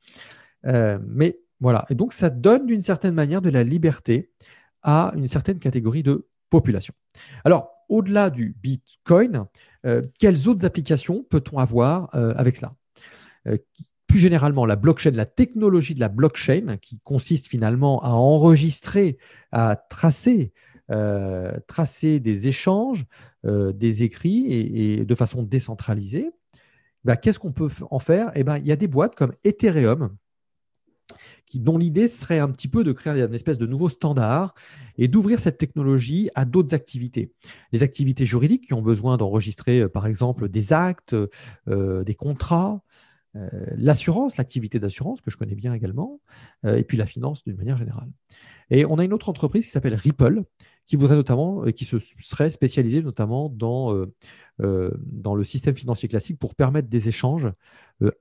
mais 0.64 1.40
voilà. 1.60 1.86
Et 1.90 1.96
donc, 1.96 2.14
ça 2.14 2.30
donne 2.30 2.66
d'une 2.66 2.82
certaine 2.82 3.14
manière 3.14 3.42
de 3.42 3.50
la 3.50 3.64
liberté 3.64 4.32
à 4.82 5.14
une 5.16 5.28
certaine 5.28 5.60
catégorie 5.60 6.04
de 6.04 6.28
population. 6.50 6.94
Alors, 7.46 7.72
au-delà 7.88 8.30
du 8.30 8.56
bitcoin, 8.62 9.46
quelles 10.18 10.48
autres 10.48 10.66
applications 10.66 11.24
peut-on 11.30 11.60
avoir 11.60 12.10
avec 12.14 12.56
cela? 12.56 12.74
Plus 14.12 14.20
généralement 14.20 14.66
la 14.66 14.76
blockchain, 14.76 15.12
la 15.12 15.26
technologie 15.26 15.96
de 15.96 16.02
la 16.02 16.10
blockchain, 16.10 16.76
qui 16.82 17.00
consiste 17.00 17.48
finalement 17.48 18.04
à 18.04 18.10
enregistrer, 18.10 19.18
à 19.54 19.78
tracer, 19.78 20.52
euh, 20.92 21.58
tracer 21.68 22.20
des 22.20 22.50
échanges, 22.50 23.06
euh, 23.46 23.72
des 23.72 24.04
écrits 24.04 24.52
et, 24.52 25.06
de 25.06 25.16
façon 25.16 25.44
décentralisée, 25.44 26.30
bah, 27.06 27.16
qu'est-ce 27.16 27.40
qu'on 27.40 27.54
peut 27.54 27.70
en 27.90 28.00
faire? 28.00 28.32
Eh 28.36 28.44
ben, 28.44 28.58
Il 28.58 28.68
y 28.68 28.74
a 28.74 28.76
des 28.76 28.88
boîtes 28.88 29.16
comme 29.16 29.32
Ethereum, 29.46 30.18
dont 31.54 31.78
l'idée 31.78 32.10
serait 32.10 32.40
un 32.40 32.50
petit 32.50 32.68
peu 32.68 32.84
de 32.84 32.92
créer 32.92 33.22
une 33.22 33.34
espèce 33.34 33.58
de 33.58 33.66
nouveau 33.66 33.88
standard 33.88 34.54
et 34.98 35.08
d'ouvrir 35.08 35.40
cette 35.40 35.58
technologie 35.58 36.30
à 36.36 36.44
d'autres 36.44 36.76
activités. 36.76 37.32
Les 37.72 37.82
activités 37.82 38.26
juridiques 38.26 38.68
qui 38.68 38.74
ont 38.74 38.82
besoin 38.82 39.16
d'enregistrer, 39.16 39.80
euh, 39.80 39.88
par 39.88 40.06
exemple, 40.06 40.50
des 40.50 40.74
actes, 40.74 41.16
des 41.68 42.16
contrats, 42.16 42.82
euh, 43.38 43.48
l'assurance, 43.78 44.36
l'activité 44.36 44.80
d'assurance, 44.80 45.22
que 45.22 45.32
je 45.32 45.38
connais 45.38 45.56
bien 45.56 45.74
également, 45.74 46.20
euh, 46.66 46.76
et 46.76 46.84
puis 46.84 46.98
la 46.98 47.06
finance 47.06 47.44
d'une 47.46 47.56
manière 47.56 47.78
générale. 47.78 48.10
Et 48.70 48.86
on 48.86 48.98
a 48.98 49.06
une 49.06 49.14
autre 49.14 49.30
entreprise 49.30 49.66
qui 49.66 49.72
s'appelle 49.72 49.96
Ripple, 49.96 50.44
qui 50.86 50.98
voudrait 50.98 51.16
notamment, 51.16 51.66
euh, 51.66 51.72
qui 51.72 51.86
se 51.86 51.98
serait 52.20 52.50
spécialisée 52.50 53.02
notamment 53.02 53.48
dans, 53.48 54.06
le 54.60 55.44
système 55.46 55.76
financier 55.76 56.10
classique 56.10 56.40
pour 56.40 56.56
permettre 56.56 56.90
des 56.90 57.08
échanges 57.08 57.50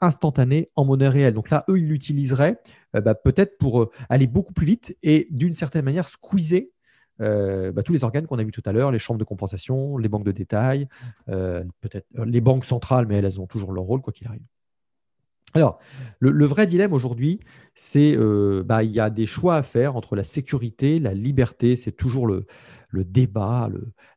instantanés 0.00 0.70
en 0.76 0.84
monnaie 0.84 1.08
réelle. 1.08 1.34
Donc 1.34 1.50
là, 1.50 1.64
eux, 1.68 1.78
ils 1.78 1.88
l'utiliseraient 1.88 2.60
bah, 2.94 3.14
peut-être 3.14 3.58
pour 3.58 3.90
aller 4.08 4.26
beaucoup 4.26 4.52
plus 4.52 4.66
vite 4.66 4.96
et 5.02 5.26
d'une 5.30 5.52
certaine 5.52 5.84
manière 5.84 6.08
squeezer 6.08 6.70
bah, 7.18 7.82
tous 7.84 7.92
les 7.92 8.04
organes 8.04 8.26
qu'on 8.26 8.38
a 8.38 8.44
vus 8.44 8.52
tout 8.52 8.62
à 8.64 8.72
l'heure, 8.72 8.90
les 8.90 8.98
chambres 8.98 9.18
de 9.18 9.24
compensation, 9.24 9.98
les 9.98 10.08
banques 10.08 10.24
de 10.24 10.32
détail, 10.32 10.88
peut-être 11.26 12.06
les 12.24 12.40
banques 12.40 12.64
centrales, 12.64 13.06
mais 13.06 13.16
elles 13.16 13.40
ont 13.40 13.46
toujours 13.46 13.72
leur 13.72 13.84
rôle, 13.84 14.00
quoi 14.00 14.12
qu'il 14.12 14.26
arrive. 14.26 14.42
Alors, 15.54 15.80
le, 16.20 16.46
vrai 16.46 16.66
dilemme 16.66 16.92
aujourd'hui, 16.92 17.40
c'est 17.74 18.14
euh, 18.16 18.62
bah, 18.64 18.84
il 18.84 18.92
y 18.92 19.00
a 19.00 19.10
des 19.10 19.26
choix 19.26 19.56
à 19.56 19.62
faire 19.62 19.96
entre 19.96 20.14
la 20.14 20.24
sécurité, 20.24 21.00
la 21.00 21.14
liberté. 21.14 21.76
C'est 21.76 21.92
toujours 21.92 22.26
le, 22.26 22.46
débat, 22.92 23.68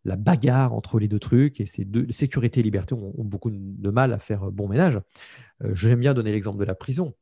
la 0.06 0.16
bagarre 0.16 0.74
entre 0.74 1.00
les 1.00 1.08
deux 1.08 1.20
trucs. 1.20 1.60
Et 1.60 1.66
ces 1.66 1.86
deux, 1.86 2.06
sécurité 2.12 2.60
et 2.60 2.64
liberté 2.64 2.94
ont, 2.94 3.14
beaucoup 3.18 3.50
de 3.52 3.90
mal 3.90 4.14
à 4.14 4.20
faire 4.20 4.52
bon 4.52 4.68
ménage. 4.68 5.00
Euh, 5.64 5.74
J'aime 5.74 6.00
bien 6.00 6.14
donner 6.14 6.32
l'exemple 6.32 6.60
de 6.60 6.66
la 6.66 6.76
prison. 6.76 7.14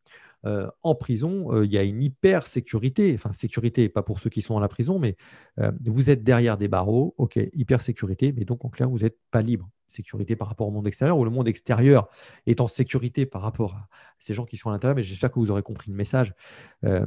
Euh, 0.45 0.67
en 0.81 0.95
prison, 0.95 1.53
euh, 1.53 1.65
il 1.65 1.71
y 1.71 1.77
a 1.77 1.83
une 1.83 2.01
hyper 2.01 2.47
sécurité. 2.47 3.13
Enfin, 3.13 3.31
sécurité, 3.33 3.87
pas 3.87 4.03
pour 4.03 4.19
ceux 4.19 4.29
qui 4.29 4.41
sont 4.41 4.55
dans 4.55 4.59
la 4.59 4.67
prison, 4.67 4.99
mais 4.99 5.15
vous 5.85 6.09
êtes 6.09 6.23
derrière 6.23 6.57
des 6.57 6.67
barreaux. 6.67 7.13
OK, 7.17 7.39
hyper 7.53 7.81
sécurité, 7.81 8.33
mais 8.33 8.43
donc 8.43 8.65
en 8.65 8.69
clair, 8.69 8.89
vous 8.89 8.99
n'êtes 8.99 9.17
pas 9.31 9.41
libre 9.41 9.69
sécurité 9.91 10.35
par 10.35 10.47
rapport 10.47 10.67
au 10.67 10.71
monde 10.71 10.87
extérieur 10.87 11.17
ou 11.17 11.25
le 11.25 11.31
monde 11.31 11.47
extérieur 11.47 12.09
est 12.45 12.61
en 12.61 12.67
sécurité 12.67 13.25
par 13.25 13.41
rapport 13.41 13.75
à 13.75 13.87
ces 14.19 14.33
gens 14.33 14.45
qui 14.45 14.57
sont 14.57 14.69
à 14.69 14.71
l'intérieur. 14.73 14.95
Mais 14.95 15.03
j'espère 15.03 15.31
que 15.31 15.39
vous 15.39 15.51
aurez 15.51 15.63
compris 15.63 15.91
le 15.91 15.97
message. 15.97 16.33
Euh, 16.83 17.05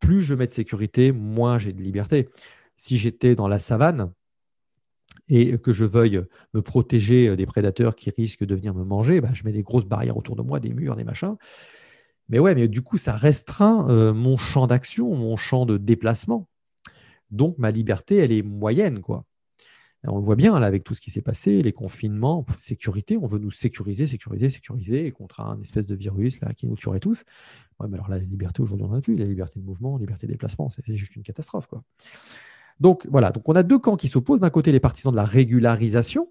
plus 0.00 0.22
je 0.22 0.34
mets 0.34 0.46
de 0.46 0.50
sécurité, 0.50 1.12
moins 1.12 1.58
j'ai 1.58 1.72
de 1.72 1.82
liberté. 1.82 2.28
Si 2.76 2.98
j'étais 2.98 3.34
dans 3.34 3.48
la 3.48 3.58
savane 3.58 4.12
et 5.28 5.58
que 5.58 5.72
je 5.72 5.84
veuille 5.84 6.24
me 6.54 6.62
protéger 6.62 7.36
des 7.36 7.46
prédateurs 7.46 7.94
qui 7.94 8.10
risquent 8.10 8.44
de 8.44 8.54
venir 8.54 8.74
me 8.74 8.84
manger, 8.84 9.20
bah, 9.20 9.30
je 9.32 9.44
mets 9.44 9.52
des 9.52 9.62
grosses 9.62 9.84
barrières 9.84 10.16
autour 10.16 10.36
de 10.36 10.42
moi, 10.42 10.60
des 10.60 10.72
murs, 10.72 10.96
des 10.96 11.04
machins. 11.04 11.36
Mais 12.28 12.38
ouais, 12.38 12.54
mais 12.54 12.68
du 12.68 12.82
coup, 12.82 12.98
ça 12.98 13.14
restreint 13.14 13.88
euh, 13.88 14.12
mon 14.12 14.36
champ 14.36 14.66
d'action, 14.66 15.14
mon 15.14 15.36
champ 15.36 15.66
de 15.66 15.78
déplacement. 15.78 16.48
Donc, 17.30 17.56
ma 17.58 17.70
liberté, 17.70 18.16
elle 18.16 18.32
est 18.32 18.42
moyenne, 18.42 19.00
quoi. 19.00 19.24
On 20.06 20.18
le 20.18 20.24
voit 20.24 20.36
bien 20.36 20.54
avec 20.54 20.84
tout 20.84 20.94
ce 20.94 21.00
qui 21.00 21.10
s'est 21.10 21.22
passé, 21.22 21.60
les 21.60 21.72
confinements, 21.72 22.46
sécurité, 22.60 23.16
on 23.16 23.26
veut 23.26 23.40
nous 23.40 23.50
sécuriser, 23.50 24.06
sécuriser, 24.06 24.48
sécuriser 24.48 25.10
contre 25.10 25.40
un 25.40 25.60
espèce 25.60 25.88
de 25.88 25.96
virus 25.96 26.40
là 26.40 26.52
qui 26.54 26.68
nous 26.68 26.76
tuerait 26.76 27.00
tous. 27.00 27.24
Alors 27.80 28.08
la 28.08 28.18
liberté 28.18 28.62
aujourd'hui 28.62 28.86
on 28.88 28.94
a 28.94 29.00
vu, 29.00 29.16
la 29.16 29.24
liberté 29.24 29.58
de 29.58 29.64
mouvement, 29.64 29.96
la 29.96 30.02
liberté 30.02 30.28
de 30.28 30.32
déplacement, 30.32 30.70
c'est 30.70 30.96
juste 30.96 31.16
une 31.16 31.22
catastrophe 31.22 31.66
quoi. 31.66 31.82
Donc 32.78 33.08
voilà, 33.10 33.32
donc 33.32 33.48
on 33.48 33.54
a 33.56 33.64
deux 33.64 33.78
camps 33.78 33.96
qui 33.96 34.06
s'opposent. 34.06 34.40
D'un 34.40 34.50
côté 34.50 34.70
les 34.70 34.78
partisans 34.78 35.10
de 35.10 35.16
la 35.16 35.24
régularisation 35.24 36.28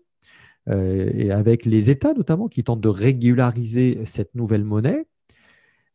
euh, 0.70 1.12
et 1.14 1.32
avec 1.32 1.66
les 1.66 1.90
États 1.90 2.14
notamment 2.14 2.48
qui 2.48 2.64
tentent 2.64 2.82
de 2.82 2.90
régulariser 2.90 4.00
cette 4.06 4.34
nouvelle 4.34 4.64
monnaie. 4.64 5.06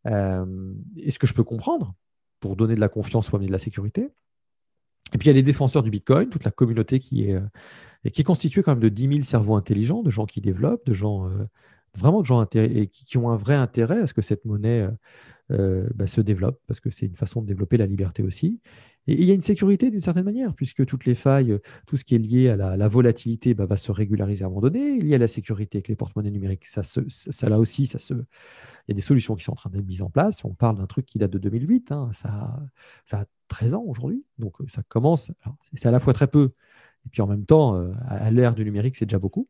Euh, 0.08 0.74
est-ce 0.98 1.18
que 1.18 1.26
je 1.26 1.32
peux 1.32 1.44
comprendre 1.44 1.94
pour 2.40 2.56
donner 2.56 2.74
de 2.74 2.80
la 2.80 2.88
confiance 2.88 3.30
ou 3.30 3.37
amener 3.37 3.46
de 3.46 3.52
la 3.52 3.58
sécurité 3.58 4.11
et 5.12 5.18
puis 5.18 5.27
il 5.27 5.29
y 5.29 5.31
a 5.31 5.35
les 5.35 5.42
défenseurs 5.42 5.83
du 5.83 5.90
Bitcoin, 5.90 6.29
toute 6.29 6.44
la 6.44 6.51
communauté 6.51 6.98
qui 6.98 7.29
est, 7.29 7.35
euh, 7.35 8.22
constituée 8.25 8.62
quand 8.62 8.72
même 8.72 8.81
de 8.81 8.88
10 8.88 9.09
000 9.09 9.22
cerveaux 9.22 9.57
intelligents, 9.57 10.03
de 10.03 10.11
gens 10.11 10.27
qui 10.27 10.40
développent, 10.40 10.87
de 10.87 10.92
gens 10.92 11.29
euh, 11.29 11.44
vraiment 11.94 12.20
de 12.20 12.27
gens 12.27 12.44
qui, 12.46 12.88
qui, 12.88 13.18
ont 13.18 13.31
un 13.31 13.37
vrai 13.37 13.55
intérêt 13.55 14.01
à 14.01 14.07
ce 14.07 14.14
que 14.14 14.22
cette 14.22 14.44
monnaie 14.44 14.88
bah, 15.51 16.07
se 16.07 16.22
développe, 16.22 16.59
parce 16.66 16.81
que 16.81 16.88
c'est 16.88 17.05
une 17.05 17.16
façon 17.16 17.42
de 17.42 17.46
développer 17.46 17.77
la 17.77 17.85
liberté 17.85 18.22
aussi. 18.22 18.61
Et 19.08 19.20
il 19.20 19.24
y 19.24 19.30
a 19.30 19.34
une 19.34 19.42
sécurité 19.42 19.90
d'une 19.90 20.00
certaine 20.00 20.24
manière, 20.24 20.54
puisque 20.54 20.86
toutes 20.86 21.06
les 21.06 21.14
failles, 21.14 21.58
tout 21.86 21.96
ce 21.96 22.04
qui 22.04 22.14
est 22.14 22.18
lié 22.18 22.50
à 22.50 22.56
la, 22.56 22.88
volatilité 22.88 23.52
bah, 23.54 23.66
va 23.66 23.76
se 23.76 23.90
régulariser 23.90 24.44
à 24.44 24.46
un 24.46 24.50
moment 24.50 24.60
donné. 24.60 24.96
Il 24.98 25.06
y 25.06 25.14
a 25.14 25.18
la 25.18 25.28
sécurité 25.28 25.78
avec 25.78 25.88
les 25.88 25.96
porte-monnaies 25.96 26.30
numériques. 26.30 26.66
Ça, 26.66 26.82
ça, 26.82 27.48
là 27.48 27.58
aussi, 27.58 27.86
ça 27.86 27.98
se... 27.98 28.14
il 28.14 28.18
y 28.88 28.92
a 28.92 28.94
des 28.94 29.02
solutions 29.02 29.34
qui 29.34 29.42
sont 29.42 29.52
en 29.52 29.56
train 29.56 29.70
d'être 29.70 29.86
mises 29.86 30.02
en 30.02 30.10
place. 30.10 30.44
On 30.44 30.54
parle 30.54 30.78
d'un 30.78 30.86
truc 30.86 31.06
qui 31.06 31.18
date 31.18 31.32
de 31.32 31.38
2008. 31.38 31.90
Hein. 31.90 32.10
Ça, 32.12 32.60
ça 33.04 33.20
a 33.20 33.24
13 33.48 33.74
ans 33.74 33.84
aujourd'hui. 33.86 34.24
Donc 34.38 34.54
ça 34.68 34.82
commence. 34.88 35.32
C'est 35.74 35.88
à 35.88 35.90
la 35.90 36.00
fois 36.00 36.12
très 36.12 36.28
peu, 36.28 36.52
et 37.06 37.08
puis 37.10 37.22
en 37.22 37.26
même 37.26 37.44
temps, 37.44 37.76
euh, 37.76 37.92
à 38.08 38.30
l'ère 38.30 38.54
du 38.54 38.64
numérique, 38.64 38.96
c'est 38.96 39.06
déjà 39.06 39.18
beaucoup. 39.18 39.48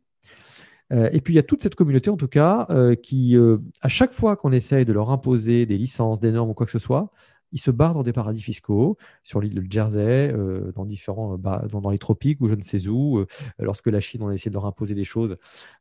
Euh, 0.92 1.08
et 1.12 1.20
puis 1.20 1.34
il 1.34 1.36
y 1.36 1.40
a 1.40 1.42
toute 1.42 1.62
cette 1.62 1.74
communauté, 1.74 2.10
en 2.10 2.16
tout 2.16 2.28
cas, 2.28 2.66
euh, 2.70 2.94
qui, 2.94 3.36
à 3.80 3.88
chaque 3.88 4.12
fois 4.12 4.36
qu'on 4.36 4.52
essaye 4.52 4.84
de 4.84 4.92
leur 4.92 5.10
imposer 5.10 5.66
des 5.66 5.78
licences, 5.78 6.20
des 6.20 6.32
normes 6.32 6.50
ou 6.50 6.54
quoi 6.54 6.66
que 6.66 6.72
ce 6.72 6.78
soit, 6.78 7.10
ils 7.52 7.60
se 7.60 7.70
barrent 7.70 7.94
dans 7.94 8.02
des 8.02 8.12
paradis 8.12 8.42
fiscaux, 8.42 8.96
sur 9.22 9.40
l'île 9.40 9.54
de 9.54 9.70
Jersey, 9.70 10.34
dans, 10.74 10.84
différents, 10.84 11.38
bah, 11.38 11.64
dans, 11.70 11.90
les 11.90 11.98
tropiques 11.98 12.40
ou 12.40 12.48
je 12.48 12.54
ne 12.54 12.62
sais 12.62 12.88
où. 12.88 13.24
lorsque 13.58 13.86
la 13.86 14.00
Chine, 14.00 14.22
on 14.22 14.28
a 14.28 14.34
essayé 14.34 14.50
de 14.50 14.54
leur 14.54 14.66
imposer 14.66 14.94
des 14.94 15.04
choses, 15.04 15.36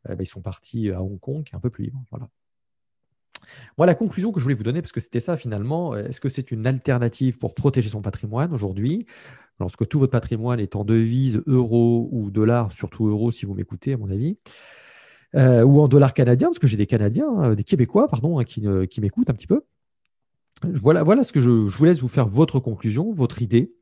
bah, 0.07 0.15
ils 0.19 0.25
sont 0.25 0.41
partis 0.41 0.91
à 0.91 1.01
Hong 1.01 1.19
Kong, 1.19 1.43
qui 1.43 1.53
est 1.53 1.55
un 1.55 1.61
peu 1.61 1.69
plus 1.69 1.85
libre. 1.85 2.03
Voilà. 2.11 2.29
Moi, 3.77 3.87
la 3.87 3.95
conclusion 3.95 4.31
que 4.31 4.39
je 4.39 4.43
voulais 4.43 4.55
vous 4.55 4.63
donner, 4.63 4.81
parce 4.81 4.91
que 4.91 4.99
c'était 4.99 5.19
ça 5.19 5.37
finalement, 5.37 5.95
est-ce 5.95 6.19
que 6.19 6.29
c'est 6.29 6.51
une 6.51 6.67
alternative 6.67 7.37
pour 7.37 7.53
protéger 7.53 7.89
son 7.89 8.01
patrimoine 8.01 8.53
aujourd'hui? 8.53 9.05
Lorsque 9.59 9.87
tout 9.87 9.99
votre 9.99 10.11
patrimoine 10.11 10.59
est 10.59 10.75
en 10.75 10.83
devise, 10.83 11.41
euros 11.45 12.09
ou 12.11 12.31
dollars, 12.31 12.71
surtout 12.71 13.07
euros 13.07 13.31
si 13.31 13.45
vous 13.45 13.53
m'écoutez, 13.53 13.93
à 13.93 13.97
mon 13.97 14.09
avis, 14.09 14.37
euh, 15.35 15.63
ou 15.63 15.79
en 15.79 15.87
dollars 15.87 16.13
canadiens, 16.13 16.47
parce 16.49 16.59
que 16.59 16.67
j'ai 16.67 16.77
des 16.77 16.87
Canadiens, 16.87 17.53
des 17.53 17.63
Québécois, 17.63 18.07
pardon, 18.07 18.39
hein, 18.39 18.43
qui 18.43 19.01
m'écoutent 19.01 19.29
un 19.29 19.33
petit 19.33 19.47
peu. 19.47 19.61
Voilà, 20.63 21.23
ce 21.23 21.31
que 21.31 21.41
je, 21.41 21.49
vous 21.49 21.85
laisse 21.85 21.99
vous 21.99 22.07
faire 22.07 22.27
votre 22.27 22.59
conclusion, 22.59 23.11
votre 23.13 23.41
idée. 23.41 23.73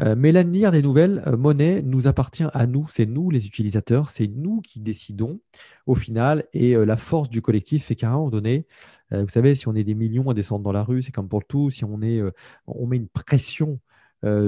Euh, 0.00 0.14
mais 0.16 0.32
l'avenir 0.32 0.72
des 0.72 0.82
nouvelles 0.82 1.22
euh, 1.26 1.36
monnaies 1.36 1.80
nous 1.82 2.08
appartient 2.08 2.46
à 2.52 2.66
nous, 2.66 2.88
c'est 2.90 3.06
nous 3.06 3.30
les 3.30 3.46
utilisateurs, 3.46 4.10
c'est 4.10 4.26
nous 4.26 4.60
qui 4.60 4.80
décidons 4.80 5.40
au 5.86 5.94
final. 5.94 6.46
Et 6.52 6.74
euh, 6.74 6.84
la 6.84 6.96
force 6.96 7.28
du 7.28 7.42
collectif 7.42 7.84
fait 7.86 7.94
qu'à 7.94 8.08
un 8.08 8.14
moment 8.14 8.30
donné, 8.30 8.66
vous 9.12 9.28
savez, 9.28 9.54
si 9.54 9.68
on 9.68 9.74
est 9.76 9.84
des 9.84 9.94
millions 9.94 10.28
à 10.28 10.34
descendre 10.34 10.64
dans 10.64 10.72
la 10.72 10.82
rue, 10.82 11.00
c'est 11.00 11.12
comme 11.12 11.28
pour 11.28 11.44
tout. 11.44 11.70
Si 11.70 11.84
on, 11.84 12.02
est, 12.02 12.20
on 12.66 12.86
met 12.86 12.96
une 12.96 13.06
pression 13.06 13.78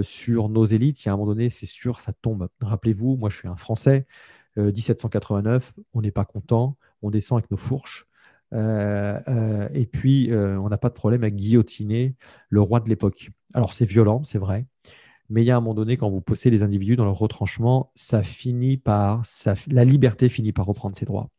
sur 0.03 0.49
nos 0.49 0.65
élites, 0.65 1.05
il 1.05 1.07
y 1.07 1.09
a 1.09 1.13
un 1.13 1.17
moment 1.17 1.29
donné, 1.29 1.51
c'est 1.51 1.67
sûr, 1.67 2.01
ça 2.01 2.13
tombe. 2.21 2.49
Rappelez-vous, 2.61 3.17
moi 3.17 3.31
je 3.31 3.37
suis 3.37 3.47
un 3.47 3.55
Français, 3.55 4.07
1789, 4.57 5.73
on 5.95 6.01
n'est 6.01 6.11
pas 6.11 6.25
content, 6.25 6.77
on 7.01 7.11
descend 7.11 7.39
avec 7.39 7.49
nos 7.53 7.57
fourches. 7.57 8.09
Et 8.53 9.87
puis, 9.93 10.31
on 10.33 10.69
n'a 10.69 10.79
pas 10.79 10.89
de 10.89 10.95
problème 10.95 11.25
à 11.25 11.31
guillotiner 11.31 12.15
le 12.49 12.61
roi 12.61 12.81
de 12.81 12.89
l'époque. 12.89 13.31
Alors, 13.55 13.73
c'est 13.75 13.87
violent, 13.87 14.23
c'est 14.25 14.39
vrai, 14.39 14.67
mais 15.29 15.43
il 15.43 15.47
y 15.47 15.51
a 15.51 15.57
un 15.57 15.61
moment 15.61 15.75
donné, 15.75 15.97
quand 15.97 16.11
vous 16.11 16.21
posez 16.21 16.51
les 16.51 16.63
individus 16.63 16.97
dans 16.97 17.05
leur 17.05 17.19
retranchement, 17.19 17.91
ça 17.95 18.23
finit 18.23 18.77
par, 18.77 19.23
la 19.69 19.85
liberté 19.85 20.29
finit 20.29 20.53
par 20.53 20.67
reprendre 20.67 20.95
ses 20.95 21.05
droits. 21.05 21.31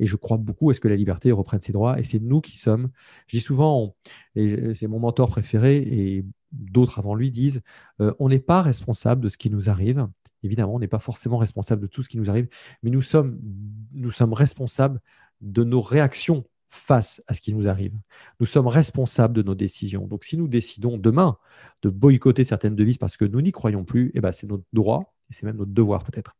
Et 0.00 0.06
je 0.06 0.16
crois 0.16 0.36
beaucoup 0.36 0.70
à 0.70 0.74
ce 0.74 0.80
que 0.80 0.88
la 0.88 0.96
liberté 0.96 1.30
reprenne 1.32 1.60
ses 1.60 1.72
droits. 1.72 1.98
Et 2.00 2.04
c'est 2.04 2.20
nous 2.20 2.40
qui 2.40 2.58
sommes. 2.58 2.90
Je 3.28 3.36
dis 3.36 3.42
souvent, 3.42 3.94
c'est 4.34 4.86
mon 4.88 4.98
mentor 4.98 5.30
préféré, 5.30 5.78
et 5.78 6.26
d'autres 6.52 6.98
avant 6.98 7.14
lui 7.14 7.30
disent, 7.30 7.62
euh, 8.00 8.12
on 8.18 8.28
n'est 8.28 8.40
pas 8.40 8.60
responsable 8.60 9.22
de 9.22 9.28
ce 9.28 9.38
qui 9.38 9.50
nous 9.50 9.70
arrive. 9.70 10.06
Évidemment, 10.42 10.74
on 10.74 10.78
n'est 10.78 10.88
pas 10.88 10.98
forcément 10.98 11.38
responsable 11.38 11.80
de 11.80 11.86
tout 11.86 12.02
ce 12.02 12.08
qui 12.08 12.18
nous 12.18 12.28
arrive, 12.28 12.48
mais 12.82 12.90
nous 12.90 13.00
sommes, 13.00 13.40
nous 13.92 14.10
sommes 14.10 14.34
responsables 14.34 15.00
de 15.40 15.64
nos 15.64 15.80
réactions 15.80 16.44
face 16.74 17.22
à 17.28 17.34
ce 17.34 17.40
qui 17.40 17.54
nous 17.54 17.68
arrive. 17.68 17.94
Nous 18.40 18.46
sommes 18.46 18.66
responsables 18.66 19.34
de 19.34 19.42
nos 19.42 19.54
décisions. 19.54 20.06
Donc 20.06 20.24
si 20.24 20.36
nous 20.36 20.48
décidons 20.48 20.98
demain 20.98 21.38
de 21.82 21.88
boycotter 21.88 22.44
certaines 22.44 22.74
devises 22.74 22.98
parce 22.98 23.16
que 23.16 23.24
nous 23.24 23.40
n'y 23.40 23.52
croyons 23.52 23.84
plus, 23.84 24.10
eh 24.14 24.20
ben, 24.20 24.32
c'est 24.32 24.48
notre 24.48 24.64
droit 24.72 25.14
et 25.30 25.34
c'est 25.34 25.46
même 25.46 25.56
notre 25.56 25.72
devoir 25.72 26.02
peut-être. 26.02 26.36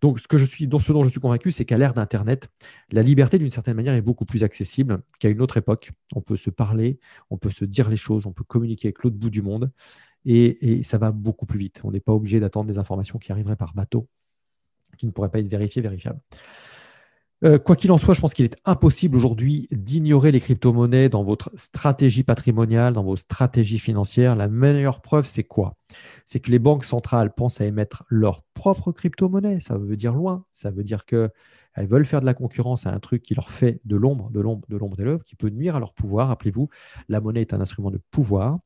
Donc 0.00 0.20
ce, 0.20 0.28
que 0.28 0.38
je 0.38 0.44
suis, 0.44 0.66
dont 0.68 0.78
je 0.78 1.08
suis 1.08 1.20
convaincu, 1.20 1.50
c'est 1.50 1.64
qu'à 1.64 1.78
l'ère 1.78 1.94
d'Internet, 1.94 2.48
la 2.92 3.02
liberté 3.02 3.38
d'une 3.38 3.50
certaine 3.50 3.74
manière 3.74 3.94
est 3.94 4.02
beaucoup 4.02 4.24
plus 4.24 4.44
accessible 4.44 5.02
qu'à 5.18 5.28
une 5.28 5.42
autre 5.42 5.56
époque. 5.56 5.90
On 6.14 6.20
peut 6.20 6.36
se 6.36 6.50
parler, 6.50 6.98
on 7.30 7.36
peut 7.36 7.50
se 7.50 7.64
dire 7.64 7.90
les 7.90 7.96
choses, 7.96 8.24
on 8.26 8.32
peut 8.32 8.44
communiquer 8.44 8.88
avec 8.88 9.02
l'autre 9.02 9.16
bout 9.16 9.30
du 9.30 9.42
monde 9.42 9.70
et 10.24 10.82
ça 10.84 10.98
va 10.98 11.10
beaucoup 11.10 11.46
plus 11.46 11.58
vite. 11.58 11.80
On 11.84 11.90
n'est 11.90 12.00
pas 12.00 12.12
obligé 12.12 12.38
d'attendre 12.38 12.66
des 12.66 12.78
informations 12.78 13.18
qui 13.18 13.32
arriveraient 13.32 13.56
par 13.56 13.74
bateau, 13.74 14.08
qui 14.96 15.06
ne 15.06 15.10
pourraient 15.10 15.30
pas 15.30 15.40
être 15.40 15.48
vérifiées, 15.48 15.82
vérifiables. 15.82 16.20
Euh, 17.44 17.58
quoi 17.58 17.74
qu'il 17.74 17.90
en 17.90 17.98
soit, 17.98 18.14
je 18.14 18.20
pense 18.20 18.34
qu'il 18.34 18.44
est 18.44 18.56
impossible 18.64 19.16
aujourd'hui 19.16 19.66
d'ignorer 19.72 20.30
les 20.30 20.40
crypto-monnaies 20.40 21.08
dans 21.08 21.24
votre 21.24 21.50
stratégie 21.56 22.22
patrimoniale, 22.22 22.92
dans 22.92 23.02
vos 23.02 23.16
stratégies 23.16 23.80
financières. 23.80 24.36
La 24.36 24.48
meilleure 24.48 25.00
preuve, 25.00 25.26
c'est 25.26 25.42
quoi? 25.42 25.76
C'est 26.24 26.38
que 26.38 26.50
les 26.50 26.60
banques 26.60 26.84
centrales 26.84 27.34
pensent 27.34 27.60
à 27.60 27.64
émettre 27.64 28.04
leur 28.08 28.42
propre 28.54 28.92
crypto-monnaie. 28.92 29.58
Ça 29.60 29.76
veut 29.76 29.96
dire 29.96 30.14
loin. 30.14 30.44
Ça 30.52 30.70
veut 30.70 30.84
dire 30.84 31.04
qu'elles 31.04 31.30
veulent 31.76 32.06
faire 32.06 32.20
de 32.20 32.26
la 32.26 32.34
concurrence 32.34 32.86
à 32.86 32.90
un 32.90 33.00
truc 33.00 33.22
qui 33.22 33.34
leur 33.34 33.50
fait 33.50 33.80
de 33.84 33.96
l'ombre, 33.96 34.30
de 34.30 34.40
l'ombre, 34.40 34.66
de 34.68 34.76
l'ombre 34.76 35.00
et 35.00 35.04
l'œuvre, 35.04 35.24
qui 35.24 35.34
peut 35.34 35.50
nuire 35.50 35.74
à 35.74 35.80
leur 35.80 35.94
pouvoir. 35.94 36.28
Rappelez-vous, 36.28 36.68
la 37.08 37.20
monnaie 37.20 37.40
est 37.40 37.54
un 37.54 37.60
instrument 37.60 37.90
de 37.90 38.00
pouvoir. 38.12 38.58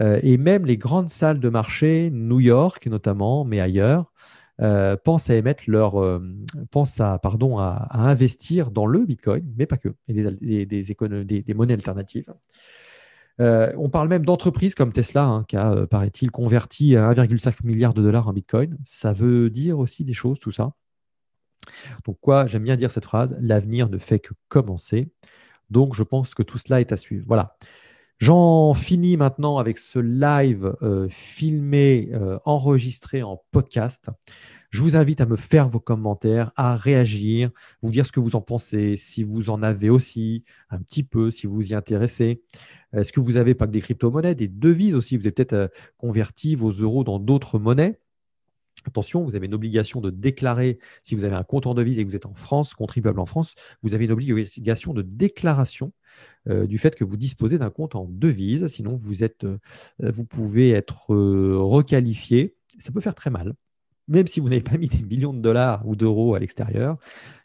Euh, 0.00 0.20
et 0.22 0.38
même 0.38 0.64
les 0.66 0.76
grandes 0.76 1.10
salles 1.10 1.40
de 1.40 1.48
marché, 1.48 2.10
New 2.10 2.40
York 2.40 2.86
notamment, 2.86 3.44
mais 3.44 3.60
ailleurs, 3.60 4.12
euh, 4.62 4.96
pensent 4.96 5.28
à 5.28 5.34
émettre 5.34 5.64
leur, 5.66 6.00
euh, 6.00 6.20
à, 7.00 7.18
pardon, 7.18 7.58
à, 7.58 7.88
investir 7.92 8.70
dans 8.70 8.86
le 8.86 9.04
Bitcoin, 9.04 9.52
mais 9.56 9.66
pas 9.66 9.76
que, 9.76 9.94
et 10.08 10.14
des, 10.14 10.66
des, 10.66 11.42
des, 11.42 11.54
monnaies 11.54 11.74
alternatives. 11.74 12.32
Euh, 13.38 13.70
on 13.76 13.90
parle 13.90 14.08
même 14.08 14.24
d'entreprises 14.24 14.74
comme 14.74 14.92
Tesla, 14.92 15.24
hein, 15.24 15.44
qui 15.46 15.56
a, 15.56 15.86
paraît-il, 15.86 16.30
converti 16.30 16.94
1,5 16.94 17.66
milliard 17.66 17.92
de 17.92 18.02
dollars 18.02 18.28
en 18.28 18.32
Bitcoin. 18.32 18.78
Ça 18.86 19.12
veut 19.12 19.50
dire 19.50 19.78
aussi 19.78 20.04
des 20.04 20.14
choses, 20.14 20.38
tout 20.38 20.52
ça. 20.52 20.72
Donc, 22.06 22.18
quoi, 22.20 22.46
j'aime 22.46 22.62
bien 22.62 22.76
dire 22.76 22.90
cette 22.90 23.04
phrase, 23.04 23.36
l'avenir 23.40 23.90
ne 23.90 23.98
fait 23.98 24.20
que 24.20 24.32
commencer. 24.48 25.10
Donc, 25.68 25.94
je 25.94 26.02
pense 26.02 26.34
que 26.34 26.42
tout 26.42 26.58
cela 26.58 26.80
est 26.80 26.92
à 26.92 26.96
suivre. 26.96 27.24
Voilà. 27.26 27.56
J'en 28.18 28.72
finis 28.72 29.18
maintenant 29.18 29.58
avec 29.58 29.76
ce 29.76 29.98
live 29.98 30.74
euh, 30.80 31.06
filmé, 31.10 32.08
euh, 32.14 32.38
enregistré 32.46 33.22
en 33.22 33.42
podcast. 33.52 34.08
Je 34.70 34.80
vous 34.80 34.96
invite 34.96 35.20
à 35.20 35.26
me 35.26 35.36
faire 35.36 35.68
vos 35.68 35.80
commentaires, 35.80 36.50
à 36.56 36.76
réagir, 36.76 37.50
vous 37.82 37.90
dire 37.90 38.06
ce 38.06 38.12
que 38.12 38.20
vous 38.20 38.34
en 38.34 38.40
pensez, 38.40 38.96
si 38.96 39.22
vous 39.22 39.50
en 39.50 39.62
avez 39.62 39.90
aussi 39.90 40.44
un 40.70 40.78
petit 40.78 41.02
peu, 41.02 41.30
si 41.30 41.46
vous 41.46 41.72
y 41.72 41.74
intéressez. 41.74 42.42
Est-ce 42.94 43.12
que 43.12 43.20
vous 43.20 43.36
avez 43.36 43.54
pas 43.54 43.66
que 43.66 43.72
des 43.72 43.82
crypto-monnaies, 43.82 44.34
des 44.34 44.48
devises 44.48 44.94
aussi? 44.94 45.18
Vous 45.18 45.24
avez 45.24 45.32
peut-être 45.32 45.52
euh, 45.52 45.68
converti 45.98 46.54
vos 46.54 46.70
euros 46.70 47.04
dans 47.04 47.18
d'autres 47.18 47.58
monnaies. 47.58 48.00
Attention, 48.86 49.24
vous 49.24 49.36
avez 49.36 49.46
une 49.46 49.54
obligation 49.54 50.00
de 50.00 50.10
déclarer, 50.10 50.78
si 51.02 51.14
vous 51.14 51.24
avez 51.24 51.34
un 51.34 51.42
compte 51.42 51.66
en 51.66 51.74
devise 51.74 51.98
et 51.98 52.04
que 52.04 52.08
vous 52.08 52.16
êtes 52.16 52.26
en 52.26 52.34
France, 52.34 52.74
contribuable 52.74 53.18
en 53.20 53.26
France, 53.26 53.54
vous 53.82 53.94
avez 53.94 54.04
une 54.04 54.12
obligation 54.12 54.94
de 54.94 55.02
déclaration 55.02 55.92
euh, 56.48 56.66
du 56.66 56.78
fait 56.78 56.94
que 56.94 57.04
vous 57.04 57.16
disposez 57.16 57.58
d'un 57.58 57.70
compte 57.70 57.94
en 57.94 58.06
devise. 58.08 58.66
Sinon, 58.68 58.96
vous, 58.96 59.24
êtes, 59.24 59.44
euh, 59.44 59.58
vous 59.98 60.24
pouvez 60.24 60.70
être 60.70 61.12
euh, 61.12 61.58
requalifié. 61.58 62.54
Ça 62.78 62.92
peut 62.92 63.00
faire 63.00 63.14
très 63.14 63.30
mal. 63.30 63.54
Même 64.08 64.28
si 64.28 64.38
vous 64.38 64.48
n'avez 64.48 64.62
pas 64.62 64.78
mis 64.78 64.88
des 64.88 65.02
millions 65.02 65.34
de 65.34 65.40
dollars 65.40 65.86
ou 65.86 65.96
d'euros 65.96 66.34
à 66.36 66.38
l'extérieur, 66.38 66.96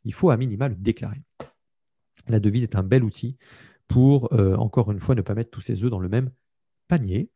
il 0.05 0.13
faut 0.13 0.29
à 0.29 0.37
minima 0.37 0.69
le 0.69 0.75
déclarer. 0.75 1.21
La 2.27 2.39
devise 2.39 2.63
est 2.63 2.75
un 2.75 2.83
bel 2.83 3.03
outil 3.03 3.37
pour, 3.87 4.31
encore 4.59 4.91
une 4.91 4.99
fois, 4.99 5.15
ne 5.15 5.21
pas 5.21 5.33
mettre 5.33 5.49
tous 5.49 5.61
ses 5.61 5.83
œufs 5.83 5.89
dans 5.89 5.99
le 5.99 6.07
même 6.07 6.29
panier. 6.87 7.31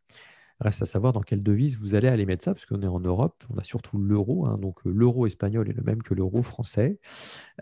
Reste 0.62 0.82
à 0.82 0.86
savoir 0.86 1.12
dans 1.12 1.22
quelle 1.22 1.44
devise 1.44 1.78
vous 1.78 1.96
allez 1.96 2.08
aller 2.08 2.26
mettre 2.26 2.46
ça, 2.46 2.54
parce 2.54 2.66
qu'on 2.66 2.82
est 2.82 2.88
en 2.88 3.02
Europe, 3.02 3.44
on 3.54 3.58
a 3.58 3.64
surtout 3.64 3.98
l'euro, 3.98 4.46
hein, 4.46 4.58
donc 4.58 4.78
euh, 4.86 4.90
l'euro 4.90 5.26
espagnol 5.26 5.70
est 5.70 5.74
le 5.74 5.84
même 5.84 6.02
que 6.02 6.14
l'euro 6.14 6.44
français. 6.44 7.00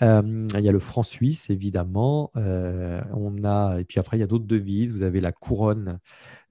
Euh, 0.03 0.47
il 0.53 0.63
y 0.63 0.69
a 0.69 0.71
le 0.71 0.79
franc 0.79 1.01
suisse, 1.01 1.49
évidemment. 1.49 2.31
Euh, 2.35 3.01
on 3.13 3.43
a, 3.43 3.79
et 3.79 3.83
puis 3.83 3.99
après, 3.99 4.17
il 4.17 4.19
y 4.19 4.23
a 4.23 4.27
d'autres 4.27 4.45
devises. 4.45 4.91
Vous 4.91 5.01
avez 5.01 5.21
la 5.21 5.31
couronne, 5.31 5.99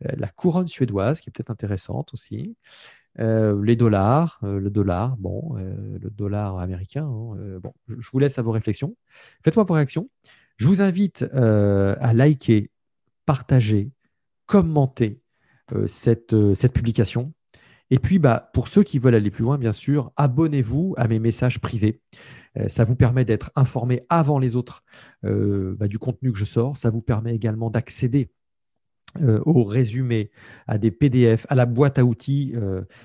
la 0.00 0.28
couronne 0.28 0.66
suédoise, 0.66 1.20
qui 1.20 1.30
est 1.30 1.32
peut-être 1.32 1.50
intéressante 1.50 2.12
aussi. 2.12 2.56
les 3.18 3.76
dollars, 3.76 4.40
le 4.42 4.68
dollar, 4.68 5.16
bon, 5.18 5.54
le 5.54 6.10
dollar 6.10 6.58
américain. 6.58 7.04
Hein, 7.04 7.58
bon, 7.62 7.72
je 7.88 8.08
vous 8.10 8.18
laisse 8.18 8.38
à 8.38 8.42
vos 8.42 8.50
réflexions. 8.50 8.96
Faites-moi 9.44 9.64
vos 9.64 9.74
réactions. 9.74 10.08
Je 10.56 10.66
vous 10.66 10.82
invite 10.82 11.22
à 11.32 12.12
liker, 12.14 12.70
partager, 13.26 13.90
commenter 14.46 15.22
cette, 15.86 16.34
euh, 16.34 16.54
cette 16.54 16.72
publication. 16.72 17.32
Et 17.90 17.98
puis, 17.98 18.18
bah, 18.18 18.50
pour 18.54 18.68
ceux 18.68 18.82
qui 18.82 18.98
veulent 18.98 19.14
aller 19.14 19.30
plus 19.30 19.42
loin, 19.42 19.58
bien 19.58 19.72
sûr, 19.72 20.12
abonnez-vous 20.16 20.94
à 20.96 21.08
mes 21.08 21.18
messages 21.18 21.60
privés. 21.60 22.00
Euh, 22.56 22.68
ça 22.68 22.84
vous 22.84 22.96
permet 22.96 23.24
d'être 23.24 23.50
informé 23.54 24.02
avant 24.08 24.38
les 24.38 24.56
autres 24.56 24.82
bah, 25.22 25.88
du 25.88 25.98
contenu 25.98 26.32
que 26.32 26.38
je 26.38 26.44
sors. 26.44 26.76
Ça 26.76 26.90
vous 26.90 27.02
permet 27.02 27.34
également 27.34 27.70
d'accéder 27.70 28.30
au 29.20 29.62
résumé, 29.62 30.30
à 30.66 30.78
des 30.78 30.90
PDF, 30.90 31.44
à 31.50 31.54
la 31.54 31.66
boîte 31.66 31.98
à 31.98 32.04
outils, 32.04 32.54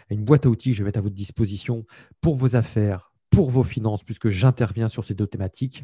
une 0.09 0.23
boîte 0.23 0.45
à 0.45 0.49
outils 0.49 0.69
que 0.69 0.77
je 0.77 0.81
vais 0.81 0.85
mettre 0.85 0.99
à 0.99 1.01
votre 1.01 1.15
disposition 1.15 1.85
pour 2.21 2.35
vos 2.35 2.55
affaires, 2.55 3.11
pour 3.29 3.49
vos 3.49 3.63
finances, 3.63 4.05
puisque 4.05 4.29
j'interviens 4.29 4.87
sur 4.87 5.03
ces 5.03 5.15
deux 5.15 5.27
thématiques. 5.27 5.83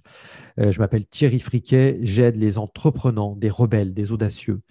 je 0.57 0.79
m'appelle 0.79 1.05
Thierry 1.05 1.39
Friquet, 1.39 1.99
j'aide 2.03 2.37
les 2.37 2.57
entrepreneurs, 2.57 3.35
des 3.35 3.49
rebelles, 3.49 3.93
des 3.93 4.13
audacieux, 4.13 4.61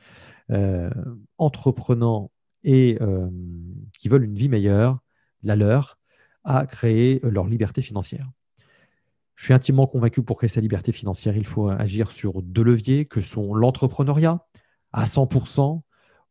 euh, 0.52 0.90
entreprenants 1.38 2.30
et 2.62 2.98
euh, 3.00 3.30
qui 3.98 4.08
veulent 4.08 4.24
une 4.24 4.34
vie 4.34 4.48
meilleure, 4.48 4.98
la 5.42 5.56
leur, 5.56 5.98
à 6.44 6.66
créer 6.66 7.20
leur 7.22 7.46
liberté 7.46 7.80
financière. 7.80 8.30
Je 9.34 9.46
suis 9.46 9.54
intimement 9.54 9.86
convaincu 9.86 10.22
pour 10.22 10.36
créer 10.36 10.48
sa 10.48 10.60
liberté 10.60 10.92
financière, 10.92 11.36
il 11.36 11.46
faut 11.46 11.68
agir 11.68 12.12
sur 12.12 12.42
deux 12.42 12.62
leviers 12.62 13.06
que 13.06 13.22
sont 13.22 13.54
l'entrepreneuriat 13.54 14.46
à 14.92 15.04
100% 15.04 15.80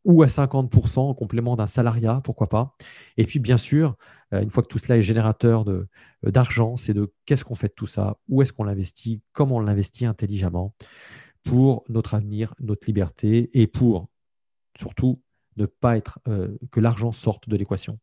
ou 0.03 0.23
à 0.23 0.27
50% 0.27 0.99
en 0.99 1.13
complément 1.15 1.55
d'un 1.55 1.67
salariat, 1.67 2.21
pourquoi 2.23 2.47
pas. 2.47 2.75
Et 3.17 3.25
puis 3.25 3.39
bien 3.39 3.57
sûr, 3.57 3.95
euh, 4.33 4.41
une 4.41 4.51
fois 4.51 4.61
que 4.61 4.67
tout 4.67 4.79
cela 4.79 4.97
est 4.97 5.01
générateur 5.01 5.65
d'argent, 6.23 6.77
c'est 6.77 6.93
de 6.93 7.11
qu'est-ce 7.25 7.43
qu'on 7.43 7.55
fait 7.55 7.69
de 7.69 7.73
tout 7.73 7.87
ça, 7.87 8.17
où 8.29 8.43
est-ce 8.43 8.53
qu'on 8.53 8.65
l'investit, 8.65 9.23
comment 9.31 9.57
on 9.57 9.61
l'investit 9.61 10.05
intelligemment 10.05 10.75
pour 11.43 11.83
notre 11.89 12.13
avenir, 12.13 12.53
notre 12.59 12.85
liberté 12.85 13.49
et 13.59 13.65
pour 13.65 14.10
surtout 14.77 15.21
ne 15.57 15.65
pas 15.65 15.97
être 15.97 16.19
euh, 16.27 16.57
que 16.71 16.79
l'argent 16.79 17.11
sorte 17.11 17.49
de 17.49 17.57
l'équation. 17.57 17.99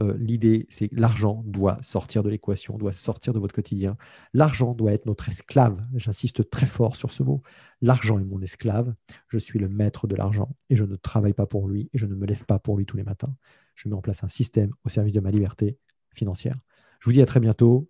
Euh, 0.00 0.16
l'idée, 0.18 0.66
c'est 0.70 0.88
que 0.88 0.96
l'argent 0.96 1.42
doit 1.46 1.78
sortir 1.82 2.22
de 2.22 2.30
l'équation, 2.30 2.76
doit 2.76 2.92
sortir 2.92 3.32
de 3.32 3.38
votre 3.38 3.54
quotidien. 3.54 3.96
L'argent 4.32 4.74
doit 4.74 4.92
être 4.92 5.06
notre 5.06 5.28
esclave. 5.28 5.84
J'insiste 5.94 6.50
très 6.50 6.66
fort 6.66 6.96
sur 6.96 7.12
ce 7.12 7.22
mot. 7.22 7.42
L'argent 7.80 8.18
est 8.18 8.24
mon 8.24 8.40
esclave. 8.40 8.94
Je 9.28 9.38
suis 9.38 9.58
le 9.58 9.68
maître 9.68 10.06
de 10.06 10.16
l'argent 10.16 10.56
et 10.68 10.76
je 10.76 10.84
ne 10.84 10.96
travaille 10.96 11.34
pas 11.34 11.46
pour 11.46 11.68
lui 11.68 11.90
et 11.92 11.98
je 11.98 12.06
ne 12.06 12.14
me 12.14 12.26
lève 12.26 12.44
pas 12.44 12.58
pour 12.58 12.76
lui 12.76 12.86
tous 12.86 12.96
les 12.96 13.04
matins. 13.04 13.34
Je 13.76 13.88
mets 13.88 13.94
en 13.94 14.02
place 14.02 14.24
un 14.24 14.28
système 14.28 14.72
au 14.84 14.88
service 14.88 15.12
de 15.12 15.20
ma 15.20 15.30
liberté 15.30 15.78
financière. 16.14 16.58
Je 17.00 17.06
vous 17.06 17.12
dis 17.12 17.22
à 17.22 17.26
très 17.26 17.40
bientôt. 17.40 17.88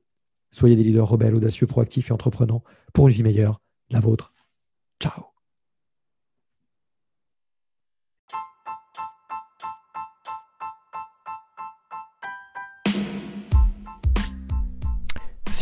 Soyez 0.51 0.77
des 0.77 0.85
leaders 0.85 1.09
rebelles, 1.09 1.35
audacieux, 1.35 1.67
proactifs 1.67 2.11
et 2.11 2.13
entreprenants 2.13 2.63
pour 2.93 3.09
une 3.09 3.15
vie 3.15 3.23
meilleure, 3.23 3.61
la 3.91 4.01
vôtre. 4.01 4.33
Ciao 5.01 5.34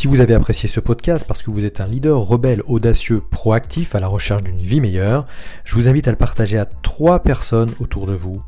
Si 0.03 0.09
vous 0.09 0.19
avez 0.19 0.33
apprécié 0.33 0.67
ce 0.67 0.81
podcast 0.81 1.25
parce 1.25 1.41
que 1.41 1.49
vous 1.49 1.63
êtes 1.63 1.79
un 1.79 1.87
leader 1.87 2.19
rebelle, 2.19 2.61
audacieux, 2.67 3.21
proactif 3.21 3.95
à 3.95 4.01
la 4.01 4.07
recherche 4.07 4.43
d'une 4.43 4.59
vie 4.59 4.81
meilleure, 4.81 5.25
je 5.63 5.75
vous 5.75 5.87
invite 5.87 6.09
à 6.09 6.11
le 6.11 6.17
partager 6.17 6.57
à 6.57 6.65
trois 6.65 7.23
personnes 7.23 7.71
autour 7.79 8.05
de 8.05 8.11
vous, 8.11 8.43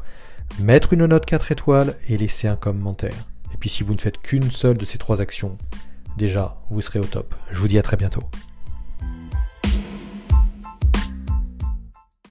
mettre 0.59 0.91
une 0.91 1.05
note 1.05 1.25
4 1.25 1.53
étoiles 1.53 1.95
et 2.09 2.17
laisser 2.17 2.49
un 2.49 2.57
commentaire. 2.57 3.15
Et 3.53 3.57
puis 3.57 3.69
si 3.69 3.83
vous 3.83 3.93
ne 3.93 4.01
faites 4.01 4.17
qu'une 4.17 4.51
seule 4.51 4.77
de 4.77 4.83
ces 4.83 4.97
trois 4.97 5.21
actions, 5.21 5.55
déjà, 6.17 6.57
vous 6.69 6.81
serez 6.81 6.99
au 6.99 7.05
top. 7.05 7.33
Je 7.49 7.57
vous 7.57 7.69
dis 7.69 7.79
à 7.79 7.83
très 7.83 7.95
bientôt. 7.95 8.23